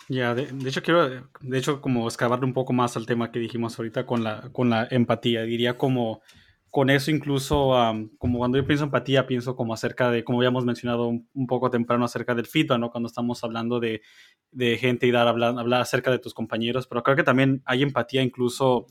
Ya, 0.08 0.34
de, 0.34 0.44
hecho 0.68 0.82
quiero, 0.82 1.08
de 1.40 1.58
hecho, 1.58 1.80
como 1.80 2.06
excavarle 2.06 2.46
un 2.46 2.52
poco 2.52 2.72
más 2.72 2.96
al 2.96 3.06
tema 3.06 3.32
que 3.32 3.40
dijimos 3.40 3.78
ahorita 3.78 4.06
con 4.06 4.22
la, 4.22 4.48
con 4.52 4.70
la 4.70 4.86
empatía. 4.90 5.42
Diría 5.42 5.76
como, 5.76 6.22
con 6.70 6.90
eso 6.90 7.10
incluso, 7.10 7.72
como 8.18 8.38
cuando 8.38 8.58
yo 8.58 8.66
pienso 8.66 8.84
empatía, 8.84 9.26
pienso 9.26 9.56
como 9.56 9.72
acerca 9.72 10.10
de, 10.10 10.24
como 10.24 10.38
habíamos 10.38 10.64
mencionado 10.64 11.08
un, 11.08 11.46
poco 11.46 11.70
temprano, 11.70 12.04
acerca 12.04 12.34
del 12.34 12.46
feedback, 12.46 12.78
¿no? 12.78 12.90
Cuando 12.90 13.06
estamos 13.06 13.42
hablando 13.42 13.80
de, 13.80 14.02
de 14.50 14.76
gente 14.76 15.06
y 15.06 15.10
dar, 15.10 15.28
hablar, 15.28 15.58
hablar 15.58 15.80
acerca 15.80 16.10
de 16.10 16.18
tus 16.18 16.34
compañeros, 16.34 16.86
pero 16.86 17.02
creo 17.02 17.16
que 17.16 17.24
también 17.24 17.62
hay 17.64 17.82
empatía 17.82 18.22
incluso 18.22 18.86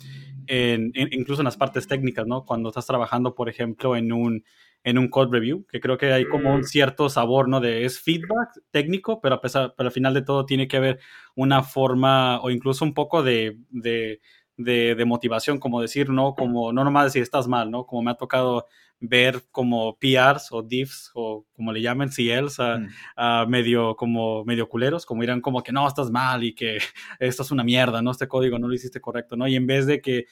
en, 0.48 0.92
incluso 1.12 1.42
en 1.42 1.46
las 1.46 1.58
partes 1.58 1.88
técnicas, 1.88 2.26
¿no? 2.26 2.46
Cuando 2.46 2.70
estás 2.70 2.88
trabajando, 2.88 3.36
por 3.36 3.50
ejemplo, 3.50 3.96
en 3.96 4.12
un 4.12 4.44
en 4.84 4.98
un 4.98 5.10
code 5.10 5.30
review, 5.32 5.66
que 5.70 5.82
creo 5.82 5.98
que 5.98 6.14
hay 6.14 6.26
como 6.26 6.54
un 6.54 6.62
mm. 6.62 6.64
cierto 6.64 7.10
sabor, 7.10 7.50
¿no? 7.50 7.60
De 7.60 7.84
es 7.84 8.00
feedback 8.00 8.62
técnico, 8.72 9.20
pero 9.20 9.36
a 9.36 9.42
pesar, 9.42 9.74
pero 9.76 9.88
al 9.88 9.94
final 9.94 10.14
de 10.14 10.22
todo 10.22 10.46
tiene 10.46 10.70
que 10.70 10.78
haber 10.78 11.00
una 11.36 11.62
forma 11.62 12.40
o 12.40 12.50
incluso 12.52 12.86
un 12.86 12.94
poco 12.94 13.22
de, 13.22 13.58
de, 13.70 14.22
de, 14.58 15.05
motivación, 15.05 15.60
como 15.60 15.82
decir, 15.82 16.10
¿no? 16.10 16.36
Como 16.36 16.74
no 16.74 16.84
nomás 16.84 17.05
decir 17.05 17.22
estás 17.22 17.47
mal, 17.47 17.72
¿no? 17.72 17.86
Como 17.86 18.01
me 18.01 18.12
ha 18.12 18.16
tocado 18.16 18.66
ver 18.99 19.43
como 19.51 19.95
PRs 19.99 20.51
o 20.51 20.64
diffs 20.64 21.12
o 21.14 21.45
como 21.53 21.72
le 21.72 21.82
llaman 21.82 22.10
CLs 22.10 22.60
a, 22.60 22.80
mm. 22.80 22.88
a, 23.16 23.45
medio 23.45 23.95
como 23.95 24.43
medio 24.43 24.68
culeros, 24.68 25.05
como 25.05 25.22
dirán 25.22 25.39
como 25.39 25.62
que 25.62 25.72
no, 25.72 25.88
estás 25.88 26.10
mal 26.10 26.43
y 26.43 26.55
que 26.55 26.80
esto 27.20 27.43
es 27.43 27.51
una 27.51 27.64
mierda, 27.64 28.01
¿no? 28.01 28.12
Este 28.12 28.28
código 28.28 28.58
no 28.58 28.68
lo 28.68 28.74
hiciste 28.74 28.99
correcto, 28.99 29.36
¿no? 29.38 29.47
Y 29.47 29.55
en 29.55 29.68
vez 29.68 29.86
de 29.86 30.01
que 30.01 30.26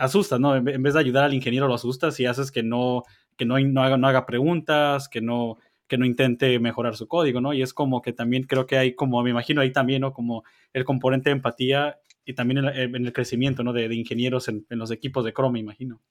asustas, 0.00 0.40
¿no? 0.40 0.56
En 0.56 0.82
vez 0.82 0.94
de 0.94 1.00
ayudar 1.00 1.24
al 1.24 1.34
ingeniero 1.34 1.68
lo 1.68 1.74
asustas 1.74 2.18
y 2.20 2.26
haces 2.26 2.50
que 2.50 2.62
no 2.62 3.04
que 3.36 3.44
no, 3.44 3.58
no, 3.58 3.82
haga, 3.82 3.96
no 3.96 4.08
haga 4.08 4.26
preguntas, 4.26 5.08
que 5.08 5.20
no, 5.20 5.58
que 5.86 5.98
no 5.98 6.06
intente 6.06 6.58
mejorar 6.58 6.96
su 6.96 7.06
código, 7.06 7.40
¿no? 7.40 7.52
Y 7.52 7.62
es 7.62 7.72
como 7.72 8.02
que 8.02 8.12
también 8.12 8.44
creo 8.44 8.66
que 8.66 8.78
hay 8.78 8.94
como, 8.94 9.22
me 9.22 9.30
imagino 9.30 9.60
ahí 9.60 9.72
también, 9.72 10.00
¿no? 10.00 10.12
Como 10.12 10.44
el 10.72 10.84
componente 10.84 11.30
de 11.30 11.36
empatía 11.36 11.98
y 12.26 12.34
también 12.34 12.64
en, 12.64 12.94
el 12.94 13.12
crecimiento, 13.12 13.62
¿no? 13.62 13.72
De, 13.72 13.88
de 13.88 13.94
ingenieros 13.94 14.48
en, 14.48 14.66
en, 14.68 14.78
los 14.78 14.90
equipos 14.90 15.24
de 15.24 15.32
Chrome, 15.32 15.54
me 15.54 15.60
imagino. 15.60 16.02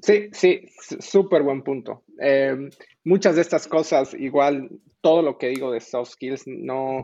Sí, 0.00 0.28
sí, 0.32 0.68
súper 1.00 1.42
buen 1.42 1.62
punto. 1.62 2.04
Eh, 2.20 2.70
muchas 3.04 3.36
de 3.36 3.42
estas 3.42 3.66
cosas, 3.66 4.14
igual, 4.14 4.70
todo 5.00 5.22
lo 5.22 5.36
que 5.36 5.48
digo 5.48 5.72
de 5.72 5.80
soft 5.80 6.12
skills, 6.12 6.46
no 6.46 7.02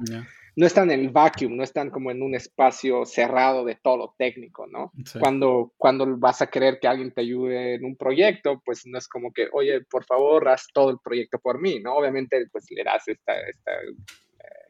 no 0.55 0.67
están 0.67 0.91
en 0.91 1.01
el 1.01 1.11
vacuum, 1.11 1.57
no 1.57 1.65
están 1.65 1.91
como 1.91 2.11
en 2.11 2.23
un 2.23 2.35
espacio 2.35 3.07
cerrado 3.07 3.65
de 3.65 3.77
todo 3.77 3.97
lo 3.97 4.15
técnico, 4.19 4.67
¿no? 4.67 4.93
Cuando, 5.19 5.73
cuando 5.79 6.19
vas 6.19 6.43
a 6.43 6.49
querer 6.49 6.79
que 6.79 6.89
alguien 6.89 7.13
te 7.13 7.23
ayude 7.23 7.75
en 7.75 7.85
un 7.85 7.97
proyecto, 7.97 8.61
pues 8.65 8.87
no 8.87 8.99
es 8.99 9.09
como 9.09 9.33
que, 9.33 9.49
oye, 9.53 9.81
por 9.83 10.05
favor, 10.05 10.49
haz 10.49 10.67
todo 10.73 10.91
el 10.91 10.99
proyecto 11.03 11.39
por 11.39 11.61
mí, 11.61 11.81
¿no? 11.81 11.95
Obviamente, 11.95 12.47
pues 12.53 12.67
le 12.71 12.85
das 12.85 13.09
esta, 13.09 13.41
esta 13.41 13.73
eh, 13.73 13.95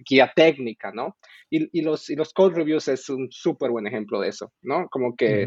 guía 0.08 0.32
técnica, 0.34 0.92
¿no? 0.92 1.16
Y, 1.54 1.68
y, 1.78 1.82
los, 1.82 2.08
y 2.08 2.16
los 2.16 2.32
code 2.32 2.56
reviews 2.56 2.88
es 2.88 3.10
un 3.10 3.28
súper 3.30 3.70
buen 3.70 3.86
ejemplo 3.86 4.20
de 4.20 4.28
eso, 4.28 4.52
¿no? 4.62 4.88
Como 4.88 5.14
que 5.14 5.46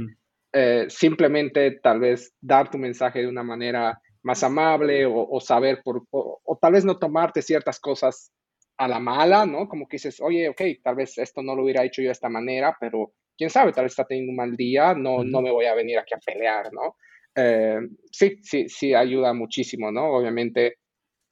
eh, 0.53 0.85
simplemente 0.87 1.79
tal 1.81 1.99
vez 1.99 2.31
dar 2.39 2.69
tu 2.69 2.77
mensaje 2.77 3.21
de 3.21 3.27
una 3.27 3.41
manera 3.41 3.99
más 4.21 4.43
amable 4.43 5.07
o, 5.07 5.27
o 5.27 5.39
saber 5.39 5.81
por, 5.83 6.03
o, 6.11 6.39
o, 6.43 6.57
tal 6.61 6.73
vez 6.73 6.85
no 6.85 6.99
tomarte 6.99 7.41
ciertas 7.41 7.79
cosas 7.79 8.31
a 8.77 8.87
la 8.87 8.99
mala, 8.99 9.47
¿no? 9.47 9.67
Como 9.67 9.87
que 9.87 9.95
dices, 9.95 10.21
oye, 10.21 10.49
ok, 10.49 10.61
tal 10.83 10.95
vez 10.95 11.17
esto 11.17 11.41
no 11.41 11.55
lo 11.55 11.63
hubiera 11.63 11.83
hecho 11.83 12.03
yo 12.03 12.09
de 12.09 12.13
esta 12.13 12.29
manera, 12.29 12.77
pero 12.79 13.13
quién 13.35 13.49
sabe, 13.49 13.71
tal 13.73 13.85
vez 13.85 13.93
está 13.93 14.05
teniendo 14.05 14.29
un 14.29 14.35
mal 14.35 14.55
día, 14.55 14.93
no, 14.93 15.23
no 15.23 15.41
me 15.41 15.51
voy 15.51 15.65
a 15.65 15.73
venir 15.73 15.97
aquí 15.97 16.13
a 16.13 16.19
pelear, 16.19 16.71
¿no? 16.71 16.97
Eh, 17.35 17.79
sí, 18.11 18.37
sí, 18.43 18.69
sí, 18.69 18.93
ayuda 18.93 19.33
muchísimo, 19.33 19.91
¿no? 19.91 20.11
Obviamente 20.11 20.77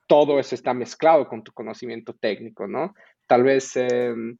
todo 0.07 0.39
eso 0.39 0.55
está 0.55 0.73
mezclado 0.73 1.27
con 1.27 1.43
tu 1.43 1.51
conocimiento 1.53 2.13
técnico, 2.13 2.67
¿no? 2.67 2.93
Tal 3.27 3.43
vez, 3.43 3.75
em, 3.75 4.37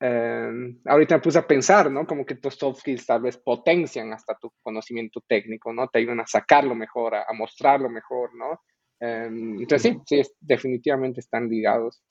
em, 0.00 0.78
ahorita 0.84 1.16
me 1.16 1.22
puse 1.22 1.38
a 1.38 1.46
pensar, 1.46 1.90
¿no? 1.90 2.06
Como 2.06 2.24
que 2.24 2.36
tus 2.36 2.54
soft 2.54 2.80
skills 2.80 3.06
tal 3.06 3.22
vez 3.22 3.36
potencian 3.36 4.12
hasta 4.12 4.36
tu 4.38 4.52
conocimiento 4.62 5.22
técnico, 5.26 5.72
¿no? 5.72 5.88
Te 5.88 5.98
ayudan 5.98 6.20
a 6.20 6.26
sacarlo 6.26 6.74
mejor, 6.74 7.14
a, 7.14 7.26
mostrarlo 7.34 7.88
mejor, 7.88 8.34
¿no? 8.34 8.60
Em, 9.00 9.60
entonces 9.60 9.96
sí, 10.06 10.22
sí, 10.22 10.30
definitivamente 10.40 11.20
están 11.20 11.48
ligados. 11.48 12.02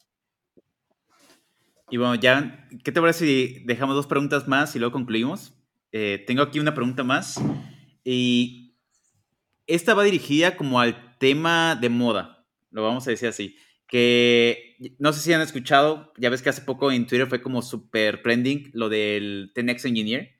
Y 1.89 1.97
bueno, 1.97 2.15
ya, 2.15 2.67
¿qué 2.83 2.91
te 2.91 2.99
parece 2.99 3.25
si 3.25 3.63
dejamos 3.65 3.95
dos 3.95 4.07
preguntas 4.07 4.47
más 4.47 4.75
y 4.75 4.79
luego 4.79 4.93
concluimos? 4.93 5.53
Eh, 5.91 6.23
tengo 6.25 6.41
aquí 6.41 6.59
una 6.59 6.73
pregunta 6.73 7.03
más. 7.03 7.39
Y 8.03 8.75
esta 9.67 9.93
va 9.93 10.03
dirigida 10.03 10.57
como 10.57 10.79
al 10.79 11.17
tema 11.19 11.75
de 11.75 11.89
moda, 11.89 12.45
lo 12.71 12.83
vamos 12.83 13.07
a 13.07 13.11
decir 13.11 13.29
así. 13.29 13.55
Que 13.87 14.64
no 14.99 15.13
sé 15.13 15.19
si 15.19 15.33
han 15.33 15.41
escuchado, 15.41 16.13
ya 16.17 16.29
ves 16.29 16.41
que 16.41 16.49
hace 16.49 16.61
poco 16.61 16.91
en 16.91 17.07
Twitter 17.07 17.27
fue 17.27 17.41
como 17.41 17.61
super 17.61 18.21
trending 18.21 18.71
lo 18.73 18.89
del 18.89 19.51
10 19.55 19.85
Engineer. 19.85 20.31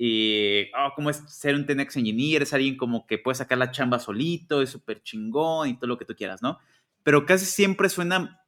Y, 0.00 0.70
oh, 0.78 0.92
¿cómo 0.94 1.10
es 1.10 1.22
ser 1.28 1.54
un 1.54 1.66
10 1.66 1.96
Engineer? 1.96 2.42
Es 2.42 2.52
alguien 2.52 2.76
como 2.76 3.06
que 3.06 3.18
puede 3.18 3.34
sacar 3.34 3.58
la 3.58 3.70
chamba 3.70 3.98
solito, 3.98 4.62
es 4.62 4.70
súper 4.70 5.02
chingón 5.02 5.68
y 5.68 5.76
todo 5.76 5.88
lo 5.88 5.98
que 5.98 6.04
tú 6.04 6.14
quieras, 6.14 6.42
¿no? 6.42 6.58
pero 7.08 7.24
casi 7.24 7.46
siempre 7.46 7.88
suena 7.88 8.42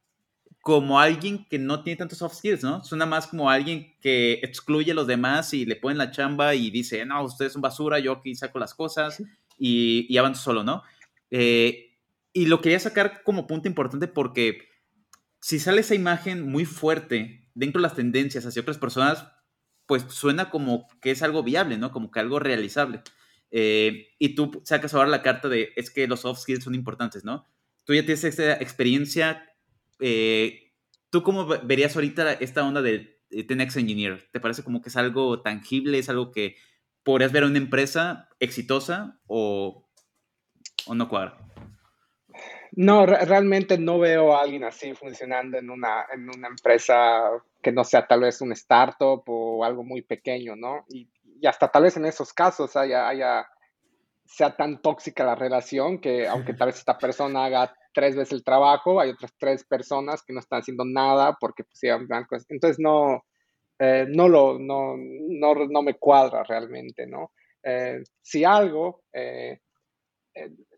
como 0.60 1.00
alguien 1.00 1.46
que 1.48 1.58
no 1.58 1.82
tiene 1.82 1.96
tantos 1.96 2.18
soft 2.18 2.34
skills, 2.34 2.62
¿no? 2.62 2.84
Suena 2.84 3.06
más 3.06 3.26
como 3.26 3.48
alguien 3.48 3.96
que 4.02 4.34
excluye 4.42 4.92
a 4.92 4.94
los 4.94 5.06
demás 5.06 5.54
y 5.54 5.64
le 5.64 5.76
ponen 5.76 5.96
la 5.96 6.10
chamba 6.10 6.54
y 6.54 6.70
dice, 6.70 7.06
no, 7.06 7.24
ustedes 7.24 7.54
son 7.54 7.62
basura, 7.62 7.98
yo 7.98 8.12
aquí 8.12 8.34
saco 8.34 8.58
las 8.58 8.74
cosas 8.74 9.22
y, 9.58 10.06
y 10.10 10.18
avanzo 10.18 10.42
solo, 10.42 10.62
¿no? 10.62 10.82
Eh, 11.30 11.96
y 12.34 12.44
lo 12.44 12.60
quería 12.60 12.78
sacar 12.78 13.22
como 13.22 13.46
punto 13.46 13.66
importante 13.66 14.08
porque 14.08 14.68
si 15.40 15.58
sale 15.58 15.80
esa 15.80 15.94
imagen 15.94 16.48
muy 16.48 16.64
fuerte 16.64 17.48
dentro 17.54 17.80
de 17.80 17.88
las 17.88 17.96
tendencias 17.96 18.46
hacia 18.46 18.62
otras 18.62 18.78
personas, 18.78 19.26
pues 19.86 20.04
suena 20.08 20.50
como 20.50 20.86
que 21.00 21.10
es 21.10 21.22
algo 21.22 21.42
viable, 21.42 21.76
¿no? 21.78 21.90
Como 21.90 22.10
que 22.10 22.20
algo 22.20 22.38
realizable. 22.38 23.02
Eh, 23.50 24.08
y 24.18 24.34
tú 24.34 24.62
sacas 24.64 24.94
ahora 24.94 25.08
la 25.08 25.22
carta 25.22 25.48
de, 25.48 25.72
es 25.76 25.90
que 25.90 26.06
los 26.06 26.20
soft 26.20 26.42
skills 26.42 26.64
son 26.64 26.74
importantes, 26.74 27.24
¿no? 27.24 27.44
Tú 27.84 27.94
ya 27.94 28.02
tienes 28.02 28.22
esta 28.22 28.52
experiencia. 28.54 29.52
Eh, 29.98 30.72
¿Tú 31.10 31.22
cómo 31.22 31.46
verías 31.46 31.96
ahorita 31.96 32.34
esta 32.34 32.64
onda 32.64 32.82
del 32.82 33.18
Tenex 33.30 33.76
Engineer? 33.76 34.28
¿Te 34.32 34.38
parece 34.38 34.62
como 34.62 34.80
que 34.80 34.90
es 34.90 34.96
algo 34.96 35.42
tangible, 35.42 35.98
es 35.98 36.08
algo 36.08 36.30
que 36.30 36.56
podrías 37.02 37.32
ver 37.32 37.42
a 37.42 37.46
una 37.46 37.58
empresa 37.58 38.28
exitosa 38.38 39.20
o, 39.26 39.88
o 40.86 40.94
no 40.94 41.08
cuadra? 41.08 41.38
No, 42.72 43.04
realmente 43.04 43.78
no 43.78 43.98
veo 43.98 44.34
a 44.34 44.42
alguien 44.42 44.64
así 44.64 44.94
funcionando 44.94 45.58
en 45.58 45.70
una, 45.70 46.06
en 46.12 46.28
una 46.28 46.48
empresa 46.48 47.30
que 47.62 47.72
no 47.72 47.84
sea 47.84 48.06
tal 48.06 48.20
vez 48.20 48.40
un 48.40 48.52
startup 48.52 49.22
o 49.26 49.64
algo 49.64 49.82
muy 49.82 50.02
pequeño, 50.02 50.56
¿no? 50.56 50.84
Y, 50.88 51.08
hasta 51.46 51.68
tal 51.68 51.84
vez 51.84 51.96
en 51.96 52.04
esos 52.04 52.34
casos 52.34 52.76
haya, 52.76 53.08
haya, 53.08 53.46
sea 54.26 54.54
tan 54.56 54.82
tóxica 54.82 55.24
la 55.24 55.34
relación 55.34 55.98
que 55.98 56.28
aunque 56.28 56.52
tal 56.52 56.66
vez 56.66 56.76
esta 56.76 56.98
persona 56.98 57.46
haga 57.46 57.74
tres 57.94 58.14
veces 58.14 58.32
el 58.32 58.44
trabajo, 58.44 59.00
hay 59.00 59.10
otras 59.10 59.32
tres 59.38 59.64
personas 59.64 60.22
que 60.22 60.34
no 60.34 60.40
están 60.40 60.60
haciendo 60.60 60.84
nada 60.84 61.36
porque 61.40 61.64
pues, 61.64 61.80
blancos. 62.06 62.44
Entonces 62.50 62.78
no, 62.78 63.24
eh, 63.78 64.04
no, 64.08 64.28
lo, 64.28 64.58
no, 64.58 64.96
no, 64.98 65.54
no, 65.54 65.82
me 65.82 65.94
cuadra 65.94 66.44
realmente, 66.44 67.06
¿no? 67.06 67.32
Eh, 67.62 68.02
si 68.20 68.44
algo, 68.44 69.04
eh, 69.14 69.58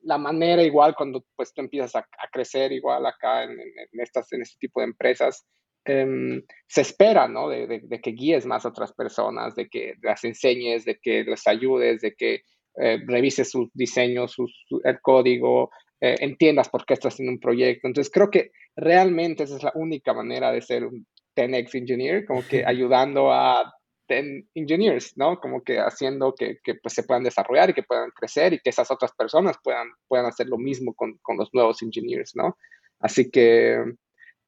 la 0.02 0.18
manera 0.18 0.62
igual 0.62 0.94
cuando 0.94 1.24
pues 1.36 1.52
tú 1.52 1.60
empiezas 1.60 1.96
a, 1.96 2.06
crecer 2.30 2.72
igual 2.72 3.04
acá 3.06 3.44
en, 3.44 3.58
estas, 3.92 4.32
en 4.32 4.42
este 4.42 4.56
tipo 4.58 4.80
de 4.80 4.86
empresas, 4.86 5.44
em, 5.84 6.42
se 6.66 6.80
espera, 6.80 7.28
¿no? 7.28 7.48
De, 7.48 8.00
que 8.02 8.10
guíes 8.12 8.46
más 8.46 8.64
a 8.64 8.68
otras 8.68 8.92
personas, 8.92 9.54
de 9.54 9.68
que 9.68 9.94
las 10.02 10.24
enseñes, 10.24 10.84
de 10.84 10.98
que 11.00 11.24
les 11.24 11.46
ayudes, 11.46 12.00
de 12.00 12.14
que 12.14 12.42
eh, 12.76 12.98
revises 13.06 13.50
sus 13.50 13.70
diseños, 13.74 14.36
el 14.84 15.00
código, 15.00 15.70
eh, 16.00 16.16
entiendas 16.20 16.68
por 16.68 16.84
qué 16.84 16.94
estás 16.94 17.14
haciendo 17.14 17.32
un 17.32 17.40
proyecto. 17.40 17.86
Entonces 17.86 18.12
creo 18.12 18.30
que 18.30 18.50
realmente 18.74 19.44
esa 19.44 19.56
es 19.56 19.62
la 19.62 19.72
única 19.74 20.14
manera 20.14 20.50
de 20.50 20.62
ser 20.62 20.84
un 20.84 21.06
10X 21.36 21.74
engineer, 21.74 22.24
como 22.26 22.42
que 22.46 22.64
ayudando 22.66 23.32
a 23.32 23.72
engineers, 24.08 25.16
¿no? 25.16 25.40
Como 25.40 25.62
que 25.62 25.78
haciendo 25.78 26.34
que, 26.34 26.58
que 26.62 26.74
pues, 26.74 26.94
se 26.94 27.02
puedan 27.02 27.22
desarrollar 27.22 27.70
y 27.70 27.74
que 27.74 27.82
puedan 27.82 28.10
crecer 28.10 28.52
y 28.52 28.60
que 28.60 28.70
esas 28.70 28.90
otras 28.90 29.12
personas 29.12 29.56
puedan, 29.62 29.88
puedan 30.08 30.26
hacer 30.26 30.48
lo 30.48 30.58
mismo 30.58 30.94
con, 30.94 31.18
con 31.22 31.36
los 31.36 31.52
nuevos 31.52 31.82
engineers, 31.82 32.36
¿no? 32.36 32.56
Así 33.00 33.30
que 33.30 33.82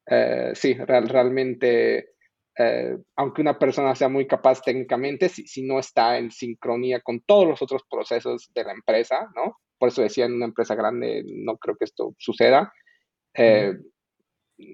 eh, 0.07 0.51
sí, 0.53 0.73
real, 0.73 1.09
realmente, 1.09 2.13
eh, 2.57 2.97
aunque 3.15 3.41
una 3.41 3.57
persona 3.57 3.95
sea 3.95 4.09
muy 4.09 4.27
capaz 4.27 4.61
técnicamente, 4.61 5.29
si, 5.29 5.47
si, 5.47 5.63
no 5.63 5.79
está 5.79 6.17
en 6.17 6.31
sincronía 6.31 7.01
con 7.01 7.21
todos 7.21 7.47
los 7.47 7.61
otros 7.61 7.83
procesos 7.89 8.51
de 8.53 8.63
la 8.63 8.73
empresa, 8.73 9.29
¿no? 9.35 9.57
Por 9.77 9.89
eso 9.89 10.01
decía, 10.01 10.25
en 10.25 10.35
una 10.35 10.45
empresa 10.45 10.75
grande 10.75 11.23
no 11.25 11.57
creo 11.57 11.75
que 11.75 11.85
esto 11.85 12.13
suceda. 12.17 12.71
Eh, 13.33 13.73
Mm, 14.57 14.73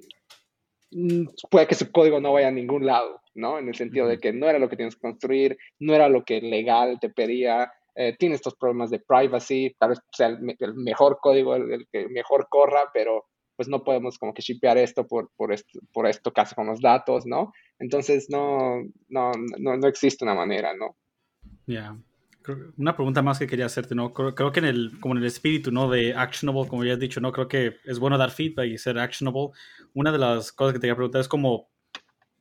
puede 1.50 1.68
que 1.68 1.76
su 1.76 1.92
código 1.92 2.20
no 2.20 2.34
vaya 2.34 2.50
a 2.50 2.52
ningún 2.52 2.86
lado, 2.86 3.22
¿no? 3.34 3.58
En 3.58 3.68
el 3.68 3.76
sentido 3.76 4.08
de 4.08 4.20
que 4.20 4.34
no 4.34 4.48
era 4.50 4.60
lo 4.60 4.70
que 4.70 4.76
tienes 4.76 4.96
que 4.96 5.02
construir, 5.02 5.58
no 5.80 5.94
era 5.94 6.10
lo 6.10 6.24
que 6.24 6.42
legal 6.42 7.00
te 7.00 7.10
pedía, 7.10 7.72
eh, 7.96 8.16
tiene 8.18 8.36
estos 8.36 8.56
problemas 8.56 8.89
de 8.89 9.00
privacy, 9.00 9.76
tal 9.80 9.89
vez 9.89 10.00
sea 10.12 10.28
el, 10.28 10.39
mejor 10.76 11.20
código, 11.22 11.56
el, 11.56 11.88
que 11.92 12.08
mejor 12.10 12.48
corra, 12.50 12.89
pero 12.94 13.26
pues 13.56 13.68
no 13.68 13.84
podemos 13.84 14.18
como 14.18 14.34
que 14.34 14.42
shipear 14.42 14.78
esto 14.78 15.08
por, 15.08 15.30
por, 15.36 15.54
esto, 15.54 15.80
por 15.94 16.08
esto 16.08 16.34
casi 16.34 16.56
con 16.56 16.68
los 16.68 16.82
datos, 16.82 17.26
¿no? 17.26 17.54
Entonces 17.80 18.28
no, 18.30 18.82
no, 19.08 19.32
no, 19.60 19.78
no 19.78 19.88
existe 19.88 20.26
una 20.26 20.36
manera, 20.36 20.74
¿no? 20.74 20.96
Ya 21.68 21.96
una 22.78 22.96
pregunta 22.96 23.22
más 23.22 23.39
que 23.39 23.48
quería 23.48 23.66
hacerte, 23.66 23.96
¿no? 23.96 24.14
Creo, 24.14 24.52
que 24.52 24.60
en 24.60 24.66
el, 24.66 25.00
como 25.00 25.16
en 25.16 25.20
el 25.20 25.28
espíritu, 25.28 25.72
¿no? 25.72 25.89
De 25.89 26.14
actionable, 26.14 26.68
como 26.68 26.84
ya 26.84 26.94
has 26.94 27.00
dicho, 27.00 27.22
¿no? 27.22 27.32
Creo 27.32 27.48
que 27.48 27.78
es 27.86 28.00
bueno 28.00 28.18
dar 28.18 28.32
feedback 28.32 28.68
y 28.68 28.78
ser 28.78 28.98
actionable. 29.00 29.50
Una 29.94 30.12
de 30.12 30.18
las 30.18 30.52
cosas 30.52 30.74
que 30.74 30.80
te 30.80 30.84
quería 30.84 30.96
preguntar 30.96 31.22
es 31.22 31.28
como, 31.28 31.70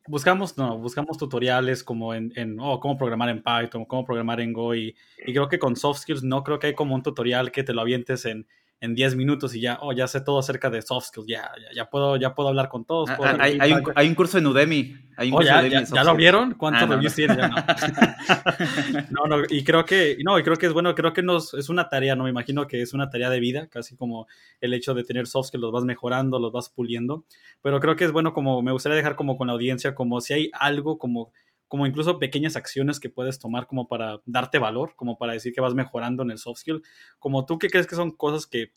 buscamos, 0.06 0.56
no, 0.58 0.78
buscamos 0.78 1.18
tutoriales 1.18 1.84
como 1.84 2.14
en, 2.14 2.32
en 2.36 2.58
oh, 2.60 2.80
cómo 2.80 2.96
programar 2.96 3.28
en 3.28 3.42
Python, 3.42 3.84
cómo 3.84 4.04
programar 4.04 4.40
en 4.40 4.52
Go 4.52 4.74
y, 4.74 4.96
y 5.26 5.32
creo 5.32 5.48
que 5.48 5.58
con 5.58 5.76
soft 5.76 6.00
skills 6.00 6.22
no 6.22 6.42
creo 6.42 6.58
que 6.58 6.68
hay 6.68 6.74
como 6.74 6.94
un 6.94 7.02
tutorial 7.02 7.52
que 7.52 7.62
te 7.62 7.72
lo 7.72 7.82
avientes 7.82 8.24
en 8.24 8.46
en 8.80 8.94
10 8.94 9.14
minutos 9.14 9.54
y 9.54 9.60
ya, 9.60 9.78
oh, 9.82 9.92
ya 9.92 10.06
sé 10.06 10.22
todo 10.22 10.38
acerca 10.38 10.70
de 10.70 10.80
soft 10.80 11.08
skills, 11.08 11.26
ya, 11.26 11.50
ya, 11.74 11.90
puedo, 11.90 12.16
ya 12.16 12.34
puedo 12.34 12.48
hablar 12.48 12.68
con 12.70 12.86
todos. 12.86 13.10
Ah, 13.10 13.36
hay, 13.38 13.58
hay, 13.60 13.72
un, 13.72 13.82
hay, 13.94 14.08
un, 14.08 14.14
curso 14.14 14.38
en 14.38 14.46
Udemy. 14.46 14.96
Hay 15.18 15.28
un 15.30 15.34
oh, 15.34 15.42
ya, 15.42 15.66
ya, 15.68 16.04
lo 16.04 16.16
vieron? 16.16 16.54
¿Cuántos 16.54 16.84
ah, 16.84 16.86
reviews 16.86 17.14
tiene? 17.14 17.36
No. 19.10 19.26
no. 19.26 19.44
y 19.48 19.64
creo 19.64 19.84
que, 19.84 20.16
no, 20.24 20.38
y 20.38 20.42
creo 20.42 20.56
que 20.56 20.66
es 20.66 20.72
bueno, 20.72 20.94
creo 20.94 21.12
que 21.12 21.22
nos, 21.22 21.52
es 21.54 21.68
una 21.68 21.88
tarea, 21.88 22.16
no 22.16 22.24
me 22.24 22.30
imagino 22.30 22.66
que 22.66 22.80
es 22.80 22.94
una 22.94 23.10
tarea 23.10 23.28
de 23.28 23.40
vida, 23.40 23.66
casi 23.66 23.96
como 23.96 24.26
el 24.60 24.72
hecho 24.72 24.94
de 24.94 25.04
tener 25.04 25.26
soft 25.26 25.48
skills, 25.48 25.60
los 25.60 25.72
vas 25.72 25.84
mejorando, 25.84 26.38
los 26.38 26.52
vas 26.52 26.70
puliendo, 26.70 27.24
pero 27.60 27.80
creo 27.80 27.96
que 27.96 28.04
es 28.04 28.12
bueno 28.12 28.32
como, 28.32 28.62
me 28.62 28.72
gustaría 28.72 28.96
dejar 28.96 29.16
como 29.16 29.36
con 29.36 29.48
la 29.48 29.52
audiencia, 29.52 29.94
como 29.94 30.20
si 30.20 30.32
hay 30.32 30.50
algo 30.54 30.98
como 30.98 31.32
como 31.70 31.86
incluso 31.86 32.18
pequeñas 32.18 32.56
acciones 32.56 32.98
que 32.98 33.10
puedes 33.10 33.38
tomar 33.38 33.68
como 33.68 33.86
para 33.86 34.20
darte 34.26 34.58
valor, 34.58 34.94
como 34.96 35.16
para 35.18 35.34
decir 35.34 35.52
que 35.52 35.60
vas 35.60 35.72
mejorando 35.72 36.24
en 36.24 36.32
el 36.32 36.38
soft 36.38 36.58
skill, 36.58 36.82
como 37.20 37.46
tú 37.46 37.60
qué 37.60 37.70
crees 37.70 37.86
que 37.86 37.94
son 37.94 38.10
cosas 38.10 38.44
que 38.44 38.72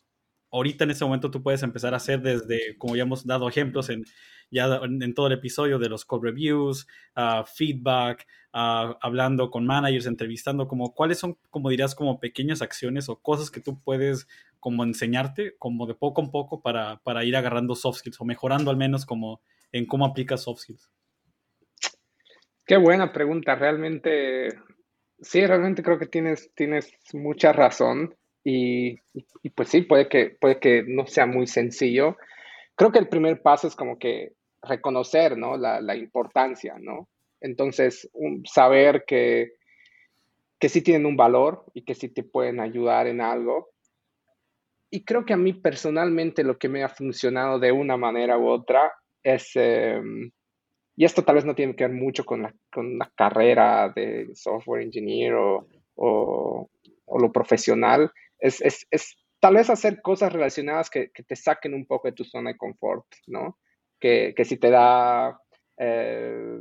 ahorita 0.51 0.83
en 0.83 0.91
este 0.91 1.03
momento 1.03 1.31
tú 1.31 1.41
puedes 1.41 1.63
empezar 1.63 1.95
a 1.95 1.97
hacer 1.97 2.21
desde, 2.21 2.77
como 2.77 2.95
ya 2.95 3.01
hemos 3.01 3.25
dado 3.25 3.49
ejemplos 3.49 3.89
en, 3.89 4.05
ya 4.51 4.79
en, 4.83 5.13
todo 5.15 5.25
el 5.25 5.33
episodio 5.33 5.79
de 5.79 5.89
los 5.89 6.05
code 6.05 6.29
reviews, 6.29 6.85
uh, 7.17 7.43
feedback, 7.51 8.27
uh, 8.53 8.93
hablando 9.01 9.49
con 9.49 9.65
managers, 9.65 10.05
entrevistando, 10.05 10.67
como 10.67 10.93
cuáles 10.93 11.17
son, 11.17 11.35
como 11.49 11.71
dirías, 11.71 11.95
como 11.95 12.19
pequeñas 12.19 12.61
acciones 12.61 13.09
o 13.09 13.19
cosas 13.19 13.49
que 13.49 13.59
tú 13.59 13.81
puedes 13.81 14.27
como 14.59 14.83
enseñarte, 14.83 15.55
como 15.57 15.87
de 15.87 15.95
poco 15.95 16.21
en 16.21 16.29
poco 16.29 16.61
para, 16.61 16.97
para 16.97 17.25
ir 17.25 17.35
agarrando 17.35 17.73
soft 17.73 17.97
skills 17.97 18.21
o 18.21 18.25
mejorando 18.25 18.69
al 18.69 18.77
menos 18.77 19.07
como 19.07 19.41
en 19.71 19.87
cómo 19.87 20.05
aplicas 20.05 20.43
soft 20.43 20.61
skills. 20.61 20.91
Qué 22.65 22.77
buena 22.77 23.11
pregunta, 23.11 23.55
realmente, 23.55 24.47
sí, 25.19 25.45
realmente 25.45 25.83
creo 25.83 25.99
que 25.99 26.07
tienes, 26.07 26.49
tienes 26.55 26.93
mucha 27.13 27.51
razón 27.51 28.15
y, 28.43 28.99
pues 29.55 29.69
sí, 29.69 29.81
puede 29.81 30.07
que, 30.07 30.37
puede 30.39 30.59
que 30.59 30.83
no 30.87 31.05
sea 31.05 31.25
muy 31.25 31.45
sencillo. 31.47 32.17
Creo 32.75 32.91
que 32.91 32.99
el 32.99 33.09
primer 33.09 33.41
paso 33.41 33.67
es 33.67 33.75
como 33.75 33.99
que 33.99 34.33
reconocer, 34.61 35.37
¿no? 35.37 35.57
La, 35.57 35.81
la 35.81 35.95
importancia, 35.95 36.75
¿no? 36.79 37.09
Entonces, 37.41 38.09
saber 38.45 39.03
que, 39.05 39.53
que 40.57 40.69
sí 40.69 40.81
tienen 40.81 41.05
un 41.05 41.17
valor 41.17 41.65
y 41.73 41.83
que 41.83 41.95
sí 41.95 42.07
te 42.07 42.23
pueden 42.23 42.61
ayudar 42.61 43.07
en 43.07 43.19
algo. 43.19 43.71
Y 44.89 45.03
creo 45.03 45.25
que 45.25 45.33
a 45.33 45.37
mí 45.37 45.53
personalmente 45.53 46.43
lo 46.43 46.57
que 46.57 46.69
me 46.69 46.83
ha 46.83 46.89
funcionado 46.89 47.59
de 47.59 47.73
una 47.73 47.97
manera 47.97 48.37
u 48.37 48.47
otra 48.47 48.93
es, 49.21 49.51
em, 49.55 50.31
y 50.95 51.05
esto 51.05 51.23
tal 51.23 51.35
vez 51.35 51.45
no 51.45 51.55
tiene 51.55 51.75
que 51.75 51.87
ver 51.87 51.95
mucho 51.95 52.25
con 52.25 52.43
la, 52.43 52.53
con 52.71 52.97
la 52.97 53.11
carrera 53.15 53.91
de 53.95 54.29
software 54.35 54.83
engineer 54.83 55.33
o, 55.33 55.67
o, 55.95 56.69
lo 57.19 57.31
profesional, 57.31 58.11
es, 58.39 58.61
es, 58.61 58.87
es, 58.91 59.15
tal 59.39 59.55
vez 59.55 59.69
hacer 59.69 60.01
cosas 60.01 60.33
relacionadas 60.33 60.89
que, 60.89 61.11
que, 61.11 61.23
te 61.23 61.35
saquen 61.35 61.73
un 61.73 61.85
poco 61.85 62.07
de 62.07 62.13
tu 62.13 62.23
zona 62.23 62.51
de 62.51 62.57
confort, 62.57 63.05
¿no? 63.27 63.59
Que, 63.99 64.33
que 64.35 64.45
si 64.45 64.57
te 64.57 64.69
da 64.69 65.39
eh, 65.77 66.59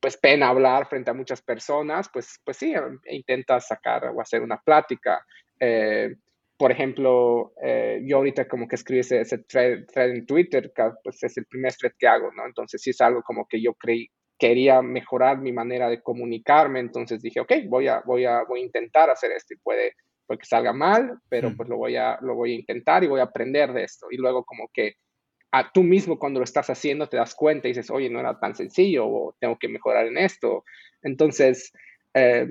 pues 0.00 0.16
pena 0.16 0.48
hablar 0.48 0.88
frente 0.88 1.10
a 1.10 1.14
muchas 1.14 1.42
personas, 1.42 2.08
pues, 2.12 2.40
pues 2.44 2.56
sí, 2.56 2.74
intenta 3.10 3.60
sacar 3.60 4.06
o 4.06 4.20
hacer 4.20 4.42
una 4.42 4.60
plática. 4.60 5.24
Eh, 5.58 6.14
por 6.58 6.72
ejemplo, 6.72 7.52
eh, 7.62 8.02
yo 8.04 8.16
ahorita 8.16 8.48
como 8.48 8.66
que 8.66 8.74
escribí 8.74 9.00
ese, 9.00 9.20
ese 9.20 9.38
thread, 9.38 9.84
en 9.94 10.26
Twitter, 10.26 10.72
que 10.74 10.90
pues 11.04 11.22
es 11.22 11.36
el 11.38 11.46
primer 11.46 11.72
thread 11.72 11.92
que 11.96 12.08
hago, 12.08 12.32
¿no? 12.32 12.44
Entonces 12.44 12.82
sí 12.82 12.90
es 12.90 13.00
algo 13.00 13.22
como 13.22 13.46
que 13.46 13.62
yo 13.62 13.74
creí, 13.74 14.08
quería 14.36 14.82
mejorar 14.82 15.38
mi 15.38 15.52
manera 15.52 15.88
de 15.88 16.02
comunicarme, 16.02 16.80
entonces 16.80 17.22
dije, 17.22 17.38
ok, 17.38 17.52
voy 17.68 17.86
a, 17.86 18.02
voy 18.04 18.24
a, 18.24 18.42
voy 18.42 18.60
a 18.60 18.64
intentar 18.64 19.08
hacer 19.08 19.30
esto 19.30 19.54
y 19.54 19.58
puede, 19.58 19.92
puede 20.26 20.40
que 20.40 20.46
salga 20.46 20.72
mal, 20.72 21.20
pero 21.28 21.50
mm. 21.50 21.56
pues 21.56 21.68
lo 21.68 21.76
voy, 21.76 21.94
a, 21.94 22.18
lo 22.22 22.34
voy 22.34 22.52
a 22.52 22.56
intentar 22.56 23.04
y 23.04 23.06
voy 23.06 23.20
a 23.20 23.24
aprender 23.24 23.72
de 23.72 23.84
esto. 23.84 24.08
Y 24.10 24.16
luego 24.16 24.44
como 24.44 24.68
que 24.74 24.94
a 25.52 25.70
tú 25.70 25.84
mismo 25.84 26.18
cuando 26.18 26.40
lo 26.40 26.44
estás 26.44 26.68
haciendo 26.70 27.08
te 27.08 27.16
das 27.16 27.36
cuenta 27.36 27.68
y 27.68 27.70
dices, 27.70 27.88
oye, 27.88 28.10
no 28.10 28.18
era 28.18 28.38
tan 28.40 28.56
sencillo 28.56 29.06
o 29.06 29.36
tengo 29.38 29.56
que 29.60 29.68
mejorar 29.68 30.06
en 30.06 30.18
esto. 30.18 30.64
Entonces, 31.02 31.72
eh, 32.14 32.48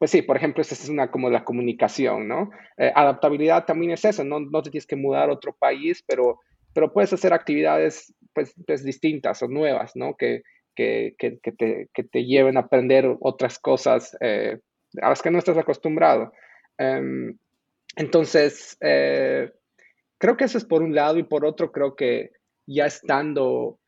pues 0.00 0.12
sí, 0.12 0.22
por 0.22 0.38
ejemplo, 0.38 0.62
esa 0.62 0.74
es 0.74 0.88
una 0.88 1.10
como 1.10 1.28
la 1.28 1.44
comunicación, 1.44 2.26
¿no? 2.26 2.50
Eh, 2.78 2.90
adaptabilidad 2.94 3.66
también 3.66 3.92
es 3.92 4.02
eso, 4.02 4.24
no, 4.24 4.40
no 4.40 4.62
te 4.62 4.70
tienes 4.70 4.86
que 4.86 4.96
mudar 4.96 5.28
a 5.28 5.34
otro 5.34 5.54
país, 5.54 6.02
pero, 6.08 6.40
pero 6.72 6.90
puedes 6.90 7.12
hacer 7.12 7.34
actividades 7.34 8.14
pues, 8.32 8.54
pues 8.66 8.82
distintas 8.82 9.42
o 9.42 9.48
nuevas, 9.48 9.92
¿no? 9.96 10.16
Que, 10.16 10.40
que, 10.74 11.14
que, 11.18 11.52
te, 11.52 11.90
que, 11.92 12.02
te, 12.02 12.24
lleven 12.24 12.56
a 12.56 12.60
aprender 12.60 13.14
otras 13.20 13.58
cosas 13.58 14.16
eh, 14.22 14.60
a 15.02 15.10
las 15.10 15.20
que 15.20 15.30
no 15.30 15.38
estás 15.38 15.58
acostumbrado. 15.58 16.32
Em, 16.78 17.36
entonces, 17.94 18.78
eh, 18.80 19.50
creo 20.16 20.34
que 20.38 20.44
eso 20.44 20.56
es 20.56 20.64
por 20.64 20.82
un 20.82 20.94
lado 20.94 21.18
y 21.18 21.24
por 21.24 21.44
otro 21.44 21.72
creo 21.72 21.94
que 21.94 22.30
ya 22.66 22.86
estando 22.86 23.78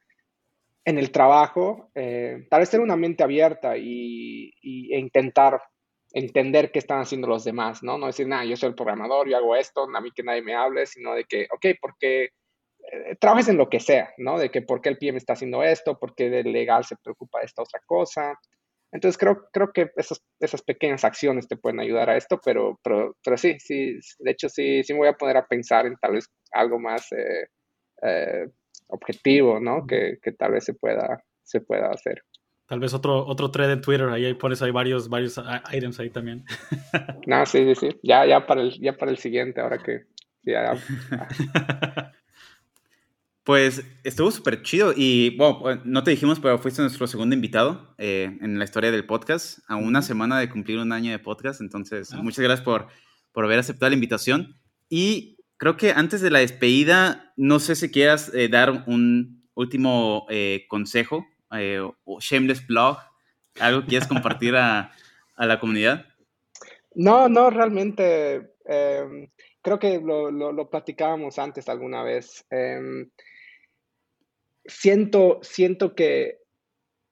en 0.84 0.98
el 0.98 1.10
trabajo, 1.10 1.90
eh, 1.94 2.46
tal 2.50 2.60
vez 2.60 2.68
tener 2.68 2.84
una 2.84 2.96
mente 2.96 3.22
abierta 3.22 3.78
y, 3.78 4.52
e 4.62 4.98
intentar 4.98 5.58
entender 6.12 6.70
qué 6.72 6.78
están 6.78 7.00
haciendo 7.00 7.28
los 7.28 7.44
demás, 7.44 7.82
¿no? 7.82 7.98
No 7.98 8.06
decir, 8.06 8.26
nada, 8.28 8.44
yo 8.44 8.56
soy 8.56 8.70
el 8.70 8.74
programador, 8.74 9.28
yo 9.28 9.36
hago 9.36 9.56
esto, 9.56 9.86
a 9.92 10.00
mí 10.00 10.10
que 10.14 10.22
nadie 10.22 10.42
me 10.42 10.54
hable, 10.54 10.86
sino 10.86 11.14
de 11.14 11.24
que, 11.24 11.46
ok, 11.52 11.78
porque 11.80 12.30
eh, 12.90 13.16
trabajes 13.20 13.48
en 13.48 13.56
lo 13.56 13.68
que 13.68 13.80
sea, 13.80 14.12
¿no? 14.18 14.38
De 14.38 14.50
que 14.50 14.62
por 14.62 14.80
qué 14.80 14.90
el 14.90 14.98
PM 14.98 15.16
está 15.18 15.34
haciendo 15.34 15.62
esto, 15.62 15.98
por 15.98 16.14
qué 16.14 16.26
el 16.40 16.52
legal 16.52 16.84
se 16.84 16.96
preocupa 16.96 17.40
de 17.40 17.46
esta 17.46 17.62
otra 17.62 17.80
cosa. 17.86 18.38
Entonces 18.92 19.16
creo, 19.16 19.48
creo 19.52 19.72
que 19.72 19.90
esas, 19.96 20.22
esas 20.38 20.62
pequeñas 20.62 21.04
acciones 21.04 21.48
te 21.48 21.56
pueden 21.56 21.80
ayudar 21.80 22.10
a 22.10 22.16
esto, 22.16 22.38
pero, 22.44 22.78
pero, 22.84 23.16
pero 23.24 23.38
sí, 23.38 23.58
sí, 23.58 23.98
de 24.18 24.30
hecho 24.30 24.48
sí, 24.50 24.84
sí 24.84 24.92
me 24.92 25.00
voy 25.00 25.08
a 25.08 25.16
poner 25.16 25.38
a 25.38 25.46
pensar 25.46 25.86
en 25.86 25.96
tal 25.96 26.12
vez 26.12 26.26
algo 26.52 26.78
más 26.78 27.10
eh, 27.12 27.46
eh, 28.02 28.48
objetivo, 28.88 29.60
¿no? 29.60 29.86
Que, 29.86 30.18
que, 30.22 30.32
tal 30.32 30.52
vez 30.52 30.64
se 30.64 30.74
pueda, 30.74 31.24
se 31.42 31.60
pueda 31.62 31.88
hacer. 31.88 32.22
Tal 32.72 32.80
vez 32.80 32.94
otro, 32.94 33.26
otro 33.26 33.50
thread 33.50 33.70
en 33.70 33.82
Twitter, 33.82 34.08
ahí 34.08 34.32
pones 34.32 34.62
ahí 34.62 34.70
varios, 34.70 35.10
varios 35.10 35.38
items 35.74 36.00
ahí 36.00 36.08
también. 36.08 36.46
no, 37.26 37.44
sí, 37.44 37.66
sí, 37.66 37.74
sí. 37.74 38.00
Ya, 38.02 38.24
ya, 38.24 38.46
para 38.46 38.62
el, 38.62 38.80
ya 38.80 38.96
para 38.96 39.10
el 39.10 39.18
siguiente, 39.18 39.60
ahora 39.60 39.76
que 39.76 40.06
ya, 40.42 40.72
Pues 43.44 43.84
estuvo 44.04 44.30
súper 44.30 44.62
chido 44.62 44.94
y, 44.96 45.36
bueno, 45.36 45.82
no 45.84 46.02
te 46.02 46.12
dijimos, 46.12 46.40
pero 46.40 46.58
fuiste 46.58 46.80
nuestro 46.80 47.06
segundo 47.06 47.34
invitado 47.34 47.94
eh, 47.98 48.38
en 48.40 48.58
la 48.58 48.64
historia 48.64 48.90
del 48.90 49.04
podcast, 49.04 49.58
a 49.68 49.76
una 49.76 50.00
semana 50.00 50.40
de 50.40 50.48
cumplir 50.48 50.78
un 50.78 50.92
año 50.92 51.10
de 51.10 51.18
podcast, 51.18 51.60
entonces 51.60 52.14
ah. 52.14 52.22
muchas 52.22 52.42
gracias 52.42 52.64
por, 52.64 52.86
por 53.32 53.44
haber 53.44 53.58
aceptado 53.58 53.90
la 53.90 53.96
invitación. 53.96 54.56
Y 54.88 55.36
creo 55.58 55.76
que 55.76 55.90
antes 55.90 56.22
de 56.22 56.30
la 56.30 56.38
despedida, 56.38 57.34
no 57.36 57.58
sé 57.58 57.76
si 57.76 57.90
quieras 57.90 58.32
eh, 58.32 58.48
dar 58.48 58.84
un 58.86 59.44
último 59.52 60.24
eh, 60.30 60.64
consejo 60.68 61.26
o 62.04 62.20
shameless 62.20 62.66
blog, 62.66 62.98
algo 63.60 63.82
que 63.82 63.88
quieras 63.88 64.08
compartir 64.08 64.56
a, 64.56 64.92
a, 65.36 65.46
la 65.46 65.60
comunidad. 65.60 66.06
No, 66.94 67.28
no, 67.28 67.50
realmente 67.50 68.54
em, 68.64 69.28
creo 69.60 69.78
que 69.78 70.00
lo, 70.00 70.30
lo, 70.30 70.52
lo, 70.52 70.70
platicábamos 70.70 71.38
antes 71.38 71.68
alguna 71.68 72.02
vez. 72.02 72.44
Em, 72.50 73.10
siento, 74.64 75.40
siento 75.42 75.94
que 75.94 76.38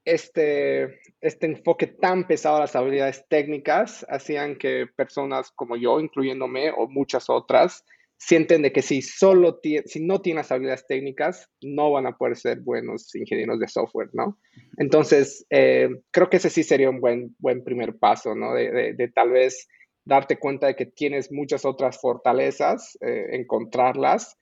este, 0.05 1.01
este 1.20 1.47
enfoque 1.47 1.86
tan 1.86 2.26
pesado 2.26 2.57
a 2.57 2.61
las 2.61 2.74
habilidades 2.74 3.26
técnicas 3.28 4.07
hacían 4.09 4.57
que 4.57 4.86
personas 4.86 5.51
como 5.53 5.76
yo, 5.76 6.01
incluyéndome, 6.01 6.70
o 6.70 6.88
muchas 6.88 7.28
otras, 7.28 7.84
sienten 8.21 8.61
de 8.61 8.71
que 8.71 8.83
si 8.83 9.01
solo 9.01 9.61
si 9.62 10.01
no 10.05 10.21
tienes 10.21 10.53
habilidades 10.53 10.87
técnicas, 10.87 11.49
no 11.62 11.91
van 11.91 12.07
a 12.07 12.16
poder 12.16 12.37
ser 12.37 12.61
buenos 12.61 13.14
ingenieros 13.14 13.59
de 13.59 13.66
software, 13.66 14.11
¿no? 14.12 14.39
Entonces, 14.77 15.47
eh, 15.49 15.89
creo 16.11 16.29
que 16.29 16.37
ese 16.37 16.51
sí 16.51 16.62
sería 16.62 16.91
un 16.91 17.01
buen, 17.01 17.35
buen 17.39 17.64
primer 17.64 17.97
paso, 17.97 18.35
¿no? 18.35 18.55
De, 18.55 18.93
de, 18.95 19.09
tal 19.09 19.31
vez 19.31 19.66
darte 20.05 20.37
cuenta 20.37 20.66
de 20.66 20.77
que 20.77 20.87
tienes 20.87 21.33
muchas 21.33 21.64
otras 21.64 21.99
fortalezas, 21.99 22.99
eh, 23.01 23.29
encontrarlas 23.33 24.37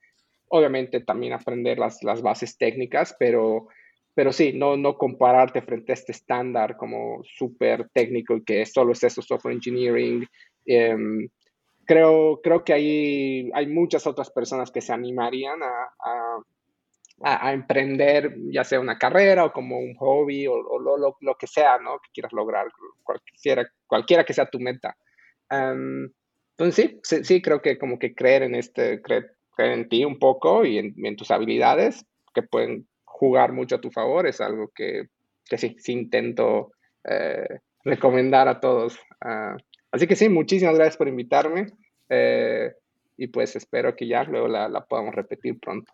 obviamente 0.49 0.99
también 1.01 1.33
aprender 1.33 1.77
las, 1.79 2.03
las 2.03 2.21
bases 2.21 2.57
técnicas, 2.57 3.15
pero, 3.17 3.67
pero 4.13 4.33
sí, 4.33 4.51
no, 4.53 4.75
no 4.77 4.97
compararte 4.97 5.61
frente 5.61 5.91
a 5.91 5.93
este 5.93 6.11
estándar 6.11 6.75
como 6.75 7.21
súper 7.23 7.89
técnico 7.93 8.35
y 8.35 8.43
que 8.43 8.65
solo 8.65 8.91
es 8.91 9.03
eso, 9.03 9.21
software 9.21 9.53
engineering. 9.53 10.25
Em, 10.65 11.29
creo, 11.89 12.39
creo 12.43 12.63
que 12.63 12.73
hay, 12.73 13.49
hay 13.51 13.65
muchas 13.65 14.05
otras 14.05 14.29
personas 14.29 14.69
que 14.69 14.79
se 14.79 14.93
animarían 14.93 15.59
a, 15.63 16.43
a, 17.23 17.51
emprender, 17.51 18.35
ya 18.51 18.63
sea 18.63 18.79
una 18.79 18.99
carrera 18.99 19.45
o 19.45 19.51
como 19.51 19.79
un 19.79 19.95
hobby 19.95 20.45
o, 20.45 20.61
lo, 20.61 20.97
lo, 20.97 21.17
lo, 21.19 21.35
que 21.35 21.47
sea, 21.47 21.79
¿no? 21.79 21.97
Que 21.97 22.11
quieras 22.13 22.31
lograr, 22.31 22.67
cualquiera, 23.01 23.67
cualquiera 23.87 24.23
que 24.23 24.35
sea 24.35 24.45
tu 24.45 24.59
meta. 24.59 24.95
Em, 25.49 26.11
entonces 26.51 26.99
sí, 27.01 27.23
sí, 27.23 27.41
creo 27.41 27.59
que 27.59 27.79
como 27.79 27.97
que 27.97 28.13
creer 28.13 28.43
en 28.43 28.53
este, 28.53 29.01
creer, 29.01 29.31
en 29.57 29.89
ti 29.89 30.05
un 30.05 30.19
poco 30.19 30.65
y 30.65 30.77
en, 30.77 31.15
tus 31.15 31.31
habilidades 31.31 32.05
que 32.35 32.43
pueden 32.43 32.87
jugar 33.03 33.51
mucho 33.51 33.77
a 33.77 33.81
tu 33.81 33.89
favor. 33.89 34.27
Es 34.27 34.41
algo 34.41 34.69
que, 34.75 35.07
que 35.43 35.57
sí, 35.57 35.75
sí 35.79 35.93
intento 35.93 36.71
eh, 37.03 37.61
recomendar 37.83 38.47
a 38.47 38.59
todos. 38.59 38.99
Ah, 39.21 39.57
así 39.91 40.07
que 40.07 40.15
sí, 40.15 40.29
muchísimas 40.29 40.75
gracias 40.75 40.97
por 40.97 41.07
invitarme 41.07 41.67
eh, 42.09 42.73
y 43.17 43.27
pues 43.27 43.55
espero 43.55 43.95
que 43.95 44.07
ya 44.07 44.23
luego 44.23 44.47
la, 44.47 44.69
la, 44.69 44.85
podamos 44.85 45.13
repetir 45.13 45.59
pronto. 45.59 45.91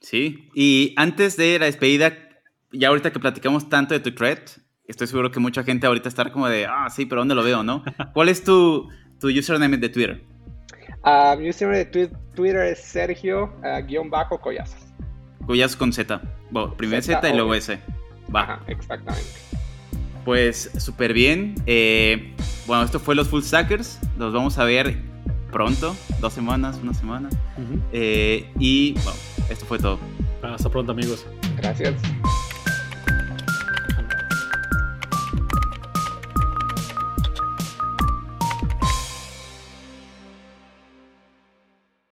Sí, 0.00 0.48
y 0.54 0.94
antes 0.96 1.36
de 1.36 1.58
la 1.58 1.66
despedida, 1.66 2.16
ya 2.72 2.88
ahorita 2.88 3.12
que 3.12 3.18
platicamos 3.18 3.68
tanto 3.68 3.94
de 3.94 4.00
tu 4.00 4.14
thread, 4.14 4.38
estoy 4.86 5.06
seguro 5.06 5.30
que 5.30 5.40
mucha 5.40 5.62
gente 5.62 5.86
ahorita 5.86 6.08
estará 6.08 6.32
como 6.32 6.48
de, 6.48 6.66
ah, 6.66 6.88
sí, 6.90 7.06
pero 7.06 7.20
¿dónde 7.20 7.34
lo 7.34 7.42
veo, 7.42 7.62
no? 7.62 7.84
¿Cuál 8.14 8.28
es 8.28 8.42
tu, 8.42 8.88
tu 9.18 9.28
username 9.28 9.76
de 9.76 9.88
Twitter? 9.88 10.22
Uh, 11.04 11.38
mi 11.38 11.48
username 11.48 11.84
de 11.84 12.10
Twitter 12.34 12.62
es 12.62 12.80
Sergio-Collazos. 12.80 14.86
Uh, 15.40 15.46
Collazos 15.46 15.76
con 15.76 15.92
Z. 15.92 16.20
Bueno, 16.50 16.74
primero 16.76 17.02
Z, 17.02 17.28
y 17.28 17.34
luego 17.34 17.54
S. 17.54 17.78
Va. 18.34 18.62
exactamente. 18.66 19.49
Pues 20.24 20.70
súper 20.78 21.12
bien. 21.12 21.54
Eh, 21.66 22.34
bueno, 22.66 22.82
esto 22.84 23.00
fue 23.00 23.14
los 23.14 23.28
Full 23.28 23.42
Stackers. 23.42 23.98
Los 24.18 24.32
vamos 24.32 24.58
a 24.58 24.64
ver 24.64 25.02
pronto, 25.50 25.96
dos 26.20 26.32
semanas, 26.32 26.78
una 26.82 26.94
semana. 26.94 27.28
eh, 27.92 28.50
y 28.58 28.92
bueno, 28.94 29.18
esto 29.48 29.66
fue 29.66 29.78
todo. 29.78 29.98
Hasta 30.42 30.68
pronto, 30.70 30.92
amigos. 30.92 31.26
Gracias. 31.56 31.94